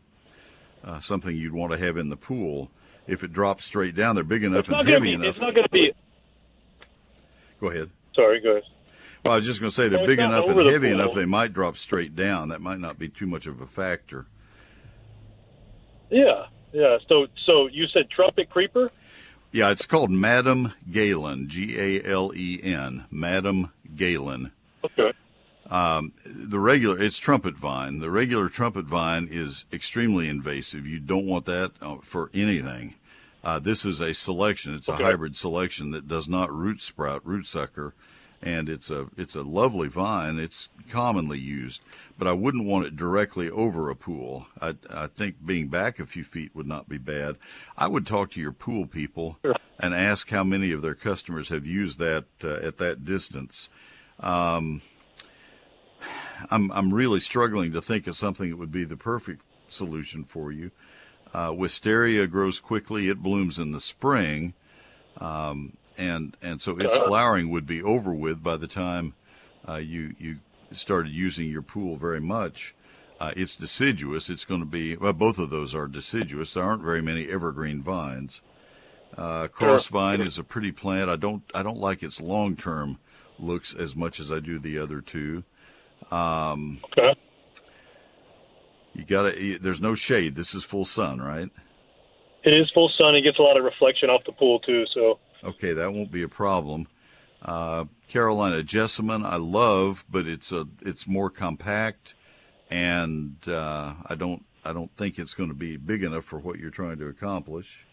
uh, 0.86 1.00
something 1.00 1.36
you'd 1.36 1.54
want 1.54 1.72
to 1.74 1.78
have 1.78 1.98
in 1.98 2.10
the 2.10 2.16
pool. 2.16 2.72
If 3.08 3.24
it 3.24 3.34
drops 3.34 3.66
straight 3.66 3.96
down, 3.96 4.16
they're 4.16 4.24
big 4.24 4.44
enough 4.44 4.70
and 4.70 4.88
heavy 4.88 5.10
be. 5.10 5.14
enough. 5.14 5.28
It's 5.28 5.42
not 5.42 5.54
going 5.54 5.66
to 5.66 5.72
be. 5.72 5.92
Go 7.60 7.70
ahead. 7.70 7.90
Sorry. 8.16 8.40
Go 8.42 8.52
ahead. 8.52 8.64
Well, 9.24 9.34
I 9.34 9.38
was 9.38 9.46
just 9.46 9.60
going 9.60 9.72
to 9.72 9.76
say 9.76 9.90
they're 9.90 10.00
Well, 10.00 10.08
big 10.08 10.20
enough 10.20 10.46
and 10.46 10.54
over 10.54 10.64
the 10.64 10.72
heavy 10.72 10.92
enough 10.92 11.14
they 11.14 11.26
might 11.26 11.52
drop 11.52 11.78
straight 11.78 12.16
down. 12.16 12.50
That 12.50 12.62
might 12.62 12.80
not 12.80 12.98
be 13.00 13.10
too 13.10 13.26
much 13.26 13.48
of 13.48 13.60
a 13.60 13.66
factor. 13.68 14.28
Yeah. 16.10 16.46
Yeah. 16.74 16.98
So 17.08 17.28
so 17.46 17.68
you 17.68 17.88
said 17.88 18.10
trumpet 18.10 18.50
creeper. 18.50 18.92
Yeah, 19.52 19.72
it's 19.72 19.86
called 19.86 20.12
Madame 20.12 20.74
Galen, 20.92 21.48
G 21.48 21.80
A 21.80 22.04
L 22.04 22.34
E 22.36 22.60
N, 22.62 23.06
Madame 23.10 23.72
Galen. 23.96 24.52
Okay. 24.84 25.14
Um, 25.70 26.14
the 26.26 26.60
regular, 26.60 27.02
it's 27.02 27.18
trumpet 27.18 27.58
vine. 27.58 28.00
The 28.00 28.12
regular 28.12 28.50
trumpet 28.50 28.86
vine 28.86 29.28
is 29.32 29.66
extremely 29.74 30.30
invasive. 30.30 30.86
You 30.86 31.00
don't 31.00 31.26
want 31.26 31.46
that 31.46 31.72
uh, 31.82 31.98
for 32.04 32.30
anything. 32.34 32.96
Uh, 33.44 33.60
this 33.60 33.86
is 33.86 34.02
a 34.02 34.14
selection. 34.14 34.74
It's 34.74 34.90
a 34.90 34.96
hybrid 34.96 35.38
selection 35.38 35.92
that 35.92 36.08
does 36.08 36.28
not 36.28 36.52
root 36.52 36.82
sprout, 36.82 37.26
root 37.26 37.46
sucker, 37.46 37.94
and 38.42 38.70
it's 38.70 38.90
a 38.90 39.08
it's 39.18 39.36
a 39.36 39.44
lovely 39.44 39.88
vine. 39.88 40.40
It's 40.40 40.70
commonly 40.90 41.38
used, 41.38 41.82
but 42.18 42.28
I 42.28 42.34
wouldn't 42.34 42.66
want 42.66 42.88
it 42.88 42.96
directly 42.96 43.50
over 43.52 43.90
a 43.90 43.96
pool. 43.96 44.48
I 44.60 44.76
I 44.90 45.08
think 45.08 45.46
being 45.46 45.68
back 45.68 46.00
a 46.00 46.08
few 46.08 46.24
feet 46.24 46.56
would 46.56 46.66
not 46.66 46.90
be 46.90 46.98
bad. 46.98 47.38
I 47.78 47.88
would 47.88 48.08
talk 48.08 48.32
to 48.32 48.42
your 48.42 48.52
pool 48.52 48.88
people 48.88 49.38
and 49.80 49.94
ask 49.94 50.30
how 50.30 50.44
many 50.44 50.72
of 50.72 50.82
their 50.82 50.96
customers 50.96 51.50
have 51.50 51.68
used 51.68 52.00
that 52.00 52.26
uh, 52.44 52.56
at 52.66 52.78
that 52.80 53.06
distance. 53.06 53.70
Um, 54.20 54.82
I'm 56.52 56.72
I'm 56.72 56.94
really 56.94 57.20
struggling 57.20 57.72
to 57.74 57.82
think 57.82 58.08
of 58.08 58.16
something 58.16 58.50
that 58.50 58.58
would 58.58 58.72
be 58.72 58.84
the 58.84 58.98
perfect 58.98 59.44
solution 59.68 60.24
for 60.24 60.52
you. 60.52 60.72
Uh, 61.34 61.54
wisteria 61.56 62.28
grows 62.28 62.60
quickly; 62.60 63.10
it 63.10 63.22
blooms 63.22 63.60
in 63.60 63.72
the 63.72 63.82
spring, 63.82 64.54
um, 65.20 65.76
and 65.98 66.38
and 66.42 66.62
so 66.62 66.78
its 66.78 66.96
flowering 66.98 67.50
would 67.50 67.66
be 67.66 67.82
over 67.82 68.14
with 68.14 68.42
by 68.42 68.58
the 68.58 68.68
time 68.68 69.14
uh, 69.68 69.76
you 69.76 70.16
you 70.18 70.38
started 70.72 71.12
using 71.12 71.50
your 71.50 71.62
pool 71.62 71.96
very 71.98 72.22
much. 72.22 72.76
Uh, 73.20 73.32
it's 73.36 73.56
deciduous. 73.56 74.30
It's 74.30 74.46
going 74.46 74.60
to 74.60 74.66
be 74.66 74.96
well. 74.96 75.14
Both 75.14 75.40
of 75.40 75.50
those 75.50 75.74
are 75.74 75.88
deciduous. 75.88 76.54
There 76.54 76.64
aren't 76.64 76.84
very 76.84 77.02
many 77.02 77.30
evergreen 77.30 77.82
vines. 77.82 78.42
Uh, 79.18 79.48
cross 79.48 79.88
vine 79.88 80.20
is 80.20 80.38
a 80.38 80.44
pretty 80.44 80.72
plant. 80.72 81.10
I 81.10 81.16
don't 81.16 81.44
I 81.54 81.64
don't 81.64 81.78
like 81.80 82.04
its 82.04 82.20
long 82.20 82.56
term 82.56 83.00
looks 83.40 83.74
as 83.74 83.96
much 83.96 84.20
as 84.20 84.32
I 84.32 84.40
do 84.40 84.60
the 84.60 84.78
other 84.78 85.02
two. 85.02 85.44
Um, 86.12 86.80
okay. 86.86 87.16
You 88.94 89.04
gotta. 89.04 89.60
There's 89.60 89.82
no 89.82 89.96
shade. 89.96 90.36
This 90.36 90.56
is 90.56 90.64
full 90.64 90.86
sun, 90.86 91.22
right? 91.22 91.50
It 92.44 92.54
is 92.54 92.70
full 92.74 92.90
sun. 92.98 93.16
It 93.16 93.22
gets 93.22 93.40
a 93.40 93.42
lot 93.42 93.58
of 93.58 93.64
reflection 93.64 94.10
off 94.10 94.24
the 94.26 94.32
pool 94.32 94.60
too. 94.60 94.86
So 94.94 95.20
Okay, 95.46 95.74
that 95.74 95.94
won't 95.94 96.12
be 96.12 96.24
a 96.24 96.28
problem. 96.28 96.88
Uh, 97.42 97.86
Carolina 98.08 98.64
jessamine, 98.64 99.24
I 99.24 99.36
love, 99.36 100.04
but 100.10 100.26
it's 100.26 100.52
a 100.52 100.68
it's 100.82 101.08
more 101.08 101.30
compact, 101.30 102.16
and 102.72 103.36
uh, 103.48 103.94
I 104.08 104.16
don't 104.16 104.44
I 104.64 104.74
don't 104.74 104.96
think 104.96 105.20
it's 105.20 105.36
going 105.36 105.50
to 105.50 105.56
be 105.56 105.78
big 105.78 106.04
enough 106.04 106.26
for 106.26 106.40
what 106.40 106.58
you're 106.58 106.72
trying 106.72 106.98
to 106.98 107.08
accomplish. 107.08 107.86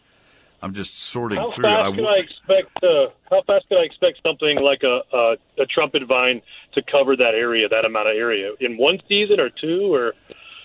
I'm 0.62 0.74
just 0.74 1.02
sorting 1.02 1.38
how 1.38 1.50
through. 1.50 1.64
fast 1.64 1.80
I 1.80 1.90
can 1.90 1.96
w- 2.04 2.08
I 2.08 2.18
expect? 2.18 2.84
Uh, 2.84 3.06
how 3.30 3.42
fast 3.46 3.68
can 3.68 3.78
I 3.78 3.82
expect 3.82 4.20
something 4.22 4.60
like 4.60 4.82
a, 4.84 5.00
a 5.12 5.36
a 5.62 5.66
trumpet 5.66 6.02
vine 6.06 6.40
to 6.74 6.82
cover 6.90 7.16
that 7.16 7.34
area, 7.34 7.68
that 7.68 7.84
amount 7.84 8.08
of 8.08 8.16
area, 8.16 8.52
in 8.60 8.76
one 8.78 9.00
season 9.08 9.40
or 9.40 9.50
two, 9.50 9.92
or 9.92 10.14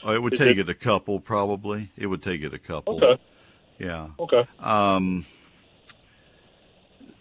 oh, 0.03 0.13
it 0.13 0.21
would 0.21 0.33
take 0.33 0.57
it- 0.57 0.61
it 0.61 0.69
a 0.69 0.75
couple, 0.75 1.19
probably. 1.19 1.89
It 1.97 2.07
would 2.07 2.21
take 2.21 2.43
it 2.43 2.53
a 2.53 2.59
couple. 2.59 3.03
Okay. 3.03 3.21
Yeah. 3.79 4.07
Okay. 4.19 4.43
Um, 4.59 5.25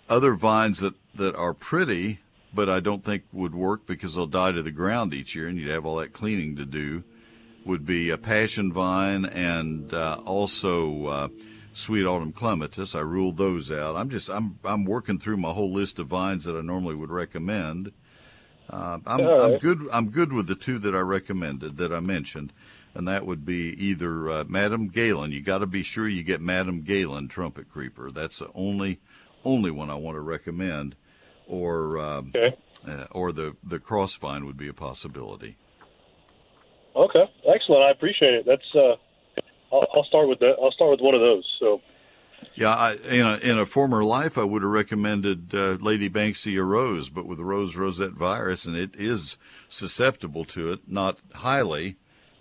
other 0.09 0.35
vines 0.35 0.81
that, 0.81 0.95
that 1.15 1.35
are 1.35 1.53
pretty, 1.55 2.21
but 2.55 2.69
I 2.69 2.81
don't 2.81 3.05
think 3.05 3.25
would 3.33 3.55
work 3.55 3.87
because 3.87 4.15
they'll 4.15 4.27
die 4.27 4.53
to 4.53 4.63
the 4.63 4.71
ground 4.71 5.13
each 5.15 5.35
year, 5.35 5.49
and 5.49 5.59
you'd 5.59 5.71
have 5.71 5.85
all 5.85 5.97
that 5.97 6.13
cleaning 6.13 6.57
to 6.57 6.65
do. 6.65 7.03
Would 7.65 7.85
be 7.85 8.11
a 8.11 8.17
passion 8.19 8.73
vine 8.73 9.25
and 9.25 9.93
uh, 9.93 10.21
also 10.25 11.07
uh, 11.07 11.29
sweet 11.77 12.07
autumn 12.07 12.33
clematis. 12.33 12.95
I 12.95 13.01
ruled 13.01 13.37
those 13.37 13.71
out. 13.71 13.97
I'm 13.97 14.11
just 14.11 14.31
I'm 14.31 14.59
I'm 14.65 14.85
working 14.85 15.19
through 15.19 15.37
my 15.37 15.53
whole 15.53 15.73
list 15.73 15.99
of 15.99 16.09
vines 16.09 16.45
that 16.45 16.57
I 16.57 16.63
normally 16.63 16.95
would 16.95 17.11
recommend. 17.11 17.93
Uh, 18.69 18.99
I'm, 19.07 19.21
All 19.21 19.41
I'm 19.43 19.59
good. 19.59 19.87
I'm 19.93 20.11
good 20.11 20.33
with 20.33 20.49
the 20.49 20.57
two 20.57 20.79
that 20.79 20.95
I 20.95 21.01
recommended 21.01 21.77
that 21.77 21.93
I 21.93 22.01
mentioned, 22.01 22.53
and 22.95 23.07
that 23.07 23.25
would 23.25 23.45
be 23.45 23.75
either 23.79 24.29
uh, 24.29 24.45
Madame 24.49 24.89
Galen. 24.89 25.31
You 25.31 25.41
got 25.41 25.59
to 25.59 25.67
be 25.67 25.83
sure 25.83 26.09
you 26.09 26.25
get 26.25 26.41
Madame 26.41 26.83
Galen 26.83 27.29
trumpet 27.29 27.71
creeper. 27.71 28.11
That's 28.11 28.41
the 28.41 28.51
only 28.55 28.99
only 29.45 29.71
one 29.71 29.91
I 29.91 29.95
want 29.95 30.17
to 30.17 30.21
recommend, 30.21 30.97
or 31.47 31.99
um, 31.99 32.33
uh, 32.89 33.05
or 33.13 33.33
the 33.33 33.57
the 33.63 33.79
crossvine 33.79 34.47
would 34.47 34.57
be 34.57 34.69
a 34.69 34.75
possibility. 34.75 35.57
okay, 36.97 37.31
excellent. 37.47 37.85
I 37.85 37.91
appreciate 37.91 38.35
it. 38.35 38.47
That's 38.47 38.75
uh, 38.75 38.97
I'll, 39.73 39.87
I'll 39.95 40.05
start 40.05 40.29
with 40.29 40.39
that. 40.41 40.57
I'll 40.63 40.73
start 40.73 40.93
with 40.93 41.01
one 41.01 41.15
of 41.15 41.21
those. 41.21 41.45
So 41.61 41.83
Yeah, 42.55 42.75
I, 42.75 42.95
in 42.95 43.27
a 43.27 43.37
in 43.39 43.59
a 43.59 43.67
former 43.67 44.05
life, 44.05 44.39
I 44.39 44.45
would 44.45 44.63
have 44.63 44.71
recommended 44.71 45.55
uh, 45.55 45.79
Lady 45.81 46.09
Banksia 46.11 46.65
rose, 46.67 47.09
but 47.11 47.27
with 47.27 47.39
the 47.39 47.45
rose 47.45 47.77
rosette 47.77 48.13
virus, 48.13 48.67
and 48.67 48.77
it 48.77 48.95
is 48.97 49.39
susceptible 49.69 50.45
to 50.47 50.73
it, 50.73 50.81
not 50.87 51.19
highly, 51.35 51.97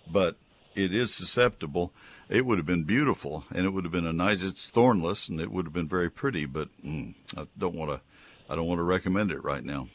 but 0.06 0.36
it 0.74 0.94
is 0.94 1.14
susceptible. 1.14 1.92
It 2.28 2.46
would 2.46 2.58
have 2.58 2.66
been 2.66 2.84
beautiful, 2.84 3.44
and 3.54 3.66
it 3.66 3.70
would 3.70 3.84
have 3.84 3.92
been 3.92 4.06
a 4.06 4.12
nice. 4.12 4.42
It's 4.42 4.70
thornless, 4.70 5.28
and 5.28 5.40
it 5.40 5.50
would 5.50 5.66
have 5.66 5.74
been 5.74 5.88
very 5.88 6.10
pretty. 6.10 6.46
But 6.46 6.68
mm, 6.84 7.14
I 7.36 7.46
don't 7.58 7.74
want 7.76 7.90
to. 7.90 8.00
I 8.50 8.54
don't 8.56 8.66
want 8.68 8.78
to 8.78 8.84
recommend 8.84 9.32
it 9.32 9.42
right 9.44 9.64
now. 9.64 9.88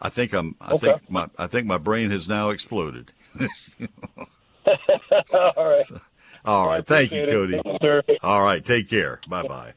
I 0.00 0.10
think 0.10 0.32
I'm. 0.34 0.56
I 0.60 0.72
Okay. 0.72 0.74
think 0.74 1.10
my. 1.10 1.28
I 1.38 1.46
think 1.48 1.66
my 1.66 1.78
brain 1.78 2.10
has 2.10 2.28
now 2.28 2.50
exploded. 2.50 3.12
all 5.34 5.52
right. 5.70 5.86
All 6.44 6.66
right. 6.66 6.84
Thank 6.86 7.12
you, 7.12 7.22
appreciate 7.22 7.60
it. 7.64 7.80
Cody. 8.06 8.18
All 8.22 8.42
right. 8.42 8.64
Take 8.64 8.88
care. 8.88 9.20
Bye 9.28 9.46
bye. 9.46 9.74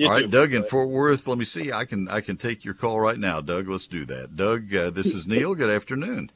All 0.00 0.10
right, 0.10 0.24
too. 0.24 0.28
Doug 0.28 0.52
in 0.52 0.62
Fort 0.64 0.90
Worth. 0.90 1.26
Let 1.26 1.38
me 1.38 1.44
see. 1.46 1.72
I 1.72 1.84
can 1.86 2.06
I 2.08 2.20
can 2.20 2.36
take 2.36 2.64
your 2.64 2.74
call 2.74 3.00
right 3.00 3.18
now, 3.18 3.40
Doug. 3.40 3.68
Let's 3.68 3.86
do 3.86 4.04
that. 4.04 4.36
Doug, 4.36 4.74
uh, 4.74 4.90
this 4.90 5.14
is 5.14 5.26
Neil. 5.26 5.54
Good 5.54 5.70
afternoon. 5.70 6.30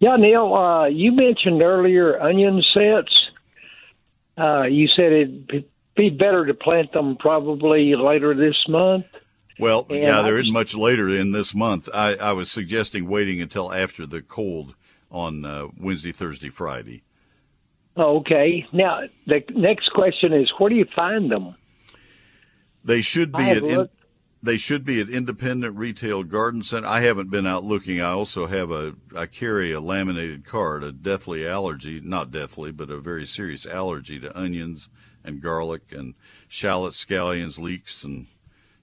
Yeah, 0.00 0.16
Neil, 0.16 0.52
uh, 0.54 0.86
you 0.86 1.12
mentioned 1.12 1.62
earlier 1.62 2.18
onion 2.20 2.62
sets. 2.74 3.14
Uh, 4.38 4.62
you 4.62 4.88
said 4.88 5.12
it'd 5.12 5.46
be- 5.46 5.66
be 5.96 6.08
better 6.10 6.46
to 6.46 6.54
plant 6.54 6.92
them 6.92 7.16
probably 7.18 7.94
later 7.94 8.34
this 8.34 8.56
month. 8.68 9.04
Well, 9.58 9.86
And 9.90 9.98
yeah, 10.02 10.20
I 10.20 10.22
there 10.22 10.34
was- 10.34 10.44
isn't 10.44 10.54
much 10.54 10.74
later 10.74 11.08
in 11.08 11.32
this 11.32 11.54
month. 11.54 11.88
I, 11.92 12.14
I 12.14 12.32
was 12.32 12.50
suggesting 12.50 13.06
waiting 13.08 13.40
until 13.42 13.72
after 13.72 14.06
the 14.06 14.22
cold 14.22 14.74
on 15.10 15.44
uh, 15.44 15.66
Wednesday, 15.78 16.12
Thursday, 16.12 16.48
Friday. 16.48 17.02
Okay. 18.00 18.66
Now, 18.72 19.02
the 19.26 19.44
next 19.54 19.90
question 19.92 20.32
is 20.32 20.50
where 20.58 20.70
do 20.70 20.76
you 20.76 20.86
find 20.96 21.30
them? 21.30 21.54
They 22.82 23.02
should 23.02 23.30
be 23.32 23.50
at 23.50 23.62
in, 23.62 23.88
they 24.42 24.56
should 24.56 24.86
be 24.86 25.00
at 25.00 25.10
independent 25.10 25.76
retail 25.76 26.22
garden 26.22 26.62
center. 26.62 26.86
I 26.86 27.00
haven't 27.00 27.30
been 27.30 27.46
out 27.46 27.62
looking. 27.62 28.00
I 28.00 28.10
also 28.10 28.46
have 28.46 28.70
a 28.70 28.94
I 29.14 29.26
carry 29.26 29.72
a 29.72 29.80
laminated 29.80 30.46
card, 30.46 30.82
a 30.82 30.92
deathly 30.92 31.46
allergy, 31.46 32.00
not 32.02 32.30
deathly, 32.30 32.72
but 32.72 32.90
a 32.90 32.98
very 32.98 33.26
serious 33.26 33.66
allergy 33.66 34.18
to 34.20 34.38
onions 34.38 34.88
and 35.22 35.42
garlic 35.42 35.92
and 35.92 36.14
shallots, 36.48 37.04
scallions, 37.04 37.58
leeks, 37.58 38.02
and 38.02 38.28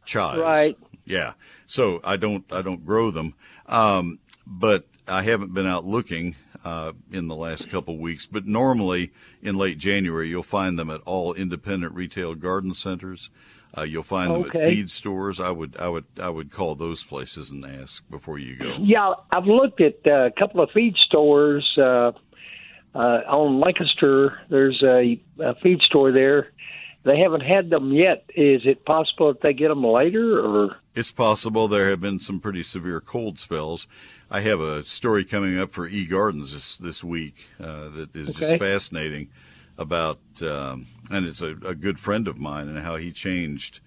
chives. 0.05 0.39
Right. 0.39 0.77
Yeah. 1.05 1.33
So 1.65 2.01
I 2.03 2.17
don't 2.17 2.45
I 2.51 2.61
don't 2.61 2.85
grow 2.85 3.09
them, 3.09 3.33
um, 3.65 4.19
but 4.45 4.85
I 5.07 5.23
haven't 5.23 5.55
been 5.55 5.67
out 5.67 5.85
looking. 5.85 6.35
Uh, 6.67 6.91
in 7.13 7.29
the 7.29 7.35
last 7.35 7.69
couple 7.69 7.97
weeks, 7.97 8.25
but 8.25 8.45
normally 8.45 9.11
in 9.41 9.55
late 9.57 9.77
January 9.77 10.27
you'll 10.27 10.43
find 10.43 10.77
them 10.77 10.89
at 10.89 10.99
all 11.05 11.33
independent 11.33 11.93
retail 11.93 12.35
garden 12.35 12.73
centers. 12.73 13.29
Uh, 13.77 13.83
you'll 13.83 14.03
find 14.03 14.33
them 14.33 14.43
Okay. 14.43 14.63
at 14.63 14.69
feed 14.69 14.89
stores. 14.89 15.39
I 15.39 15.51
would, 15.51 15.77
I 15.77 15.87
would, 15.87 16.05
I 16.19 16.29
would 16.29 16.51
call 16.51 16.75
those 16.75 17.03
places 17.03 17.51
and 17.51 17.63
ask 17.65 18.03
before 18.09 18.37
you 18.39 18.55
go. 18.57 18.75
Yeah, 18.79 19.13
I've 19.31 19.45
looked 19.45 19.79
at 19.79 19.95
uh, 20.05 20.25
a 20.25 20.31
couple 20.31 20.61
of 20.61 20.69
feed 20.73 20.95
stores 21.05 21.65
uh, 21.77 22.11
uh, 22.95 22.97
on 22.97 23.59
Lancaster. 23.59 24.39
There's 24.49 24.81
a, 24.83 25.21
a 25.39 25.55
feed 25.61 25.79
store 25.81 26.11
there. 26.11 26.51
They 27.07 27.17
haven't 27.19 27.41
had 27.41 27.69
them 27.69 27.91
yet. 27.93 28.25
Is 28.35 28.61
it 28.65 28.85
possible 28.85 29.27
that 29.33 29.41
they 29.41 29.53
get 29.53 29.69
them 29.69 29.83
later, 29.83 30.39
or 30.45 30.75
It's 30.93 31.11
possible 31.11 31.67
there 31.67 31.89
have 31.89 32.01
been 32.01 32.19
some 32.19 32.39
pretty 32.39 32.63
severe 32.63 32.99
cold 33.01 33.39
spells. 33.39 33.87
I 34.29 34.41
have 34.41 34.59
a 34.59 34.83
story 34.83 35.23
coming 35.23 35.57
up 35.57 35.71
for 35.71 35.87
E 35.87 36.05
Gardens 36.05 36.51
this 36.53 36.77
this 36.77 37.03
week 37.03 37.35
uh, 37.59 37.89
that 37.89 38.13
is 38.13 38.29
Okay. 38.29 38.39
just 38.39 38.59
fascinating 38.59 39.29
about, 39.77 40.19
um, 40.41 40.87
and 41.09 41.25
it's 41.25 41.41
a, 41.41 41.55
a 41.63 41.75
good 41.75 41.97
friend 41.99 42.27
of 42.27 42.37
mine 42.37 42.67
and 42.67 42.79
how 42.79 42.97
he 42.97 43.11
changed 43.11 43.79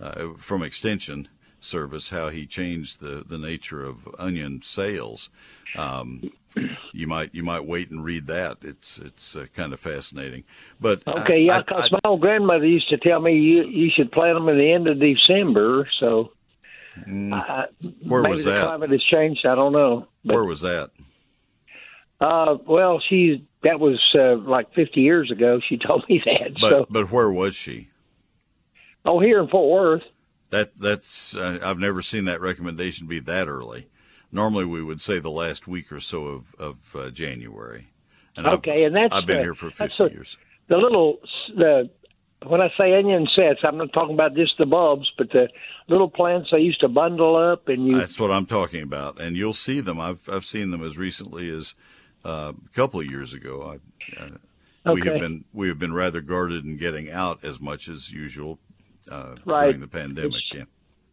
uh, 0.00 0.28
from 0.36 0.62
extension 0.62 1.26
service, 1.58 2.10
how 2.10 2.28
he 2.28 2.46
changed 2.46 3.00
the 3.00 3.24
the 3.26 3.38
nature 3.38 3.84
of 3.84 4.06
onion 4.18 4.60
sales. 4.62 5.30
Um, 5.76 6.30
you 6.92 7.06
might 7.06 7.34
you 7.34 7.42
might 7.42 7.64
wait 7.66 7.90
and 7.90 8.04
read 8.04 8.26
that. 8.26 8.58
It's 8.62 8.98
it's 8.98 9.36
uh, 9.36 9.46
kind 9.54 9.72
of 9.72 9.80
fascinating. 9.80 10.44
But 10.80 11.02
I- 11.06 11.22
okay? 11.22 11.40
Yeah, 11.40 11.58
because 11.60 11.90
my 11.92 12.00
old 12.04 12.20
grandmother 12.20 12.66
used 12.66 12.88
to 12.90 12.96
tell 12.98 13.20
me 13.20 13.34
you 13.38 13.64
you 13.64 13.90
should 13.94 14.10
plant 14.12 14.36
them 14.36 14.48
at 14.48 14.56
the 14.56 14.72
end 14.72 14.88
of 14.88 14.98
December. 15.00 15.88
So 16.00 16.32
Mm. 17.06 17.32
I, 17.32 17.66
Where 18.08 18.22
maybe 18.22 18.34
was 18.36 18.44
the 18.44 18.50
that? 18.50 18.64
climate 18.64 18.90
has 18.90 19.04
changed. 19.04 19.46
I 19.46 19.54
don't 19.54 19.72
know. 19.72 20.08
Where 20.24 20.42
was 20.42 20.62
that? 20.62 20.90
Uh, 22.20 22.56
well, 22.66 23.00
she 23.08 23.46
that 23.62 23.78
was 23.78 24.00
uh, 24.18 24.36
like 24.36 24.72
50 24.74 25.00
years 25.00 25.30
ago. 25.30 25.60
She 25.68 25.76
told 25.86 26.04
me 26.08 26.20
that. 26.24 26.54
But 26.60 26.70
so, 26.70 26.86
but 26.90 27.12
where 27.12 27.30
was 27.30 27.54
she? 27.54 27.88
oh, 29.04 29.20
here 29.20 29.38
in 29.40 29.48
Fort 29.48 29.70
Worth. 29.70 30.02
That 30.50 30.72
that's 30.78 31.36
uh, 31.36 31.60
I've 31.62 31.78
never 31.78 32.02
seen 32.02 32.24
that 32.24 32.40
recommendation 32.40 33.06
be 33.06 33.20
that 33.20 33.46
early. 33.48 33.86
Normally, 34.30 34.64
we 34.66 34.82
would 34.82 35.00
say 35.00 35.18
the 35.20 35.30
last 35.30 35.66
week 35.66 35.90
or 35.92 36.00
so 36.00 36.26
of 36.26 36.54
of 36.58 36.76
uh, 36.96 37.10
January. 37.10 37.88
And 38.36 38.46
I've- 38.46 38.56
okay, 38.58 38.84
and 38.84 38.94
that's 38.94 39.12
I've 39.14 39.26
been 39.26 39.38
the- 39.38 39.42
here 39.44 39.54
for 39.54 39.70
fifty 39.70 40.04
the- 40.04 40.10
years. 40.10 40.36
The 40.68 40.76
little 40.76 41.18
the 41.56 41.90
when 42.46 42.60
I 42.60 42.68
say 42.78 42.94
onion 42.96 43.26
sets, 43.34 43.60
I'm 43.64 43.78
not 43.78 43.92
talking 43.92 44.14
about 44.14 44.34
just 44.36 44.58
the 44.58 44.66
bulbs, 44.66 45.10
but 45.18 45.30
the 45.30 45.48
little 45.88 46.08
plants 46.10 46.50
I 46.52 46.58
used 46.58 46.80
to 46.80 46.88
bundle 46.88 47.34
up 47.36 47.68
and 47.68 47.86
you. 47.86 47.96
That's 47.98 48.20
what 48.20 48.30
I'm 48.30 48.46
talking 48.46 48.82
about, 48.82 49.20
and 49.20 49.36
you'll 49.36 49.52
see 49.54 49.80
them. 49.80 49.98
I've 50.00 50.28
I've 50.30 50.44
seen 50.44 50.70
them 50.70 50.84
as 50.84 50.96
recently 50.98 51.48
as 51.50 51.74
uh, 52.24 52.52
a 52.64 52.68
couple 52.74 53.00
of 53.00 53.06
years 53.06 53.32
ago. 53.34 53.78
I, 54.18 54.22
uh, 54.22 54.92
We 54.94 55.00
have 55.02 55.20
been 55.20 55.44
we 55.54 55.68
have 55.68 55.78
been 55.78 55.92
rather 55.94 56.20
guarded 56.20 56.64
in 56.64 56.76
getting 56.76 57.10
out 57.10 57.42
as 57.44 57.60
much 57.60 57.88
as 57.88 58.12
usual 58.12 58.58
uh, 59.10 59.34
Right. 59.44 59.64
during 59.66 59.80
the 59.80 59.88
pandemic. 59.88 60.32
Yeah. 60.54 60.64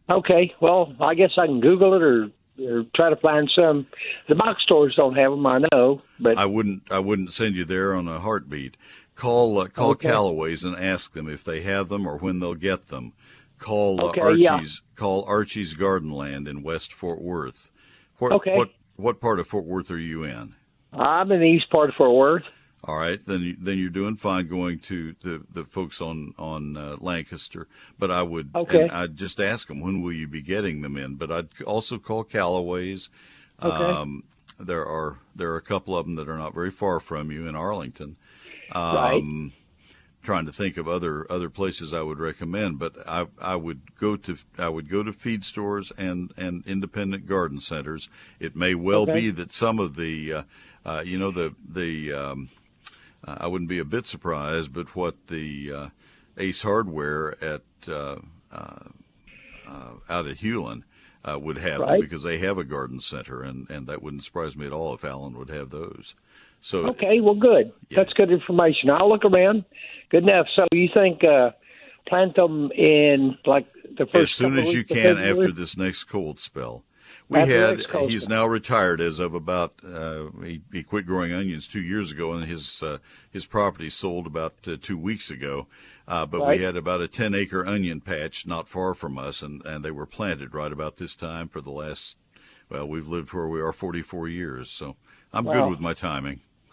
Okay, 0.08 0.54
well, 0.60 0.94
I 1.00 1.14
guess 1.14 1.32
I 1.38 1.46
can 1.46 1.60
Google 1.60 1.94
it 1.94 2.02
or, 2.02 2.28
or 2.60 2.84
try 2.94 3.10
to 3.10 3.16
find 3.16 3.50
some. 3.54 3.86
The 4.28 4.34
box 4.34 4.62
stores 4.62 4.94
don't 4.96 5.14
have 5.16 5.30
them, 5.32 5.46
I 5.46 5.60
know, 5.72 6.02
but 6.20 6.36
I 6.38 6.46
wouldn't 6.46 6.82
I 6.90 6.98
wouldn't 6.98 7.32
send 7.32 7.56
you 7.56 7.64
there 7.64 7.94
on 7.94 8.08
a 8.08 8.18
heartbeat. 8.20 8.76
Call 9.14 9.58
uh, 9.58 9.68
call 9.68 9.90
Okay. 9.92 10.08
Callaway's 10.08 10.64
and 10.64 10.76
ask 10.76 11.12
them 11.12 11.28
if 11.28 11.42
they 11.44 11.62
have 11.62 11.88
them 11.88 12.06
or 12.06 12.16
when 12.18 12.40
they'll 12.40 12.54
get 12.54 12.88
them. 12.88 13.12
Call 13.58 14.00
uh, 14.00 14.08
Okay, 14.10 14.20
Archie's 14.20 14.42
yeah. 14.42 14.66
call 14.96 15.24
Archie's 15.26 15.74
Garden 15.74 16.10
Land 16.10 16.46
in 16.48 16.62
West 16.62 16.92
Fort 16.92 17.20
Worth. 17.22 17.70
What, 18.18 18.32
Okay. 18.32 18.56
What 18.56 18.70
what 18.96 19.20
part 19.20 19.40
of 19.40 19.46
Fort 19.46 19.64
Worth 19.64 19.90
are 19.90 19.98
you 19.98 20.24
in? 20.24 20.54
I'm 20.92 21.30
in 21.32 21.40
the 21.40 21.46
east 21.46 21.68
part 21.70 21.88
of 21.90 21.94
Fort 21.96 22.14
Worth. 22.14 22.44
All 22.84 22.98
right, 22.98 23.20
then 23.26 23.40
you, 23.40 23.56
then 23.58 23.78
you're 23.78 23.90
doing 23.90 24.16
fine 24.16 24.46
going 24.48 24.78
to 24.80 25.16
the, 25.22 25.42
the 25.50 25.64
folks 25.64 26.00
on 26.00 26.34
on 26.38 26.76
uh, 26.76 26.96
Lancaster. 27.00 27.66
But 27.98 28.10
I 28.12 28.22
would 28.22 28.50
Okay. 28.54 28.82
and 28.82 28.90
I'd 28.92 29.16
just 29.16 29.40
ask 29.40 29.66
them 29.68 29.80
when 29.80 30.02
will 30.02 30.12
you 30.12 30.28
be 30.28 30.42
getting 30.42 30.82
them 30.82 30.96
in. 30.96 31.16
But 31.16 31.32
I'd 31.32 31.48
also 31.66 31.98
call 31.98 32.22
Callaway's. 32.22 33.08
Okay. 33.62 33.90
Um, 33.92 34.24
there 34.60 34.86
are 34.86 35.18
there 35.34 35.50
are 35.52 35.56
a 35.56 35.62
couple 35.62 35.96
of 35.96 36.06
them 36.06 36.14
that 36.16 36.28
are 36.28 36.38
not 36.38 36.54
very 36.54 36.70
far 36.70 37.00
from 37.00 37.30
you 37.32 37.48
in 37.48 37.56
Arlington. 37.56 38.16
Um, 38.72 38.94
Right. 38.94 39.52
Trying 40.22 40.46
to 40.46 40.52
think 40.52 40.76
of 40.76 40.88
other 40.88 41.24
other 41.30 41.48
places 41.48 41.92
I 41.92 42.02
would 42.02 42.18
recommend, 42.18 42.80
but 42.80 42.94
I 43.06 43.26
I 43.40 43.54
would 43.54 43.94
go 43.96 44.16
to 44.16 44.36
I 44.58 44.68
would 44.68 44.88
go 44.90 45.04
to 45.04 45.12
feed 45.12 45.44
stores 45.44 45.92
and 45.96 46.32
and 46.36 46.64
independent 46.66 47.26
garden 47.26 47.60
centers. 47.60 48.08
It 48.40 48.56
may 48.56 48.74
well 48.74 49.02
Okay. 49.02 49.12
be 49.12 49.30
that 49.30 49.52
some 49.52 49.78
of 49.78 49.94
the 49.94 50.32
uh, 50.32 50.42
uh, 50.84 51.02
you 51.06 51.16
know 51.16 51.30
the 51.30 51.54
the 51.68 52.12
um, 52.12 52.48
uh, 53.24 53.36
I 53.40 53.46
wouldn't 53.46 53.68
be 53.70 53.78
a 53.78 53.84
bit 53.84 54.06
surprised, 54.06 54.72
but 54.72 54.94
what 54.96 55.28
the 55.28 55.72
uh, 55.72 55.88
Ace 56.38 56.62
Hardware 56.62 57.36
at 57.42 57.62
uh, 57.88 58.16
uh, 58.52 58.88
uh, 59.68 59.90
out 60.08 60.26
of 60.26 60.38
Hulen 60.38 60.82
uh, 61.24 61.38
would 61.38 61.58
have 61.58 61.80
Right. 61.80 62.00
because 62.00 62.22
they 62.22 62.38
have 62.38 62.58
a 62.58 62.64
garden 62.64 63.00
center, 63.00 63.42
and, 63.42 63.68
and 63.70 63.86
that 63.86 64.02
wouldn't 64.02 64.24
surprise 64.24 64.56
me 64.56 64.66
at 64.66 64.72
all 64.72 64.94
if 64.94 65.04
Allen 65.04 65.36
would 65.38 65.50
have 65.50 65.70
those. 65.70 66.14
So 66.60 66.86
Okay, 66.88 67.20
well, 67.20 67.34
good. 67.34 67.72
That's 67.90 68.12
good 68.12 68.30
information. 68.30 68.90
I'll 68.90 69.08
look 69.08 69.24
around. 69.24 69.64
Good 70.10 70.22
enough. 70.24 70.46
So 70.54 70.66
you 70.72 70.88
think 70.92 71.22
uh, 71.24 71.50
plant 72.08 72.34
them 72.36 72.70
in 72.72 73.36
like 73.44 73.66
the 73.98 74.06
first 74.06 74.14
as 74.14 74.30
soon 74.32 74.58
as 74.58 74.72
you 74.72 74.84
can 74.84 75.18
after 75.18 75.52
this 75.52 75.76
next 75.76 76.04
cold 76.04 76.40
spell. 76.40 76.84
We 77.28 77.40
had 77.40 77.80
he's 78.08 78.28
now 78.28 78.46
retired 78.46 79.00
as 79.00 79.18
of 79.18 79.34
about 79.34 79.74
uh, 79.84 80.26
he, 80.44 80.62
he 80.72 80.82
quit 80.84 81.06
growing 81.06 81.32
onions 81.32 81.66
two 81.66 81.82
years 81.82 82.12
ago 82.12 82.32
and 82.32 82.44
his 82.46 82.82
uh, 82.82 82.98
his 83.30 83.46
property 83.46 83.90
sold 83.90 84.26
about 84.26 84.54
uh, 84.68 84.76
two 84.80 84.96
weeks 84.96 85.30
ago. 85.30 85.66
Uh, 86.06 86.24
but 86.24 86.40
Right. 86.40 86.58
we 86.58 86.64
had 86.64 86.76
about 86.76 87.00
a 87.00 87.08
10 87.08 87.34
acre 87.34 87.66
onion 87.66 88.00
patch 88.00 88.46
not 88.46 88.68
far 88.68 88.94
from 88.94 89.18
us 89.18 89.42
and, 89.42 89.64
and 89.66 89.84
they 89.84 89.90
were 89.90 90.06
planted 90.06 90.54
right 90.54 90.70
about 90.70 90.98
this 90.98 91.16
time 91.16 91.48
for 91.48 91.60
the 91.60 91.72
last 91.72 92.16
well 92.70 92.86
we've 92.86 93.08
lived 93.08 93.32
where 93.32 93.48
we 93.48 93.60
are 93.60 93.72
44 93.72 94.28
years 94.28 94.70
so 94.70 94.94
I'm 95.32 95.44
good 95.44 95.68
with 95.68 95.80
my 95.80 95.94
timing. 95.94 96.40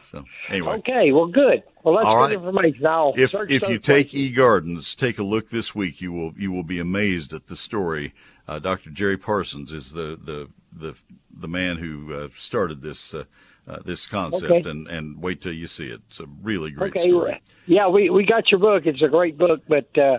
so 0.00 0.24
anyway. 0.48 0.72
Okay, 0.78 1.12
well, 1.12 1.26
good. 1.26 1.62
Well, 1.82 1.96
that's 1.96 2.06
All 2.06 2.16
right. 2.16 2.32
information. 2.32 2.86
I'll 2.86 3.12
if 3.16 3.34
if 3.48 3.68
you 3.68 3.78
take. 3.78 4.14
E 4.14 4.30
Gardens, 4.30 4.94
take 4.94 5.18
a 5.18 5.22
look 5.22 5.50
this 5.50 5.74
week. 5.74 6.00
You 6.00 6.12
will 6.12 6.32
you 6.36 6.50
will 6.50 6.62
be 6.62 6.78
amazed 6.78 7.32
at 7.32 7.46
the 7.48 7.56
story. 7.56 8.14
Uh, 8.52 8.58
Dr. 8.58 8.90
Jerry 8.90 9.16
Parsons 9.16 9.72
is 9.72 9.92
the 9.92 10.18
the 10.22 10.48
the 10.72 10.94
the 11.34 11.48
man 11.48 11.78
who 11.78 12.12
uh, 12.12 12.28
started 12.36 12.82
this 12.82 13.14
uh, 13.14 13.24
uh, 13.66 13.78
this 13.84 14.06
concept, 14.06 14.52
Okay. 14.52 14.68
and 14.68 14.86
and 14.88 15.22
wait 15.22 15.40
till 15.40 15.54
you 15.54 15.66
see 15.66 15.86
it. 15.88 16.02
It's 16.08 16.20
a 16.20 16.26
really 16.42 16.70
great 16.70 16.90
okay, 16.94 17.08
story. 17.08 17.40
yeah, 17.66 17.88
we 17.88 18.10
we 18.10 18.26
got 18.26 18.50
your 18.50 18.60
book. 18.60 18.84
It's 18.84 19.00
a 19.00 19.08
great 19.08 19.38
book, 19.38 19.62
but 19.68 19.86
uh, 19.96 20.18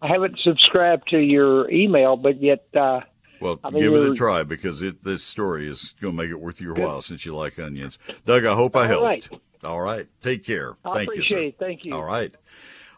I 0.00 0.06
haven't 0.06 0.38
subscribed 0.44 1.08
to 1.08 1.18
your 1.18 1.68
email, 1.70 2.16
but 2.16 2.40
yet. 2.40 2.64
Uh, 2.74 3.00
Well, 3.40 3.58
I 3.64 3.70
mean, 3.70 3.82
give 3.82 3.92
it 3.94 4.08
a 4.08 4.14
try 4.14 4.44
because 4.44 4.80
it 4.82 5.02
this 5.02 5.24
story 5.24 5.66
is 5.68 5.94
going 6.00 6.16
to 6.16 6.22
make 6.22 6.30
it 6.30 6.38
worth 6.40 6.60
your 6.60 6.74
while 6.74 7.02
since 7.02 7.26
you 7.26 7.34
like 7.34 7.58
onions. 7.58 7.98
Doug, 8.24 8.44
I 8.44 8.54
hope 8.54 8.76
I 8.76 8.82
All 8.82 8.86
helped. 8.86 9.04
right. 9.04 9.28
All 9.64 9.80
right, 9.80 10.06
take 10.22 10.44
care. 10.44 10.76
I 10.84 10.92
Thank 10.94 11.08
appreciate 11.08 11.42
you, 11.42 11.48
it. 11.48 11.56
Thank 11.58 11.84
you. 11.84 11.94
All 11.94 12.04
right. 12.04 12.32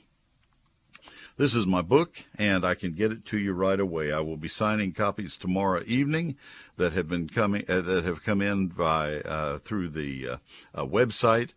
This 1.36 1.54
is 1.54 1.66
my 1.66 1.82
book, 1.82 2.24
and 2.36 2.66
I 2.66 2.74
can 2.74 2.90
get 2.92 3.12
it 3.12 3.24
to 3.26 3.38
you 3.38 3.52
right 3.52 3.78
away. 3.78 4.12
I 4.12 4.18
will 4.20 4.36
be 4.36 4.48
signing 4.48 4.92
copies 4.92 5.38
tomorrow 5.38 5.84
evening 5.86 6.36
that 6.76 6.94
have 6.94 7.08
been 7.08 7.28
coming 7.28 7.64
uh, 7.68 7.80
that 7.80 8.04
have 8.04 8.24
come 8.24 8.42
in 8.42 8.66
by 8.66 9.20
uh, 9.20 9.58
through 9.58 9.90
the 9.90 10.28
uh, 10.28 10.38
uh, 10.74 10.84
website. 10.84 11.52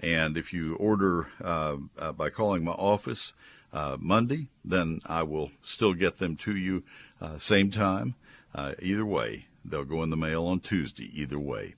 And 0.00 0.36
if 0.36 0.52
you 0.52 0.76
order 0.76 1.28
uh, 1.42 1.76
uh, 1.98 2.12
by 2.12 2.30
calling 2.30 2.64
my 2.64 2.72
office 2.72 3.32
uh, 3.72 3.96
Monday, 3.98 4.48
then 4.64 5.00
I 5.06 5.22
will 5.24 5.50
still 5.62 5.94
get 5.94 6.18
them 6.18 6.36
to 6.36 6.56
you 6.56 6.84
uh, 7.20 7.38
same 7.38 7.70
time. 7.70 8.14
Uh, 8.54 8.74
either 8.80 9.04
way, 9.04 9.46
they'll 9.64 9.84
go 9.84 10.02
in 10.02 10.10
the 10.10 10.16
mail 10.16 10.46
on 10.46 10.60
Tuesday. 10.60 11.10
Either 11.12 11.38
way. 11.38 11.74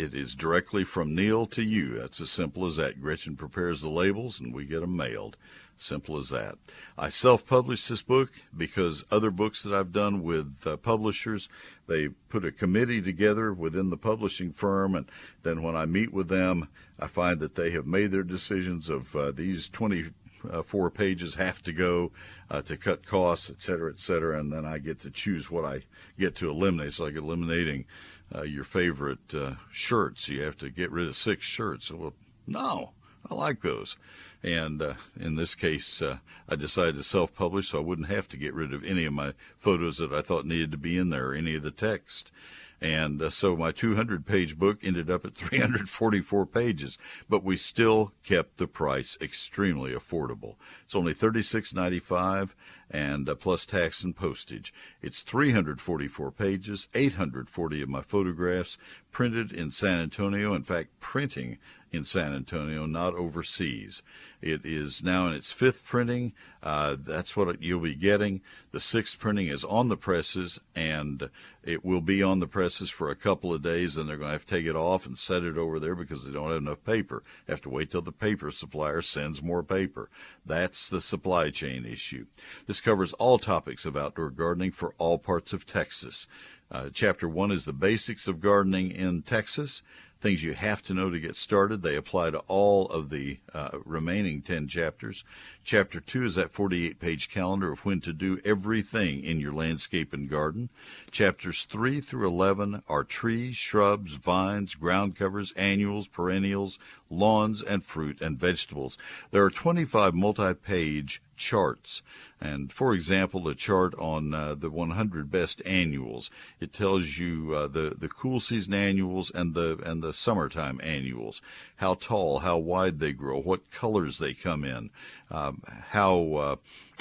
It 0.00 0.14
is 0.14 0.34
directly 0.34 0.84
from 0.84 1.14
Neil 1.14 1.46
to 1.48 1.62
you. 1.62 1.98
That's 1.98 2.22
as 2.22 2.30
simple 2.30 2.64
as 2.64 2.76
that. 2.76 3.02
Gretchen 3.02 3.36
prepares 3.36 3.82
the 3.82 3.90
labels 3.90 4.40
and 4.40 4.54
we 4.54 4.64
get 4.64 4.80
them 4.80 4.96
mailed. 4.96 5.36
Simple 5.76 6.16
as 6.16 6.30
that. 6.30 6.56
I 6.96 7.10
self 7.10 7.44
published 7.44 7.88
this 7.88 8.00
book 8.00 8.30
because 8.56 9.04
other 9.10 9.30
books 9.30 9.62
that 9.62 9.74
I've 9.74 9.92
done 9.92 10.22
with 10.22 10.66
uh, 10.66 10.78
publishers, 10.78 11.50
they 11.86 12.08
put 12.08 12.46
a 12.46 12.52
committee 12.52 13.02
together 13.02 13.52
within 13.52 13.90
the 13.90 13.98
publishing 13.98 14.52
firm, 14.52 14.94
and 14.94 15.10
then 15.42 15.62
when 15.62 15.76
I 15.76 15.84
meet 15.84 16.14
with 16.14 16.28
them, 16.28 16.68
I 17.00 17.06
find 17.06 17.40
that 17.40 17.54
they 17.54 17.70
have 17.70 17.86
made 17.86 18.10
their 18.10 18.22
decisions 18.22 18.88
of 18.88 19.16
uh, 19.16 19.32
these 19.32 19.68
20 19.68 20.10
uh, 20.50 20.62
pages 20.90 21.34
have 21.34 21.62
to 21.62 21.72
go 21.72 22.12
uh, 22.50 22.62
to 22.62 22.76
cut 22.76 23.06
costs, 23.06 23.50
et 23.50 23.62
cetera, 23.62 23.90
et 23.90 24.00
cetera, 24.00 24.38
and 24.38 24.52
then 24.52 24.64
I 24.64 24.78
get 24.78 25.00
to 25.00 25.10
choose 25.10 25.50
what 25.50 25.64
I 25.64 25.84
get 26.18 26.34
to 26.36 26.50
eliminate. 26.50 26.88
It's 26.88 27.00
like 27.00 27.14
eliminating 27.14 27.86
uh, 28.34 28.42
your 28.42 28.64
favorite 28.64 29.34
uh, 29.34 29.54
shirts. 29.70 30.28
You 30.28 30.42
have 30.42 30.56
to 30.58 30.70
get 30.70 30.90
rid 30.90 31.08
of 31.08 31.16
six 31.16 31.46
shirts. 31.46 31.90
Well, 31.90 32.14
no, 32.46 32.92
I 33.28 33.34
like 33.34 33.60
those. 33.60 33.96
And 34.42 34.80
uh, 34.80 34.94
in 35.18 35.36
this 35.36 35.54
case, 35.54 36.00
uh, 36.00 36.18
I 36.48 36.56
decided 36.56 36.96
to 36.96 37.02
self 37.02 37.34
publish 37.34 37.68
so 37.68 37.78
I 37.78 37.82
wouldn't 37.82 38.08
have 38.08 38.28
to 38.28 38.36
get 38.36 38.54
rid 38.54 38.72
of 38.72 38.84
any 38.84 39.04
of 39.04 39.12
my 39.12 39.34
photos 39.56 39.98
that 39.98 40.12
I 40.12 40.22
thought 40.22 40.46
needed 40.46 40.70
to 40.72 40.78
be 40.78 40.96
in 40.96 41.10
there, 41.10 41.30
or 41.30 41.34
any 41.34 41.56
of 41.56 41.62
the 41.62 41.70
text. 41.70 42.32
And 42.80 43.20
uh, 43.20 43.30
so 43.30 43.56
my 43.56 43.72
200 43.72 44.24
page 44.24 44.58
book 44.58 44.78
ended 44.82 45.10
up 45.10 45.24
at 45.24 45.34
344 45.36 46.46
pages, 46.46 46.98
but 47.28 47.44
we 47.44 47.56
still 47.56 48.12
kept 48.24 48.56
the 48.56 48.66
price 48.66 49.18
extremely 49.20 49.92
affordable. 49.92 50.56
It's 50.84 50.94
only 50.94 51.14
$36.95 51.14 52.54
and 52.90 53.28
uh, 53.28 53.34
plus 53.34 53.64
tax 53.64 54.02
and 54.02 54.16
postage. 54.16 54.72
It's 55.02 55.22
344 55.22 56.32
pages, 56.32 56.88
840 56.94 57.82
of 57.82 57.88
my 57.88 58.02
photographs 58.02 58.78
printed 59.12 59.52
in 59.52 59.70
San 59.70 60.00
Antonio. 60.00 60.54
In 60.54 60.62
fact, 60.62 60.98
printing 61.00 61.58
in 61.92 62.04
San 62.04 62.34
Antonio, 62.34 62.86
not 62.86 63.14
overseas. 63.14 64.02
It 64.40 64.64
is 64.64 65.02
now 65.02 65.26
in 65.26 65.34
its 65.34 65.52
fifth 65.52 65.84
printing. 65.84 66.32
Uh, 66.62 66.96
that's 66.98 67.36
what 67.36 67.60
you'll 67.62 67.80
be 67.80 67.94
getting. 67.94 68.40
The 68.70 68.80
sixth 68.80 69.18
printing 69.18 69.48
is 69.48 69.64
on 69.64 69.88
the 69.88 69.96
presses, 69.96 70.60
and 70.74 71.30
it 71.64 71.84
will 71.84 72.00
be 72.00 72.22
on 72.22 72.40
the 72.40 72.46
presses 72.46 72.90
for 72.90 73.10
a 73.10 73.16
couple 73.16 73.52
of 73.52 73.62
days. 73.62 73.96
And 73.96 74.08
they're 74.08 74.16
going 74.16 74.28
to 74.28 74.32
have 74.32 74.46
to 74.46 74.54
take 74.54 74.66
it 74.66 74.76
off 74.76 75.04
and 75.04 75.18
set 75.18 75.42
it 75.42 75.58
over 75.58 75.80
there 75.80 75.94
because 75.94 76.24
they 76.24 76.32
don't 76.32 76.50
have 76.50 76.62
enough 76.62 76.84
paper. 76.84 77.22
Have 77.48 77.60
to 77.62 77.70
wait 77.70 77.90
till 77.90 78.02
the 78.02 78.12
paper 78.12 78.50
supplier 78.50 79.02
sends 79.02 79.42
more 79.42 79.62
paper. 79.62 80.08
That's 80.46 80.88
the 80.88 81.00
supply 81.00 81.50
chain 81.50 81.84
issue. 81.84 82.26
This 82.66 82.80
covers 82.80 83.12
all 83.14 83.38
topics 83.38 83.84
of 83.84 83.96
outdoor 83.96 84.30
gardening 84.30 84.70
for 84.70 84.94
all 84.96 85.18
parts 85.18 85.52
of 85.52 85.66
Texas. 85.66 86.26
Uh, 86.70 86.88
chapter 86.92 87.28
one 87.28 87.50
is 87.50 87.64
the 87.64 87.72
basics 87.72 88.28
of 88.28 88.40
gardening 88.40 88.92
in 88.92 89.22
Texas 89.22 89.82
things 90.20 90.44
you 90.44 90.52
have 90.52 90.82
to 90.82 90.94
know 90.94 91.10
to 91.10 91.18
get 91.18 91.36
started. 91.36 91.82
They 91.82 91.96
apply 91.96 92.30
to 92.30 92.38
all 92.40 92.86
of 92.88 93.10
the 93.10 93.38
uh, 93.54 93.78
remaining 93.84 94.42
10 94.42 94.68
chapters. 94.68 95.24
Chapter 95.64 96.00
2 96.00 96.24
is 96.24 96.34
that 96.34 96.52
48 96.52 96.98
page 96.98 97.30
calendar 97.30 97.72
of 97.72 97.84
when 97.84 98.00
to 98.02 98.12
do 98.12 98.40
everything 98.44 99.24
in 99.24 99.40
your 99.40 99.52
landscape 99.52 100.12
and 100.12 100.28
garden. 100.28 100.68
Chapters 101.10 101.64
3 101.64 102.00
through 102.00 102.26
11 102.26 102.82
are 102.88 103.04
trees, 103.04 103.56
shrubs, 103.56 104.14
vines, 104.14 104.74
ground 104.74 105.16
covers, 105.16 105.52
annuals, 105.52 106.06
perennials, 106.06 106.78
lawns, 107.08 107.62
and 107.62 107.82
fruit 107.82 108.20
and 108.20 108.38
vegetables. 108.38 108.98
There 109.30 109.44
are 109.44 109.50
25 109.50 110.14
multi 110.14 110.54
page 110.54 111.22
charts. 111.40 112.02
And 112.40 112.72
for 112.72 112.94
example, 112.94 113.40
the 113.40 113.54
chart 113.54 113.94
on 113.98 114.32
uh, 114.32 114.54
the 114.54 114.70
100 114.70 115.30
best 115.30 115.60
annuals, 115.66 116.30
it 116.60 116.72
tells 116.72 117.18
you 117.18 117.54
uh, 117.54 117.66
the 117.66 117.94
the 117.98 118.08
cool 118.08 118.38
season 118.38 118.74
annuals 118.74 119.30
and 119.30 119.54
the 119.54 119.78
and 119.84 120.02
the 120.02 120.12
summertime 120.12 120.80
annuals, 120.82 121.42
how 121.76 121.94
tall, 121.94 122.38
how 122.40 122.58
wide 122.58 123.00
they 123.00 123.12
grow, 123.12 123.40
what 123.40 123.70
colors 123.70 124.18
they 124.18 124.34
come 124.34 124.64
in, 124.64 124.90
um, 125.30 125.62
how 125.66 126.32
uh, 126.34 126.56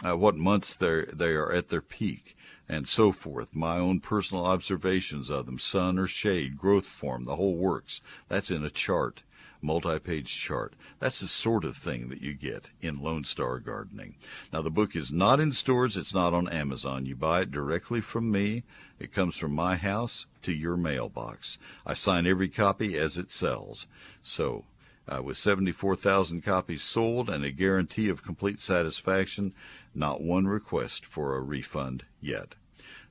uh 0.10 0.18
what 0.18 0.36
months 0.36 0.76
they 0.76 1.06
they 1.14 1.34
are 1.34 1.52
at 1.52 1.70
their 1.70 1.82
peak 1.82 2.36
and 2.68 2.88
so 2.88 3.12
forth. 3.12 3.56
My 3.56 3.78
own 3.78 4.00
personal 4.00 4.46
observations 4.46 5.30
of 5.30 5.46
them, 5.48 5.58
sun 5.58 5.98
or 5.98 6.08
shade, 6.08 6.58
growth 6.58 6.86
form, 6.86 7.24
the 7.26 7.36
whole 7.36 7.56
works. 7.56 8.02
That's 8.28 8.52
in 8.52 8.64
a 8.64 8.70
chart 8.70 9.24
multi-page 9.62 10.34
chart. 10.34 10.74
That's 10.99 11.20
the 11.20 11.28
sort 11.28 11.66
of 11.66 11.76
thing 11.76 12.10
that 12.10 12.22
you 12.22 12.34
get 12.34 12.70
in 12.82 13.01
Lone 13.01 13.24
Star 13.24 13.60
Gardening. 13.60 14.16
Now 14.53 14.62
the 14.62 14.72
book 14.72 14.95
is 14.95 15.12
not 15.12 15.39
in 15.39 15.51
stores, 15.51 15.97
it's 15.97 16.14
not 16.14 16.34
on 16.34 16.47
Amazon. 16.49 17.05
You 17.05 17.16
buy 17.16 17.41
it 17.41 17.51
directly 17.51 18.01
from 18.01 18.32
me. 18.32 18.64
It 18.99 19.14
comes 19.14 19.38
from 19.38 19.53
my 19.53 19.76
house 19.76 20.26
to 20.41 20.53
your 20.53 20.78
mailbox. 20.78 21.57
I 21.86 21.93
sign 21.93 22.28
every 22.28 22.49
copy 22.49 22.97
as 22.97 23.18
it 23.18 23.32
sells. 23.32 23.88
So, 24.22 24.66
uh, 25.07 25.24
with 25.24 25.38
74,000 25.38 26.41
copies 26.41 26.84
sold 26.84 27.30
and 27.30 27.43
a 27.43 27.51
guarantee 27.51 28.10
of 28.10 28.24
complete 28.24 28.62
satisfaction, 28.62 29.53
not 29.95 30.22
one 30.22 30.47
request 30.47 31.05
for 31.05 31.36
a 31.36 31.41
refund 31.41 32.05
yet. 32.22 32.55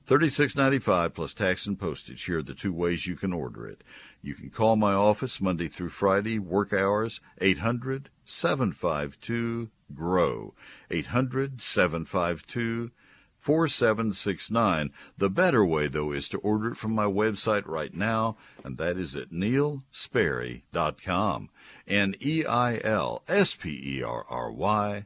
$36.95 0.09 1.13
plus 1.13 1.33
tax 1.35 1.67
and 1.67 1.79
postage. 1.79 2.23
Here 2.23 2.39
are 2.39 2.43
the 2.43 2.55
two 2.55 2.73
ways 2.73 3.05
you 3.05 3.15
can 3.15 3.31
order 3.31 3.67
it. 3.67 3.83
You 4.23 4.33
can 4.33 4.49
call 4.49 4.75
my 4.75 4.93
office 4.93 5.39
Monday 5.39 5.67
through 5.67 5.89
Friday, 5.89 6.39
work 6.39 6.73
hours, 6.73 7.21
800 7.39 8.09
752 8.25 9.69
GROW. 9.93 10.55
800 10.89 11.61
752 11.61 12.89
4769. 13.37 14.91
The 15.15 15.29
better 15.29 15.63
way, 15.63 15.87
though, 15.87 16.11
is 16.11 16.27
to 16.29 16.39
order 16.39 16.71
it 16.71 16.77
from 16.77 16.93
my 16.93 17.05
website 17.05 17.67
right 17.67 17.93
now, 17.93 18.35
and 18.63 18.79
that 18.79 18.97
is 18.97 19.15
at 19.15 19.29
neilsperry.com. 19.29 21.49
N 21.87 22.15
E 22.19 22.45
I 22.45 22.79
L 22.83 23.21
S 23.27 23.53
P 23.53 23.99
E 23.99 24.01
R 24.01 24.25
R 24.27 24.51
Y 24.51 25.05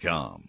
com. 0.00 0.48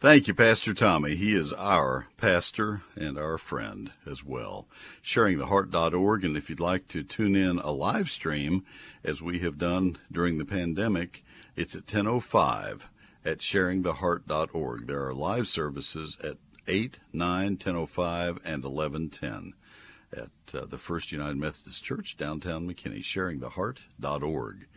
Thank 0.00 0.28
you, 0.28 0.34
Pastor 0.34 0.74
Tommy. 0.74 1.16
He 1.16 1.34
is 1.34 1.52
our 1.52 2.06
pastor 2.18 2.82
and 2.94 3.18
our 3.18 3.36
friend 3.36 3.90
as 4.06 4.22
well. 4.22 4.68
SharingTheHeart.org, 5.02 6.24
and 6.24 6.36
if 6.36 6.48
you'd 6.48 6.60
like 6.60 6.86
to 6.88 7.02
tune 7.02 7.34
in 7.34 7.58
a 7.58 7.72
live 7.72 8.08
stream, 8.08 8.64
as 9.02 9.20
we 9.20 9.40
have 9.40 9.58
done 9.58 9.98
during 10.12 10.38
the 10.38 10.44
pandemic, 10.44 11.24
it's 11.56 11.74
at 11.74 11.86
10.05 11.86 12.82
at 13.24 13.38
SharingTheHeart.org. 13.38 14.86
There 14.86 15.04
are 15.04 15.12
live 15.12 15.48
services 15.48 16.16
at 16.22 16.36
8, 16.68 17.00
9, 17.12 17.56
10.05, 17.56 18.38
and 18.44 18.62
11.10 18.62 19.52
at 20.12 20.30
uh, 20.54 20.64
the 20.64 20.78
First 20.78 21.10
United 21.10 21.38
Methodist 21.38 21.82
Church, 21.82 22.16
downtown 22.16 22.68
McKinney, 22.72 23.00
SharingTheHeart.org. 23.00 24.67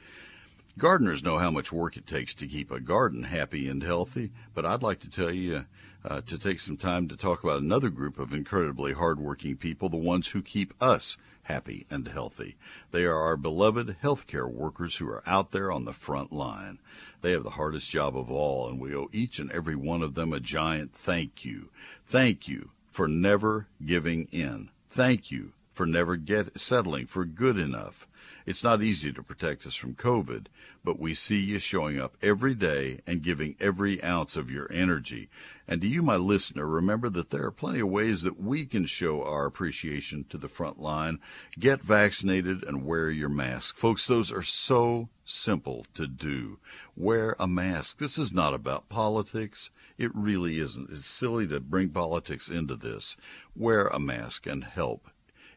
Gardeners 0.78 1.24
know 1.24 1.38
how 1.38 1.52
much 1.52 1.72
work 1.72 1.98
it 1.98 2.08
takes 2.08 2.34
to 2.36 2.48
keep 2.48 2.72
a 2.72 2.80
garden 2.80 3.24
happy 3.24 3.68
and 3.68 3.84
healthy, 3.84 4.32
but 4.54 4.66
I'd 4.66 4.82
like 4.82 5.00
to 5.00 5.10
tell 5.10 5.32
you 5.32 5.66
uh, 6.06 6.22
to 6.22 6.38
take 6.38 6.60
some 6.60 6.78
time 6.78 7.08
to 7.10 7.18
talk 7.18 7.44
about 7.44 7.62
another 7.62 7.90
group 7.90 8.18
of 8.18 8.34
incredibly 8.34 8.94
hardworking 8.94 9.58
people, 9.58 9.90
the 9.90 9.98
ones 9.98 10.30
who 10.30 10.42
keep 10.42 10.74
us 10.82 11.18
happy 11.44 11.86
and 11.90 12.08
healthy. 12.08 12.56
They 12.92 13.04
are 13.04 13.20
our 13.20 13.36
beloved 13.36 13.98
healthcare 14.02 14.50
workers 14.50 14.96
who 14.96 15.10
are 15.10 15.24
out 15.28 15.52
there 15.52 15.72
on 15.72 15.86
the 15.86 15.94
front 15.94 16.32
line. 16.32 16.80
They 17.22 17.32
have 17.32 17.44
the 17.44 17.52
hardest 17.52 17.90
job 17.90 18.18
of 18.18 18.32
all, 18.32 18.70
and 18.70 18.80
we 18.80 18.96
owe 18.96 19.10
each 19.12 19.40
and 19.40 19.52
every 19.52 19.76
one 19.76 20.02
of 20.02 20.14
them 20.14 20.32
a 20.32 20.40
giant 20.40 20.94
thank 20.94 21.44
you. 21.44 21.70
Thank 22.06 22.48
you 22.48 22.72
for 22.90 23.08
never 23.08 23.68
giving 23.86 24.28
in. 24.32 24.70
Thank 24.90 25.32
you 25.32 25.54
for 25.74 25.86
never 25.86 26.16
get 26.16 26.60
settling 26.60 27.08
for 27.08 27.26
good 27.26 27.58
enough. 27.58 28.08
It's 28.46 28.64
not 28.64 28.82
easy 28.82 29.14
to 29.14 29.24
protect 29.24 29.66
us 29.68 29.76
from 29.76 29.96
COVID, 29.96 30.48
but 30.84 31.00
we 31.00 31.14
see 31.14 31.40
you 31.40 31.60
showing 31.60 32.00
up 32.00 32.18
every 32.22 32.56
day 32.56 33.00
and 33.06 33.22
giving 33.22 33.56
every 33.60 34.04
ounce 34.04 34.36
of 34.36 34.50
your 34.50 34.72
energy. 34.72 35.30
And 35.68 35.82
to 35.82 35.88
you, 35.88 36.02
my 36.02 36.16
listener, 36.16 36.66
remember 36.66 37.10
that 37.10 37.30
there 37.30 37.46
are 37.46 37.52
plenty 37.52 37.80
of 37.80 37.90
ways 37.90 38.24
that 38.24 38.42
we 38.42 38.66
can 38.66 38.86
show 38.86 39.24
our 39.24 39.46
appreciation 39.46 40.26
to 40.30 40.38
the 40.38 40.48
front 40.48 40.80
line. 40.80 41.20
Get 41.60 41.84
vaccinated 41.84 42.64
and 42.64 42.86
wear 42.86 43.10
your 43.10 43.30
mask. 43.30 43.78
Folks, 43.78 44.08
those 44.08 44.32
are 44.32 44.42
so 44.42 45.10
simple 45.24 45.86
to 45.94 46.08
do. 46.08 46.58
Wear 46.98 47.36
a 47.40 47.48
mask. 47.48 48.00
This 48.00 48.18
is 48.18 48.34
not 48.34 48.54
about 48.54 48.90
politics. 48.90 49.70
It 49.98 50.12
really 50.16 50.58
isn't. 50.58 50.90
It's 50.90 51.06
silly 51.06 51.48
to 51.48 51.60
bring 51.60 51.90
politics 51.90 52.50
into 52.50 52.76
this. 52.76 53.18
Wear 53.56 53.88
a 53.88 54.00
mask 54.00 54.48
and 54.48 54.64
help. 54.64 55.11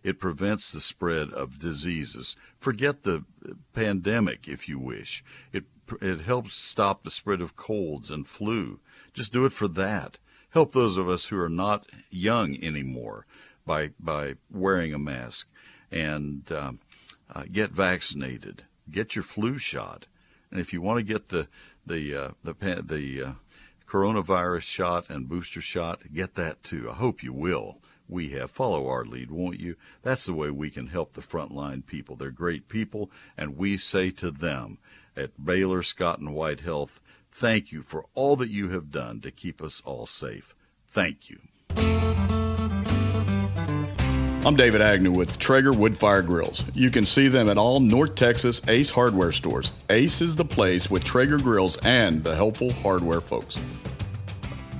It 0.05 0.21
prevents 0.21 0.71
the 0.71 0.83
spread 0.83 1.31
of 1.31 1.59
diseases. 1.59 2.37
Forget 2.59 3.03
the 3.03 3.25
pandemic, 3.73 4.47
if 4.47 4.69
you 4.69 4.79
wish. 4.79 5.25
It 5.51 5.65
it 6.01 6.21
helps 6.21 6.55
stop 6.55 7.03
the 7.03 7.11
spread 7.11 7.41
of 7.41 7.57
colds 7.57 8.11
and 8.11 8.29
flu. 8.29 8.81
Just 9.13 9.33
do 9.33 9.45
it 9.45 9.53
for 9.53 9.69
that. 9.69 10.19
Help 10.51 10.73
those 10.73 10.97
of 10.97 11.09
us 11.09 11.27
who 11.27 11.41
are 11.41 11.49
not 11.49 11.87
young 12.11 12.63
anymore 12.63 13.27
by 13.67 13.91
by 13.99 14.35
wearing 14.51 14.93
a 14.93 14.99
mask 14.99 15.49
and 15.91 16.53
um, 16.53 16.81
uh, 17.35 17.45
get 17.51 17.71
vaccinated. 17.71 18.65
Get 18.91 19.17
your 19.17 19.25
flu 19.25 19.57
shot, 19.57 20.07
and 20.51 20.61
if 20.61 20.73
you 20.75 20.83
want 20.83 20.99
to 20.99 21.03
get 21.03 21.31
the 21.31 21.49
the 21.87 22.15
uh, 22.15 22.31
the 22.45 22.53
the 22.83 23.23
uh, 23.23 23.33
coronavirus 23.87 24.63
shot 24.63 25.09
and 25.09 25.29
booster 25.29 25.63
shot, 25.63 26.13
get 26.13 26.35
that 26.35 26.63
too. 26.63 26.91
I 26.91 26.95
hope 26.95 27.23
you 27.23 27.33
will. 27.33 27.79
We 28.09 28.31
have. 28.31 28.51
Follow 28.51 28.89
our 28.89 29.05
lead, 29.05 29.31
won't 29.31 29.61
you? 29.61 29.77
That's 30.03 30.27
the 30.27 30.35
way 30.35 30.51
we 30.51 30.71
can 30.71 30.89
help 30.89 31.15
the 31.15 31.23
frontline 31.23 31.85
people. 31.87 32.17
They're 32.17 32.31
great 32.31 32.69
people, 32.69 33.11
and 33.37 33.57
we 33.57 33.77
say 33.77 34.11
to 34.11 34.31
them 34.31 34.79
at 35.17 35.45
Baylor 35.45 35.83
Scott 35.83 36.19
and 36.19 36.35
White 36.35 36.61
Health, 36.61 37.01
thank 37.31 37.73
you 37.73 37.83
for 37.83 38.07
all 38.15 38.37
that 38.37 38.51
you 38.51 38.69
have 38.69 38.91
done 38.91 39.21
to 39.21 39.31
keep 39.31 39.63
us 39.63 39.83
all 39.85 40.07
safe. 40.07 40.55
Thank 40.89 41.31
you. 41.31 41.39
I'm 44.47 44.57
David 44.57 44.83
Agnew 44.83 45.11
with 45.11 45.39
Traeger 45.39 45.73
Woodfire 45.73 46.25
Grills. 46.25 46.65
You 46.75 46.91
can 46.91 47.07
see 47.07 47.29
them 47.29 47.49
at 47.49 47.57
all 47.57 47.81
North 47.81 48.15
Texas 48.15 48.61
Ace 48.69 48.91
hardware 48.91 49.33
stores. 49.33 49.73
Ace 49.89 50.21
is 50.21 50.37
the 50.37 50.45
place 50.45 50.91
with 50.91 51.03
Traeger 51.03 51.39
grills 51.39 51.79
and 51.79 52.23
the 52.23 52.37
helpful 52.37 52.71
hardware 52.71 53.23
folks. 53.23 53.57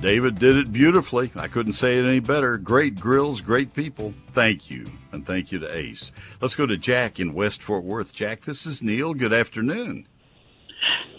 David 0.01 0.37
did 0.37 0.55
it 0.55 0.71
beautifully. 0.71 1.31
I 1.35 1.47
couldn't 1.47 1.73
say 1.73 1.97
it 1.97 2.05
any 2.05 2.19
better. 2.19 2.57
Great 2.57 2.99
grills, 2.99 3.41
great 3.41 3.73
people. 3.73 4.13
Thank 4.31 4.69
you. 4.69 4.85
And 5.11 5.25
thank 5.25 5.51
you 5.51 5.59
to 5.59 5.77
Ace. 5.77 6.11
Let's 6.41 6.55
go 6.55 6.65
to 6.65 6.77
Jack 6.77 7.19
in 7.19 7.33
West 7.33 7.63
Fort 7.63 7.83
Worth. 7.83 8.13
Jack, 8.13 8.41
this 8.41 8.65
is 8.65 8.83
Neil. 8.83 9.13
Good 9.13 9.33
afternoon. 9.33 10.07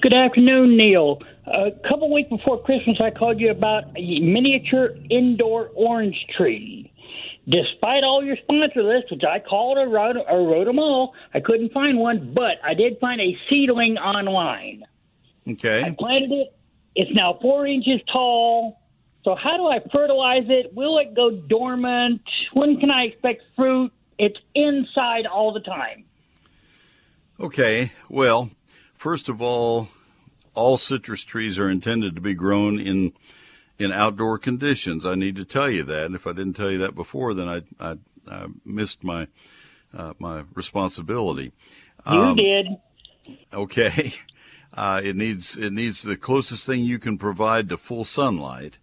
Good 0.02 0.14
afternoon, 0.14 0.76
Neil. 0.76 1.20
A 1.46 1.70
couple 1.88 2.12
weeks 2.12 2.28
before 2.28 2.62
Christmas, 2.62 2.98
I 3.00 3.10
called 3.10 3.40
you 3.40 3.50
about 3.50 3.84
a 3.96 4.20
miniature 4.20 4.90
indoor 5.10 5.70
orange 5.74 6.16
tree. 6.36 6.92
Despite 7.48 8.04
all 8.04 8.24
your 8.24 8.36
sponsor 8.36 8.82
lists, 8.82 9.10
which 9.10 9.22
I 9.24 9.38
called 9.38 9.78
or 9.78 9.88
wrote, 9.88 10.16
or 10.28 10.48
wrote 10.48 10.66
them 10.66 10.78
all, 10.78 11.14
I 11.32 11.40
couldn't 11.40 11.72
find 11.72 11.98
one, 11.98 12.32
but 12.34 12.54
I 12.64 12.74
did 12.74 12.98
find 13.00 13.20
a 13.20 13.36
seedling 13.48 13.96
online. 13.98 14.84
Okay. 15.48 15.82
I 15.82 15.94
planted 15.96 16.32
it. 16.32 16.52
It's 16.96 17.14
now 17.14 17.38
four 17.42 17.66
inches 17.66 18.00
tall. 18.10 18.80
So 19.22 19.34
how 19.34 19.56
do 19.58 19.66
I 19.66 19.80
fertilize 19.92 20.44
it? 20.48 20.72
Will 20.74 20.98
it 20.98 21.14
go 21.14 21.30
dormant? 21.30 22.22
When 22.54 22.80
can 22.80 22.90
I 22.90 23.04
expect 23.04 23.42
fruit? 23.54 23.92
It's 24.18 24.38
inside 24.54 25.26
all 25.26 25.52
the 25.52 25.60
time. 25.60 26.04
Okay. 27.38 27.92
Well, 28.08 28.50
first 28.94 29.28
of 29.28 29.42
all, 29.42 29.90
all 30.54 30.78
citrus 30.78 31.22
trees 31.22 31.58
are 31.58 31.68
intended 31.68 32.14
to 32.14 32.20
be 32.22 32.32
grown 32.34 32.80
in 32.80 33.12
in 33.78 33.92
outdoor 33.92 34.38
conditions. 34.38 35.04
I 35.04 35.16
need 35.16 35.36
to 35.36 35.44
tell 35.44 35.70
you 35.70 35.82
that. 35.82 36.06
And 36.06 36.14
if 36.14 36.26
I 36.26 36.32
didn't 36.32 36.54
tell 36.54 36.70
you 36.70 36.78
that 36.78 36.94
before, 36.94 37.34
then 37.34 37.46
I, 37.46 37.62
I, 37.78 37.98
I 38.26 38.46
missed 38.64 39.04
my, 39.04 39.28
uh, 39.94 40.14
my 40.18 40.44
responsibility. 40.54 41.52
You 42.10 42.18
um, 42.18 42.36
did. 42.36 42.68
Okay. 43.52 44.14
Uh, 44.76 45.00
it 45.02 45.16
needs, 45.16 45.56
it 45.56 45.72
needs 45.72 46.02
the 46.02 46.16
closest 46.16 46.66
thing 46.66 46.84
you 46.84 46.98
can 46.98 47.18
provide 47.18 47.68
to 47.70 47.76
full 47.76 48.04
sunlight. 48.04 48.78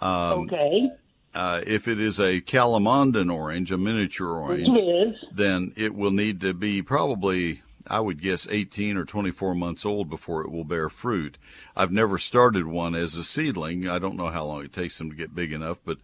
Um, 0.00 0.48
okay. 0.50 0.90
Uh, 1.34 1.62
if 1.66 1.88
it 1.88 1.98
is 1.98 2.20
a 2.20 2.40
Calamondin 2.40 3.32
orange, 3.32 3.72
a 3.72 3.78
miniature 3.78 4.36
orange, 4.36 5.16
then 5.32 5.72
it 5.76 5.94
will 5.94 6.10
need 6.10 6.40
to 6.40 6.52
be 6.52 6.82
probably 6.82 7.62
I 7.86 8.00
would 8.00 8.20
guess 8.20 8.46
18 8.48 8.96
or 8.96 9.04
24 9.04 9.54
months 9.54 9.84
old 9.84 10.08
before 10.08 10.42
it 10.42 10.50
will 10.50 10.64
bear 10.64 10.88
fruit. 10.88 11.38
I've 11.76 11.92
never 11.92 12.18
started 12.18 12.66
one 12.66 12.94
as 12.94 13.16
a 13.16 13.24
seedling. 13.24 13.88
I 13.88 13.98
don't 13.98 14.16
know 14.16 14.28
how 14.28 14.44
long 14.44 14.64
it 14.64 14.72
takes 14.72 14.98
them 14.98 15.10
to 15.10 15.16
get 15.16 15.34
big 15.34 15.52
enough, 15.52 15.78
but 15.84 15.98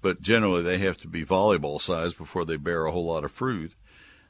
but 0.00 0.20
generally 0.20 0.62
they 0.62 0.78
have 0.78 0.96
to 0.98 1.08
be 1.08 1.24
volleyball 1.24 1.80
size 1.80 2.12
before 2.12 2.44
they 2.44 2.56
bear 2.56 2.86
a 2.86 2.92
whole 2.92 3.06
lot 3.06 3.24
of 3.24 3.30
fruit. 3.30 3.74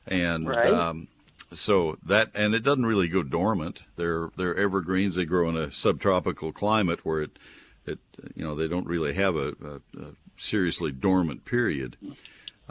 And 0.07 0.49
right. 0.49 0.73
um, 0.73 1.09
so 1.55 1.99
that 2.05 2.31
and 2.35 2.55
it 2.55 2.63
doesn't 2.63 2.87
really 2.87 3.09
go 3.09 3.23
dormant. 3.23 3.83
They're 3.97 4.31
they're 4.37 4.57
evergreens. 4.57 5.17
They 5.17 5.25
grow 5.25 5.49
in 5.49 5.57
a 5.57 5.73
subtropical 5.73 6.53
climate 6.53 7.05
where 7.05 7.23
it 7.23 7.39
it 7.87 7.99
you 8.35 8.45
know 8.45 8.55
they 8.55 8.69
don't 8.69 8.87
really 8.87 9.15
have 9.15 9.37
a, 9.37 9.55
a, 9.63 10.01
a 10.01 10.11
seriously 10.37 10.93
dormant 10.93 11.45
period. 11.45 11.97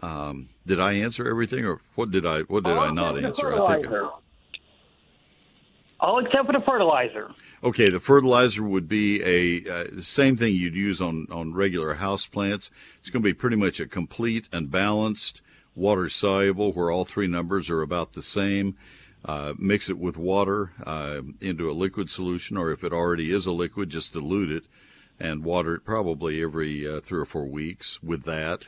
Um, 0.01 0.49
did 0.65 0.79
I 0.79 0.93
answer 0.93 1.29
everything, 1.29 1.65
or 1.65 1.82
what 1.95 2.11
did 2.11 2.25
I 2.25 2.41
what 2.41 2.63
did 2.63 2.73
I 2.73 2.91
not 2.91 3.23
answer? 3.23 3.53
I 3.53 3.82
think. 3.82 3.88
All 5.99 6.17
except 6.25 6.47
for 6.47 6.53
the 6.53 6.63
fertilizer. 6.65 7.29
Okay, 7.63 7.89
the 7.89 7.99
fertilizer 7.99 8.63
would 8.63 8.89
be 8.89 9.21
a 9.23 9.71
uh, 9.71 10.01
same 10.01 10.36
thing 10.36 10.55
you'd 10.55 10.75
use 10.75 10.99
on 10.99 11.27
on 11.29 11.53
regular 11.53 11.95
house 11.95 12.25
plants. 12.25 12.71
It's 12.99 13.11
going 13.11 13.21
to 13.21 13.29
be 13.29 13.34
pretty 13.34 13.55
much 13.55 13.79
a 13.79 13.86
complete 13.86 14.49
and 14.51 14.71
balanced 14.71 15.41
water 15.76 16.09
soluble, 16.09 16.72
where 16.74 16.91
all 16.91 17.05
three 17.05 17.28
numbers 17.28 17.69
are 17.69 17.82
about 17.82 18.13
the 18.13 18.22
same. 18.22 18.78
Uh, 19.24 19.53
mix 19.57 19.89
it 19.89 19.99
with 19.99 20.17
water 20.17 20.72
uh, 20.84 21.22
into 21.39 21.69
a 21.69 21.74
liquid 21.74 22.09
solution, 22.09 22.57
or 22.57 22.72
if 22.72 22.84
it 22.84 22.91
already 22.91 23.32
is 23.32 23.45
a 23.45 23.51
liquid, 23.51 23.89
just 23.89 24.13
dilute 24.13 24.51
it 24.51 24.65
and 25.19 25.43
water 25.43 25.76
it 25.76 25.86
probably 25.86 26.41
every 26.41 26.88
uh, 26.88 26.99
three 26.99 27.19
or 27.19 27.26
four 27.26 27.45
weeks 27.45 28.01
with 28.01 28.24
that, 28.24 28.63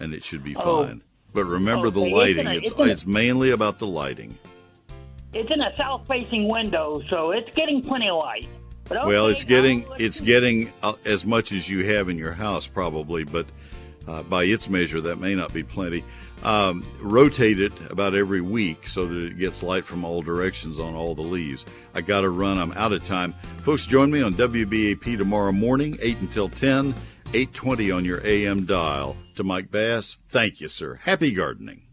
and 0.00 0.14
it 0.14 0.24
should 0.24 0.42
be 0.42 0.56
oh. 0.56 0.86
fine. 0.86 1.02
But 1.34 1.44
remember 1.44 1.88
okay. 1.88 2.00
the 2.00 2.16
lighting. 2.16 2.46
It's, 2.46 2.70
it's, 2.70 2.80
it's, 2.80 2.90
it's 2.90 3.06
mainly 3.06 3.50
about 3.50 3.78
the 3.78 3.86
lighting. 3.86 4.38
It's 5.34 5.50
in 5.50 5.60
a 5.60 5.76
south-facing 5.76 6.48
window, 6.48 7.02
so 7.08 7.32
it's 7.32 7.50
getting 7.50 7.82
plenty 7.82 8.08
of 8.08 8.16
light. 8.16 8.48
Okay, 8.90 9.06
well, 9.06 9.26
it's 9.26 9.44
getting 9.44 9.86
it's 9.98 10.18
getting 10.20 10.72
uh, 10.82 10.94
as 11.04 11.26
much 11.26 11.52
as 11.52 11.68
you 11.68 11.84
have 11.84 12.08
in 12.08 12.16
your 12.16 12.32
house 12.32 12.66
probably, 12.66 13.24
but 13.24 13.44
uh, 14.08 14.22
by 14.22 14.44
its 14.44 14.68
measure, 14.68 15.00
that 15.02 15.20
may 15.20 15.34
not 15.34 15.52
be 15.52 15.62
plenty. 15.62 16.02
Um, 16.42 16.84
rotate 17.00 17.60
it 17.60 17.72
about 17.90 18.14
every 18.14 18.40
week 18.40 18.86
so 18.86 19.06
that 19.06 19.16
it 19.16 19.38
gets 19.38 19.62
light 19.62 19.84
from 19.84 20.04
all 20.04 20.22
directions 20.22 20.78
on 20.78 20.94
all 20.94 21.14
the 21.14 21.22
leaves. 21.22 21.66
I 21.94 22.00
got 22.00 22.20
to 22.20 22.30
run. 22.30 22.58
I'm 22.58 22.72
out 22.72 22.92
of 22.92 23.04
time. 23.04 23.32
Folks, 23.62 23.86
join 23.86 24.10
me 24.10 24.22
on 24.22 24.34
WBAP 24.34 25.18
tomorrow 25.18 25.52
morning, 25.52 25.98
8 26.00 26.18
until 26.20 26.48
10, 26.48 26.94
820 27.34 27.90
on 27.90 28.04
your 28.04 28.24
AM 28.24 28.66
dial. 28.66 29.16
To 29.34 29.44
Mike 29.44 29.70
Bass, 29.70 30.18
thank 30.28 30.60
you, 30.60 30.68
sir. 30.68 30.94
Happy 31.02 31.32
gardening. 31.32 31.87